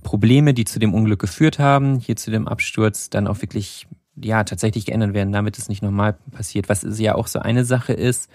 Probleme, 0.03 0.53
die 0.53 0.65
zu 0.65 0.79
dem 0.79 0.93
Unglück 0.93 1.19
geführt 1.19 1.59
haben, 1.59 1.99
hier 1.99 2.17
zu 2.17 2.31
dem 2.31 2.47
Absturz, 2.47 3.09
dann 3.09 3.27
auch 3.27 3.41
wirklich, 3.41 3.87
ja, 4.17 4.45
tatsächlich 4.45 4.85
geändert 4.85 5.15
werden, 5.15 5.33
damit 5.33 5.57
es 5.57 5.71
nicht 5.71 5.83
nochmal 5.83 6.19
passiert. 6.31 6.69
Was 6.69 6.87
ja 6.99 7.15
auch 7.15 7.27
so 7.27 7.39
eine 7.39 7.65
Sache 7.65 7.95
ist, 7.95 8.29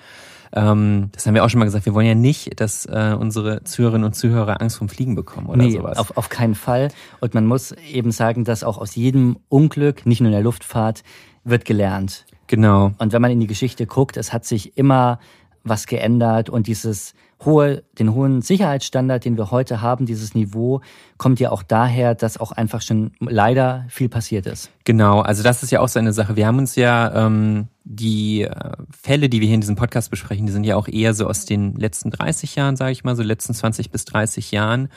ähm, 0.51 1.09
das 1.11 1.27
haben 1.27 1.35
wir 1.35 1.43
auch 1.43 1.49
schon 1.49 1.59
mal 1.59 1.65
gesagt, 1.65 1.85
wir 1.85 1.93
wollen 1.93 2.07
ja 2.07 2.15
nicht, 2.15 2.59
dass 2.59 2.85
äh, 2.85 3.15
unsere 3.19 3.63
Zuhörerinnen 3.63 4.05
und 4.05 4.13
Zuhörer 4.13 4.61
Angst 4.61 4.77
vom 4.77 4.89
Fliegen 4.89 5.13
bekommen 5.13 5.47
oder 5.47 5.61
nee, 5.61 5.71
sowas. 5.71 5.97
Auf, 5.97 6.17
auf 6.17 6.29
keinen 6.29 6.55
Fall. 6.55 6.89
Und 7.19 7.35
man 7.35 7.45
muss 7.45 7.71
eben 7.71 8.11
sagen, 8.11 8.45
dass 8.45 8.63
auch 8.63 8.79
aus 8.79 8.95
jedem 8.95 9.37
Unglück, 9.49 10.07
nicht 10.07 10.21
nur 10.21 10.29
in 10.29 10.33
der 10.33 10.43
Luftfahrt, 10.43 11.03
wird 11.43 11.65
gelernt. 11.65 12.25
Genau. 12.47 12.91
Und 12.97 13.13
wenn 13.13 13.21
man 13.21 13.31
in 13.31 13.39
die 13.39 13.47
Geschichte 13.47 13.85
guckt, 13.85 14.17
es 14.17 14.33
hat 14.33 14.45
sich 14.45 14.77
immer 14.77 15.19
was 15.63 15.87
geändert 15.87 16.49
und 16.49 16.67
dieses 16.67 17.13
hohe, 17.43 17.83
den 17.99 18.13
hohen 18.13 18.41
Sicherheitsstandard, 18.41 19.25
den 19.25 19.37
wir 19.37 19.51
heute 19.51 19.81
haben, 19.81 20.05
dieses 20.05 20.35
Niveau, 20.35 20.81
kommt 21.17 21.39
ja 21.39 21.51
auch 21.51 21.63
daher, 21.63 22.15
dass 22.15 22.37
auch 22.37 22.51
einfach 22.51 22.81
schon 22.81 23.11
leider 23.19 23.85
viel 23.89 24.07
passiert 24.07 24.45
ist. 24.45 24.71
Genau, 24.85 25.19
also 25.21 25.43
das 25.43 25.63
ist 25.63 25.71
ja 25.71 25.81
auch 25.81 25.87
so 25.87 25.99
eine 25.99 26.13
Sache. 26.13 26.35
Wir 26.35 26.47
haben 26.47 26.59
uns 26.59 26.75
ja 26.75 27.25
ähm, 27.25 27.67
die 27.83 28.43
äh, 28.43 28.71
Fälle, 28.89 29.27
die 29.27 29.41
wir 29.41 29.47
hier 29.47 29.55
in 29.55 29.61
diesem 29.61 29.75
Podcast 29.75 30.11
besprechen, 30.11 30.45
die 30.45 30.53
sind 30.53 30.63
ja 30.63 30.75
auch 30.75 30.87
eher 30.87 31.13
so 31.13 31.27
aus 31.27 31.45
den 31.45 31.75
letzten 31.75 32.09
30 32.09 32.55
Jahren, 32.55 32.75
sage 32.77 32.91
ich 32.91 33.03
mal, 33.03 33.15
so 33.15 33.23
letzten 33.23 33.53
20 33.53 33.91
bis 33.91 34.05
30 34.05 34.51
Jahren. 34.51 34.89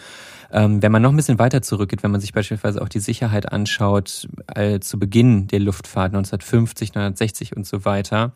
Ähm, 0.50 0.82
wenn 0.82 0.92
man 0.92 1.02
noch 1.02 1.10
ein 1.10 1.16
bisschen 1.16 1.38
weiter 1.38 1.60
zurückgeht, 1.62 2.02
wenn 2.02 2.10
man 2.10 2.20
sich 2.20 2.32
beispielsweise 2.32 2.80
auch 2.80 2.88
die 2.88 3.00
Sicherheit 3.00 3.52
anschaut, 3.52 4.28
äh, 4.54 4.80
zu 4.80 4.98
Beginn 4.98 5.46
der 5.46 5.60
Luftfahrt 5.60 6.14
1950, 6.14 6.90
1960 6.90 7.56
und 7.56 7.66
so 7.66 7.84
weiter, 7.84 8.32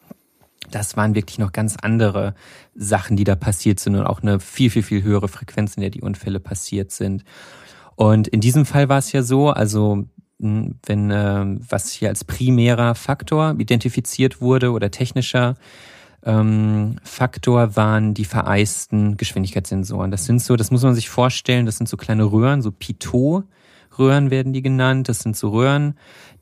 das 0.70 0.96
waren 0.96 1.14
wirklich 1.14 1.38
noch 1.38 1.52
ganz 1.52 1.76
andere 1.80 2.34
Sachen, 2.74 3.16
die 3.16 3.24
da 3.24 3.34
passiert 3.34 3.80
sind 3.80 3.96
und 3.96 4.06
auch 4.06 4.22
eine 4.22 4.40
viel, 4.40 4.70
viel, 4.70 4.82
viel 4.82 5.02
höhere 5.02 5.28
Frequenz, 5.28 5.74
in 5.76 5.80
der 5.80 5.90
die 5.90 6.02
Unfälle 6.02 6.40
passiert 6.40 6.92
sind. 6.92 7.24
Und 7.96 8.28
in 8.28 8.40
diesem 8.40 8.64
Fall 8.64 8.88
war 8.88 8.98
es 8.98 9.12
ja 9.12 9.22
so, 9.22 9.50
also 9.50 10.04
wenn 10.38 11.10
äh, 11.10 11.44
was 11.68 11.92
hier 11.92 12.08
als 12.08 12.24
primärer 12.24 12.94
Faktor 12.94 13.54
identifiziert 13.58 14.40
wurde 14.40 14.72
oder 14.72 14.90
technischer 14.90 15.54
ähm, 16.24 16.96
Faktor 17.02 17.76
waren 17.76 18.14
die 18.14 18.24
vereisten 18.24 19.16
Geschwindigkeitssensoren. 19.16 20.10
Das 20.10 20.24
sind 20.24 20.40
so, 20.40 20.56
das 20.56 20.70
muss 20.70 20.82
man 20.82 20.94
sich 20.94 21.08
vorstellen, 21.08 21.66
das 21.66 21.78
sind 21.78 21.88
so 21.88 21.96
kleine 21.96 22.24
Röhren, 22.24 22.62
so 22.62 22.70
Pitot-Röhren 22.70 24.30
werden 24.30 24.52
die 24.52 24.62
genannt. 24.62 25.08
Das 25.08 25.20
sind 25.20 25.36
so 25.36 25.50
Röhren, 25.50 25.98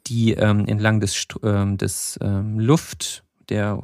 die 0.06 0.32
ähm, 0.32 0.66
entlang 0.66 1.00
des, 1.00 1.26
ähm, 1.42 1.78
des 1.78 2.18
ähm, 2.22 2.58
Luft, 2.58 3.24
der 3.48 3.82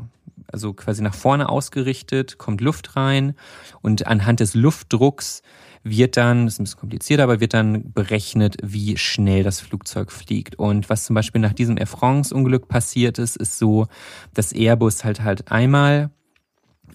also 0.53 0.74
quasi 0.74 1.03
nach 1.03 1.14
vorne 1.14 1.49
ausgerichtet, 1.49 2.38
kommt 2.38 2.61
Luft 2.61 2.97
rein 2.97 3.34
und 3.82 4.07
anhand 4.07 4.40
des 4.40 4.55
Luftdrucks 4.55 5.42
wird 5.89 6.16
dann, 6.16 6.47
das 6.47 6.55
ist 6.55 6.61
ein 6.61 6.64
bisschen 6.64 6.80
kompliziert, 6.80 7.20
aber 7.20 7.41
wird 7.41 7.55
dann 7.55 7.93
berechnet, 7.93 8.57
wie 8.62 8.97
schnell 8.97 9.43
das 9.43 9.61
Flugzeug 9.61 10.11
fliegt. 10.11 10.59
Und 10.59 10.91
was 10.91 11.05
zum 11.05 11.14
Beispiel 11.14 11.41
nach 11.41 11.53
diesem 11.53 11.78
Air 11.78 11.87
France-Unglück 11.87 12.68
passiert 12.68 13.18
ist, 13.18 13.37
ist 13.37 13.59
so, 13.59 13.87
dass 14.34 14.53
Airbus 14.53 15.05
halt 15.05 15.22
halt 15.22 15.51
einmal 15.51 16.11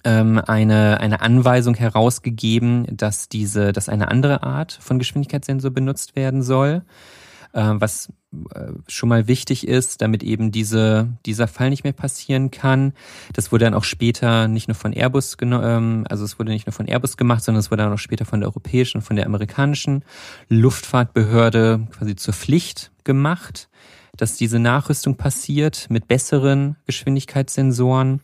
ähm, 0.03 0.41
eine, 0.45 0.99
eine 0.99 1.21
Anweisung 1.21 1.75
herausgegeben, 1.75 2.85
dass 2.91 3.29
diese, 3.29 3.71
dass 3.71 3.89
eine 3.89 4.09
andere 4.09 4.43
Art 4.43 4.77
von 4.81 4.99
Geschwindigkeitssensor 4.99 5.71
benutzt 5.71 6.15
werden 6.15 6.41
soll. 6.41 6.83
Äh, 7.53 7.73
was 7.75 8.13
äh, 8.55 8.71
schon 8.87 9.09
mal 9.09 9.27
wichtig 9.27 9.67
ist, 9.67 10.01
damit 10.01 10.23
eben 10.23 10.51
diese, 10.51 11.09
dieser 11.25 11.47
Fall 11.47 11.69
nicht 11.69 11.83
mehr 11.83 11.91
passieren 11.91 12.49
kann. 12.49 12.93
Das 13.33 13.51
wurde 13.51 13.65
dann 13.65 13.73
auch 13.73 13.83
später 13.83 14.47
nicht 14.47 14.69
nur 14.69 14.75
von 14.75 14.93
Airbus, 14.93 15.35
ähm, 15.41 16.05
also 16.09 16.23
es 16.23 16.39
wurde 16.39 16.51
nicht 16.51 16.65
nur 16.65 16.73
von 16.73 16.87
Airbus 16.87 17.17
gemacht, 17.17 17.43
sondern 17.43 17.59
es 17.59 17.69
wurde 17.71 17.83
dann 17.83 17.91
auch 17.91 17.99
später 17.99 18.23
von 18.23 18.39
der 18.39 18.47
europäischen 18.47 19.01
von 19.01 19.17
der 19.17 19.25
amerikanischen 19.25 20.05
Luftfahrtbehörde 20.47 21.87
quasi 21.91 22.15
zur 22.15 22.33
Pflicht 22.33 22.91
gemacht, 23.03 23.69
dass 24.15 24.37
diese 24.37 24.59
Nachrüstung 24.59 25.17
passiert 25.17 25.87
mit 25.89 26.07
besseren 26.07 26.77
Geschwindigkeitssensoren. 26.85 28.21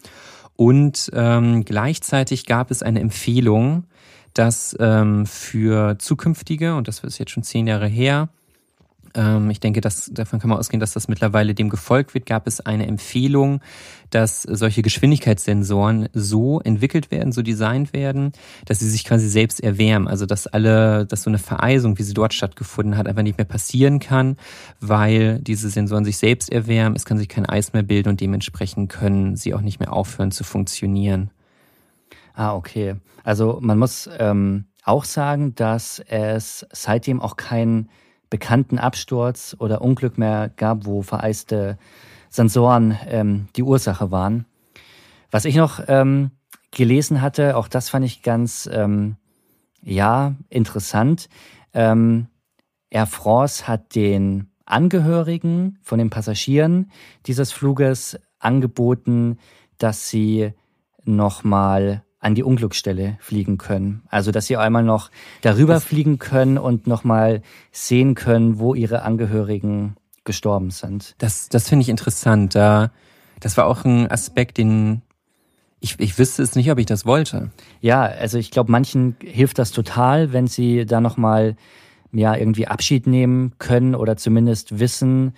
Und 0.56 1.12
ähm, 1.14 1.66
gleichzeitig 1.66 2.46
gab 2.46 2.72
es 2.72 2.82
eine 2.82 3.02
Empfehlung, 3.02 3.88
dass 4.34 4.76
ähm, 4.80 5.26
für 5.26 5.98
zukünftige, 6.00 6.76
und 6.76 6.88
das 6.88 7.04
ist 7.04 7.18
jetzt 7.18 7.32
schon 7.32 7.44
zehn 7.44 7.68
Jahre 7.68 7.88
her, 7.88 8.30
ähm, 9.18 9.50
ich 9.50 9.60
denke, 9.60 9.82
dass, 9.82 10.10
davon 10.14 10.40
kann 10.40 10.50
man 10.50 10.60
ausgehen, 10.60 10.80
dass 10.80 10.94
das 10.94 11.08
mittlerweile 11.08 11.54
dem 11.54 11.70
gefolgt 11.70 12.14
wird, 12.14 12.26
gab 12.26 12.48
es 12.48 12.62
eine 12.62 12.88
Empfehlung, 12.88 13.60
dass 14.12 14.44
solche 14.44 14.82
Geschwindigkeitssensoren 14.82 16.08
so 16.14 16.62
entwickelt 16.62 17.12
werden, 17.12 17.34
so 17.34 17.42
designt 17.42 17.92
werden, 17.92 18.32
dass 18.66 18.80
sie 18.80 18.90
sich 18.90 19.04
quasi 19.04 19.28
selbst 19.28 19.62
erwärmen. 19.62 20.08
Also 20.08 20.26
dass 20.26 20.48
alle, 20.48 21.06
dass 21.06 21.24
so 21.24 21.30
eine 21.30 21.40
Vereisung, 21.40 21.98
wie 21.98 22.04
sie 22.04 22.14
dort 22.14 22.34
stattgefunden 22.34 22.96
hat, 22.96 23.08
einfach 23.08 23.24
nicht 23.24 23.38
mehr 23.38 23.46
passieren 23.46 24.00
kann, 24.00 24.38
weil 24.80 25.40
diese 25.40 25.70
Sensoren 25.70 26.06
sich 26.06 26.18
selbst 26.18 26.52
erwärmen, 26.52 26.96
es 26.96 27.06
kann 27.06 27.18
sich 27.18 27.28
kein 27.28 27.46
Eis 27.46 27.74
mehr 27.74 27.84
bilden 27.84 28.10
und 28.10 28.22
dementsprechend 28.22 28.90
können 28.90 29.36
sie 29.36 29.54
auch 29.54 29.62
nicht 29.62 29.80
mehr 29.80 29.92
aufhören 29.92 30.32
zu 30.32 30.44
funktionieren. 30.44 31.32
Ah, 32.34 32.56
okay. 32.56 32.96
Also 33.24 33.58
man 33.62 33.80
muss 33.80 34.08
ähm, 34.20 34.66
auch 34.84 35.04
sagen, 35.04 35.56
dass 35.56 36.00
es 36.08 36.66
seitdem 36.72 37.20
auch 37.20 37.36
kein 37.36 37.90
bekannten 38.30 38.80
Absturz 38.80 39.56
oder 39.60 39.82
Unglück 39.82 40.18
mehr 40.18 40.52
gab, 40.56 40.86
wo 40.86 41.02
vereiste 41.02 41.78
Sensoren 42.30 42.98
ähm, 43.08 43.48
die 43.56 43.64
Ursache 43.64 44.12
waren. 44.12 44.46
Was 45.32 45.46
ich 45.46 45.56
noch 45.56 45.82
ähm, 45.88 46.32
gelesen 46.72 47.22
hatte, 47.22 47.58
auch 47.58 47.68
das 47.68 47.90
fand 47.90 48.06
ich 48.06 48.22
ganz, 48.22 48.70
ähm, 48.72 49.16
ja, 49.82 50.36
interessant. 50.50 51.30
Ähm, 51.74 52.28
Air 52.90 53.08
France 53.08 53.68
hat 53.68 53.96
den 53.96 54.50
Angehörigen 54.66 55.80
von 55.82 55.98
den 55.98 56.10
Passagieren 56.10 56.92
dieses 57.26 57.52
Fluges 57.52 58.20
angeboten, 58.40 59.38
dass 59.78 60.10
sie 60.10 60.54
nochmal 61.04 62.04
an 62.20 62.36
die 62.36 62.44
Unglücksstelle 62.44 63.18
fliegen 63.20 63.58
können. 63.58 64.04
Also 64.10 64.32
dass 64.32 64.48
sie 64.48 64.58
einmal 64.58 64.84
noch 64.84 65.12
darüber 65.42 65.76
das 65.76 65.84
fliegen 65.84 66.18
können 66.18 66.58
und 66.58 66.88
nochmal 66.88 67.42
sehen 67.72 68.16
können, 68.16 68.60
wo 68.60 68.74
ihre 68.74 69.04
Angehörigen 69.04 69.96
gestorben 70.24 70.72
sind. 70.72 71.16
Das, 71.20 71.50
das 71.50 71.70
finde 71.70 71.84
ich 71.84 71.90
interessant. 71.90 72.56
Da, 72.56 72.92
das 73.40 73.56
war 73.58 73.68
auch 73.68 73.86
ein 73.86 74.10
Aspekt, 74.10 74.58
den 74.58 75.02
ich, 75.80 76.00
ich 76.00 76.18
wüsste 76.18 76.42
es 76.42 76.56
nicht, 76.56 76.72
ob 76.72 76.80
ich 76.80 76.88
das 76.88 77.06
wollte. 77.06 77.52
Ja, 77.82 78.02
also 78.04 78.40
ich 78.40 78.50
glaube, 78.50 78.72
manchen 78.72 79.16
hilft 79.22 79.60
das 79.60 79.72
total, 79.72 80.34
wenn 80.34 80.48
sie 80.48 80.86
da 80.86 81.02
nochmal 81.02 81.56
ja, 82.12 82.36
irgendwie 82.36 82.68
Abschied 82.68 83.06
nehmen 83.06 83.54
können 83.60 83.94
oder 83.94 84.18
zumindest 84.18 84.80
wissen, 84.80 85.34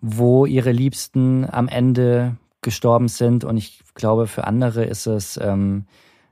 wo 0.00 0.46
ihre 0.46 0.72
Liebsten 0.72 1.48
am 1.50 1.68
Ende 1.68 2.36
gestorben 2.60 3.08
sind. 3.08 3.44
Und 3.44 3.56
ich 3.56 3.80
glaube, 3.94 4.26
für 4.26 4.44
andere 4.44 4.84
ist 4.84 5.06
es 5.06 5.38
ähm, 5.42 5.86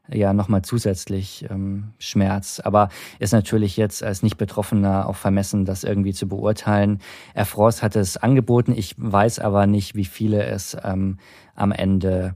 ja 0.08 0.32
nochmal 0.32 0.62
zusätzlich 0.62 1.46
ähm, 1.50 1.92
Schmerz. 1.98 2.60
Aber 2.60 2.88
ist 3.18 3.32
natürlich 3.32 3.76
jetzt 3.76 4.02
als 4.02 4.22
Nicht-Betroffener 4.22 5.08
auch 5.08 5.16
vermessen, 5.16 5.64
das 5.64 5.84
irgendwie 5.84 6.12
zu 6.12 6.28
beurteilen. 6.28 7.00
Air 7.34 7.46
France 7.46 7.82
hat 7.82 7.96
es 7.96 8.16
angeboten, 8.16 8.72
ich 8.76 8.94
weiß 8.98 9.38
aber 9.38 9.66
nicht, 9.66 9.94
wie 9.94 10.04
viele 10.04 10.44
es 10.44 10.76
ähm, 10.82 11.18
am 11.54 11.72
Ende 11.72 12.34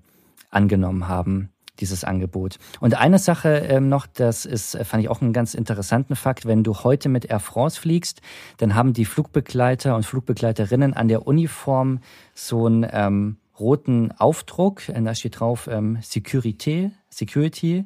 angenommen 0.50 1.08
haben 1.08 1.50
dieses 1.80 2.04
Angebot. 2.04 2.58
Und 2.80 2.94
eine 2.94 3.18
Sache 3.18 3.48
ähm, 3.48 3.88
noch, 3.88 4.06
das 4.06 4.44
ist, 4.44 4.74
äh, 4.74 4.84
fand 4.84 5.02
ich 5.02 5.08
auch 5.08 5.22
einen 5.22 5.32
ganz 5.32 5.54
interessanten 5.54 6.14
Fakt. 6.14 6.46
Wenn 6.46 6.62
du 6.62 6.74
heute 6.74 7.08
mit 7.08 7.24
Air 7.24 7.40
France 7.40 7.80
fliegst, 7.80 8.20
dann 8.58 8.74
haben 8.74 8.92
die 8.92 9.04
Flugbegleiter 9.04 9.96
und 9.96 10.04
Flugbegleiterinnen 10.04 10.94
an 10.94 11.08
der 11.08 11.26
Uniform 11.26 12.00
so 12.34 12.66
einen 12.66 12.86
ähm, 12.90 13.36
roten 13.60 14.12
Aufdruck. 14.12 14.82
Da 14.86 15.14
steht 15.14 15.38
drauf 15.38 15.68
ähm, 15.70 15.98
Security, 16.02 16.90
Security. 17.10 17.84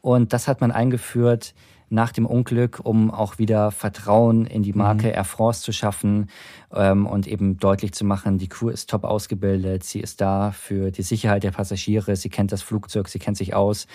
Und 0.00 0.32
das 0.32 0.46
hat 0.48 0.60
man 0.60 0.70
eingeführt 0.70 1.54
nach 1.94 2.12
dem 2.12 2.26
Unglück, 2.26 2.80
um 2.82 3.10
auch 3.10 3.38
wieder 3.38 3.70
Vertrauen 3.70 4.46
in 4.46 4.62
die 4.62 4.72
Marke 4.72 5.06
mhm. 5.06 5.14
Air 5.14 5.24
France 5.24 5.62
zu 5.62 5.72
schaffen 5.72 6.28
ähm, 6.72 7.06
und 7.06 7.26
eben 7.26 7.58
deutlich 7.58 7.92
zu 7.92 8.04
machen, 8.04 8.38
die 8.38 8.48
Crew 8.48 8.68
ist 8.68 8.90
top 8.90 9.04
ausgebildet, 9.04 9.84
sie 9.84 10.00
ist 10.00 10.20
da 10.20 10.50
für 10.52 10.90
die 10.90 11.02
Sicherheit 11.02 11.44
der 11.44 11.52
Passagiere, 11.52 12.16
sie 12.16 12.30
kennt 12.30 12.52
das 12.52 12.62
Flugzeug, 12.62 13.08
sie 13.08 13.18
kennt 13.18 13.36
sich 13.36 13.54
aus 13.54 13.86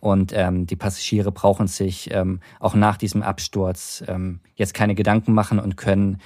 und 0.00 0.32
ähm, 0.34 0.66
die 0.66 0.76
Passagiere 0.76 1.32
brauchen 1.32 1.66
sich 1.66 2.10
ähm, 2.12 2.40
auch 2.60 2.74
nach 2.74 2.96
diesem 2.96 3.22
Absturz 3.22 4.04
ähm, 4.06 4.40
jetzt 4.54 4.74
keine 4.74 4.94
Gedanken 4.94 5.32
machen 5.32 5.58
und 5.58 5.76
können 5.76 6.18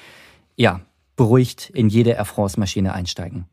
ja 0.56 0.80
beruhigt 1.16 1.70
in 1.70 1.88
jede 1.88 2.10
Air 2.10 2.24
France 2.24 2.58
Maschine 2.58 2.92
einsteigen. 2.92 3.46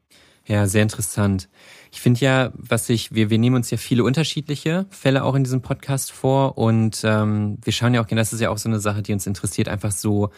Ja, 0.50 0.66
sehr 0.66 0.82
interessant. 0.82 1.48
Ich 1.92 2.02
finde 2.02 2.22
ja, 2.22 2.52
was 2.56 2.90
ich, 2.90 3.14
wir, 3.14 3.30
wir 3.30 3.38
nehmen 3.38 3.56
uns 3.56 3.70
ja 3.70 3.78
viele 3.78 4.04
unterschiedliche 4.04 4.88
Fälle 4.90 5.24
auch 5.24 5.36
in 5.36 5.44
diesem 5.44 5.62
Podcast 5.62 6.12
vor 6.12 6.58
und 6.58 7.02
ähm, 7.04 7.60
wir 7.64 7.72
schauen 7.72 7.94
ja 7.94 8.02
auch, 8.02 8.08
das 8.08 8.34
ist 8.34 8.40
ja 8.40 8.50
auch 8.50 8.58
so 8.58 8.68
eine 8.68 8.80
Sache, 8.80 9.04
die 9.04 9.14
uns 9.14 9.28
interessiert, 9.28 9.70
einfach 9.70 9.92
so, 9.92 10.32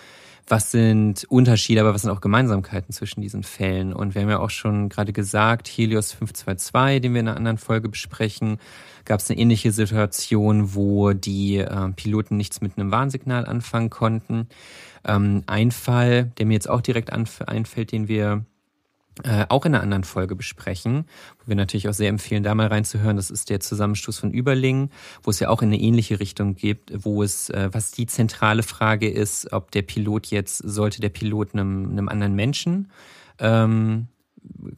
was 0.49 0.69
sind 0.69 1.23
Unterschiede, 1.29 1.79
aber 1.79 1.93
was 1.93 2.01
sind 2.01 2.11
auch 2.11 2.19
Gemeinsamkeiten 2.19 2.93
zwischen 2.93 3.21
diesen 3.21 3.43
Fällen? 3.43 3.93
Und 3.93 4.13
wir 4.13 4.21
haben 4.21 4.29
ja 4.29 4.39
auch 4.39 4.49
schon 4.49 4.89
gerade 4.89 5.13
gesagt, 5.13 5.69
Helios 5.69 6.11
522, 6.11 7.01
den 7.01 7.13
wir 7.13 7.21
in 7.21 7.29
einer 7.29 7.37
anderen 7.37 7.57
Folge 7.57 7.87
besprechen, 7.87 8.57
gab 9.05 9.21
es 9.21 9.29
eine 9.29 9.39
ähnliche 9.39 9.71
Situation, 9.71 10.75
wo 10.75 11.13
die 11.13 11.59
äh, 11.59 11.89
Piloten 11.95 12.35
nichts 12.35 12.59
mit 12.59 12.77
einem 12.77 12.91
Warnsignal 12.91 13.45
anfangen 13.45 13.89
konnten. 13.89 14.49
Ähm, 15.05 15.43
ein 15.47 15.71
Fall, 15.71 16.25
der 16.37 16.47
mir 16.47 16.55
jetzt 16.55 16.69
auch 16.69 16.81
direkt 16.81 17.13
einfällt, 17.13 17.93
den 17.93 18.09
wir 18.09 18.43
äh, 19.23 19.45
auch 19.49 19.65
in 19.65 19.75
einer 19.75 19.83
anderen 19.83 20.03
Folge 20.05 20.35
besprechen, 20.35 21.05
wo 21.39 21.49
wir 21.49 21.55
natürlich 21.55 21.89
auch 21.89 21.93
sehr 21.93 22.09
empfehlen, 22.09 22.43
da 22.43 22.55
mal 22.55 22.67
reinzuhören. 22.67 23.17
Das 23.17 23.29
ist 23.29 23.49
der 23.49 23.59
Zusammenstoß 23.59 24.17
von 24.17 24.31
Überlingen, 24.31 24.89
wo 25.21 25.31
es 25.31 25.39
ja 25.39 25.49
auch 25.49 25.61
in 25.61 25.67
eine 25.67 25.79
ähnliche 25.79 26.19
Richtung 26.19 26.55
gibt, 26.55 26.91
wo 27.03 27.21
es, 27.21 27.49
äh, 27.49 27.69
was 27.71 27.91
die 27.91 28.05
zentrale 28.05 28.63
Frage 28.63 29.09
ist, 29.09 29.51
ob 29.51 29.71
der 29.71 29.81
Pilot 29.81 30.27
jetzt, 30.27 30.57
sollte 30.57 31.01
der 31.01 31.09
Pilot 31.09 31.53
einem, 31.53 31.91
einem 31.91 32.07
anderen 32.07 32.35
Menschen 32.35 32.89
ähm, 33.39 34.07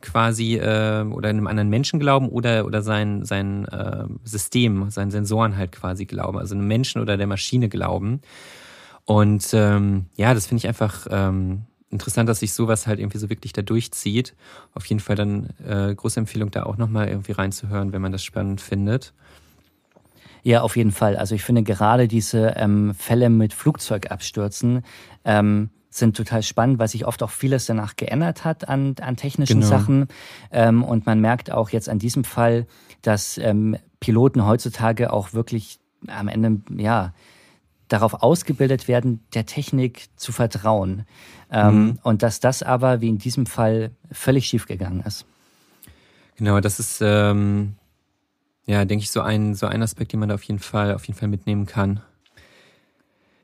quasi 0.01 0.57
äh, 0.57 1.03
oder 1.03 1.29
einem 1.29 1.47
anderen 1.47 1.69
Menschen 1.69 1.99
glauben 1.99 2.27
oder, 2.27 2.65
oder 2.65 2.81
sein, 2.81 3.25
sein 3.25 3.65
äh, 3.65 4.05
System, 4.23 4.89
seinen 4.89 5.11
Sensoren 5.11 5.57
halt 5.57 5.71
quasi 5.71 6.05
glauben, 6.05 6.37
also 6.37 6.55
einem 6.55 6.67
Menschen 6.67 7.01
oder 7.01 7.17
der 7.17 7.27
Maschine 7.27 7.69
glauben. 7.69 8.21
Und 9.05 9.49
ähm, 9.53 10.07
ja, 10.15 10.33
das 10.33 10.47
finde 10.47 10.59
ich 10.59 10.67
einfach 10.67 11.07
ähm, 11.11 11.63
interessant, 11.93 12.27
dass 12.27 12.39
sich 12.39 12.53
sowas 12.53 12.87
halt 12.87 12.99
irgendwie 12.99 13.17
so 13.17 13.29
wirklich 13.29 13.53
da 13.53 13.61
durchzieht. 13.61 14.35
Auf 14.73 14.85
jeden 14.87 14.99
Fall 14.99 15.15
dann 15.15 15.49
äh, 15.65 15.93
große 15.95 16.19
Empfehlung, 16.19 16.51
da 16.51 16.63
auch 16.63 16.77
nochmal 16.77 17.07
irgendwie 17.07 17.31
reinzuhören, 17.31 17.93
wenn 17.93 18.01
man 18.01 18.11
das 18.11 18.23
spannend 18.23 18.59
findet. 18.59 19.13
Ja, 20.43 20.61
auf 20.61 20.75
jeden 20.75 20.91
Fall. 20.91 21.15
Also 21.15 21.35
ich 21.35 21.43
finde 21.43 21.63
gerade 21.63 22.09
diese 22.09 22.55
ähm, 22.57 22.93
Fälle 22.95 23.29
mit 23.29 23.53
Flugzeugabstürzen 23.53 24.83
ähm, 25.23 25.69
sind 25.89 26.17
total 26.17 26.43
spannend, 26.43 26.79
weil 26.79 26.87
sich 26.87 27.05
oft 27.05 27.23
auch 27.23 27.29
vieles 27.29 27.65
danach 27.65 27.95
geändert 27.95 28.43
hat 28.43 28.67
an, 28.67 28.95
an 28.99 29.15
technischen 29.15 29.61
genau. 29.61 29.69
Sachen. 29.69 30.07
Ähm, 30.51 30.83
und 30.83 31.05
man 31.05 31.21
merkt 31.21 31.51
auch 31.51 31.69
jetzt 31.69 31.87
an 31.87 31.99
diesem 31.99 32.25
Fall, 32.25 32.67
dass 33.01 33.37
ähm, 33.37 33.77
Piloten 33.99 34.45
heutzutage 34.45 35.13
auch 35.13 35.33
wirklich 35.33 35.79
am 36.07 36.27
Ende, 36.27 36.61
ja, 36.75 37.13
darauf 37.87 38.23
ausgebildet 38.23 38.87
werden, 38.87 39.23
der 39.33 39.45
Technik 39.45 40.07
zu 40.15 40.31
vertrauen. 40.31 41.05
Ähm, 41.51 41.85
mhm. 41.85 41.99
Und 42.03 42.23
dass 42.23 42.39
das 42.39 42.63
aber, 42.63 43.01
wie 43.01 43.09
in 43.09 43.17
diesem 43.17 43.45
Fall, 43.45 43.91
völlig 44.11 44.47
schiefgegangen 44.47 45.01
ist. 45.01 45.25
Genau, 46.35 46.59
das 46.59 46.79
ist, 46.79 46.99
ähm, 47.01 47.75
ja, 48.65 48.85
denke 48.85 49.03
ich, 49.03 49.11
so 49.11 49.21
ein, 49.21 49.53
so 49.53 49.67
ein 49.67 49.81
Aspekt, 49.83 50.13
den 50.13 50.19
man 50.19 50.29
da 50.29 50.35
auf 50.35 50.43
jeden 50.43 50.59
Fall, 50.59 50.95
auf 50.95 51.05
jeden 51.05 51.19
Fall 51.19 51.27
mitnehmen 51.27 51.65
kann. 51.65 52.01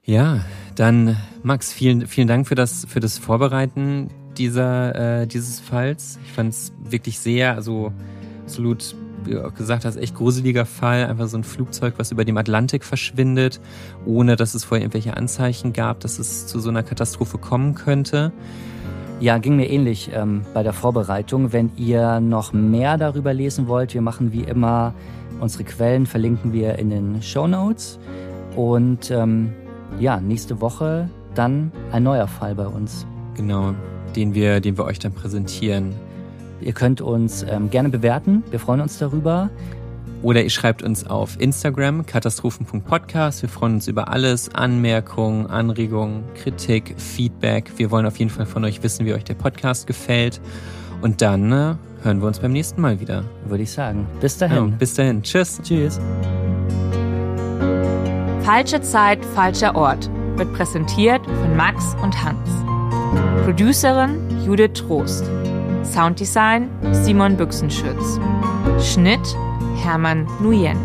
Ja, 0.04 0.44
dann 0.76 1.18
Max, 1.44 1.72
vielen, 1.72 2.08
vielen 2.08 2.28
Dank 2.28 2.48
für 2.48 2.56
das, 2.56 2.86
für 2.90 3.00
das 3.00 3.20
Vorbereiten 3.20 4.10
dieser, 4.38 5.22
äh, 5.22 5.28
dieses 5.28 5.60
Falls. 5.60 6.18
Ich 6.26 6.32
fand 6.32 6.54
es 6.54 6.74
wirklich 6.84 7.20
sehr, 7.20 7.54
also 7.54 7.94
absolut 8.44 8.96
wie 9.24 9.32
du 9.32 9.46
auch 9.46 9.54
gesagt 9.54 9.86
hast, 9.86 9.96
echt 9.96 10.16
gruseliger 10.16 10.66
Fall. 10.66 11.06
Einfach 11.06 11.28
so 11.28 11.38
ein 11.38 11.44
Flugzeug, 11.44 11.96
was 11.98 12.12
über 12.12 12.26
dem 12.26 12.38
Atlantik 12.38 12.84
verschwindet, 12.84 13.60
ohne 14.06 14.36
dass 14.36 14.54
es 14.56 14.64
vorher 14.64 14.84
irgendwelche 14.84 15.18
Anzeichen 15.18 15.74
gab, 15.74 16.00
dass 16.00 16.20
es 16.20 16.48
zu 16.48 16.60
so 16.60 16.70
einer 16.70 16.84
Katastrophe 16.84 17.38
kommen 17.38 17.76
könnte. 17.76 18.32
Ja, 19.20 19.38
ging 19.38 19.58
mir 19.58 19.70
ähnlich 19.70 20.12
ähm, 20.14 20.44
bei 20.54 20.64
der 20.64 20.72
Vorbereitung. 20.72 21.52
Wenn 21.52 21.72
ihr 21.76 22.22
noch 22.22 22.54
mehr 22.54 22.98
darüber 22.98 23.34
lesen 23.34 23.68
wollt, 23.68 23.94
wir 23.94 24.02
machen 24.02 24.32
wie 24.32 24.44
immer 24.44 24.94
unsere 25.42 25.66
Quellen, 25.66 26.06
verlinken 26.06 26.54
wir 26.54 26.80
in 26.80 26.90
den 26.90 27.22
Show 27.22 27.48
Notes. 27.48 28.00
Und 28.56 29.12
ähm, 29.12 29.54
ja, 30.00 30.20
nächste 30.22 30.62
Woche 30.62 31.10
dann 31.36 31.72
ein 31.92 32.04
neuer 32.04 32.28
Fall 32.28 32.56
bei 32.56 32.68
uns. 32.68 33.06
Genau, 33.36 33.74
den 34.16 34.34
wir, 34.34 34.60
den 34.60 34.78
wir 34.78 34.86
euch 34.86 35.00
dann 35.00 35.14
präsentieren. 35.14 35.94
Ihr 36.62 36.74
könnt 36.74 37.02
uns 37.02 37.44
ähm, 37.44 37.70
gerne 37.70 37.90
bewerten. 37.90 38.44
Wir 38.50 38.60
freuen 38.60 38.82
uns 38.82 38.98
darüber. 38.98 39.50
Oder 40.22 40.44
ihr 40.44 40.50
schreibt 40.50 40.84
uns 40.84 41.08
auf 41.08 41.40
Instagram 41.40 42.06
katastrophen.podcast. 42.06 43.42
Wir 43.42 43.50
freuen 43.50 43.76
uns 43.76 43.88
über 43.88 44.10
alles, 44.10 44.54
Anmerkungen, 44.54 45.48
Anregungen, 45.48 46.24
Kritik, 46.36 46.96
Feedback. 46.98 47.72
Wir 47.78 47.90
wollen 47.90 48.06
auf 48.06 48.18
jeden 48.18 48.30
Fall 48.30 48.46
von 48.46 48.66
euch 48.66 48.84
wissen, 48.84 49.06
wie 49.06 49.14
euch 49.14 49.24
der 49.24 49.36
Podcast 49.36 49.88
gefällt. 49.88 50.42
Und 51.02 51.22
dann 51.22 51.52
äh, 51.52 51.76
hören 52.04 52.20
wir 52.20 52.28
uns 52.28 52.40
beim 52.40 52.52
nächsten 52.52 52.82
Mal 52.82 53.00
wieder. 53.00 53.24
Würde 53.46 53.64
ich 53.64 53.72
sagen. 53.72 54.08
Bis 54.20 54.38
dahin. 54.38 54.58
Ja, 54.58 54.76
bis 54.78 54.94
dahin. 54.94 55.24
Tschüss. 55.24 55.62
Tschüss. 55.64 56.00
Falsche 58.44 58.82
Zeit, 58.82 59.24
falscher 59.24 59.76
Ort 59.76 60.10
wird 60.36 60.54
präsentiert 60.54 61.24
von 61.26 61.56
Max 61.56 61.96
und 62.02 62.24
Hans. 62.24 62.50
Producerin 63.46 64.18
Judith 64.46 64.74
Trost. 64.74 65.30
Sounddesign 65.94 66.70
Simon 66.92 67.36
Büchsenschütz. 67.36 68.20
Schnitt 68.80 69.36
Hermann 69.84 70.28
Nguyen. 70.42 70.78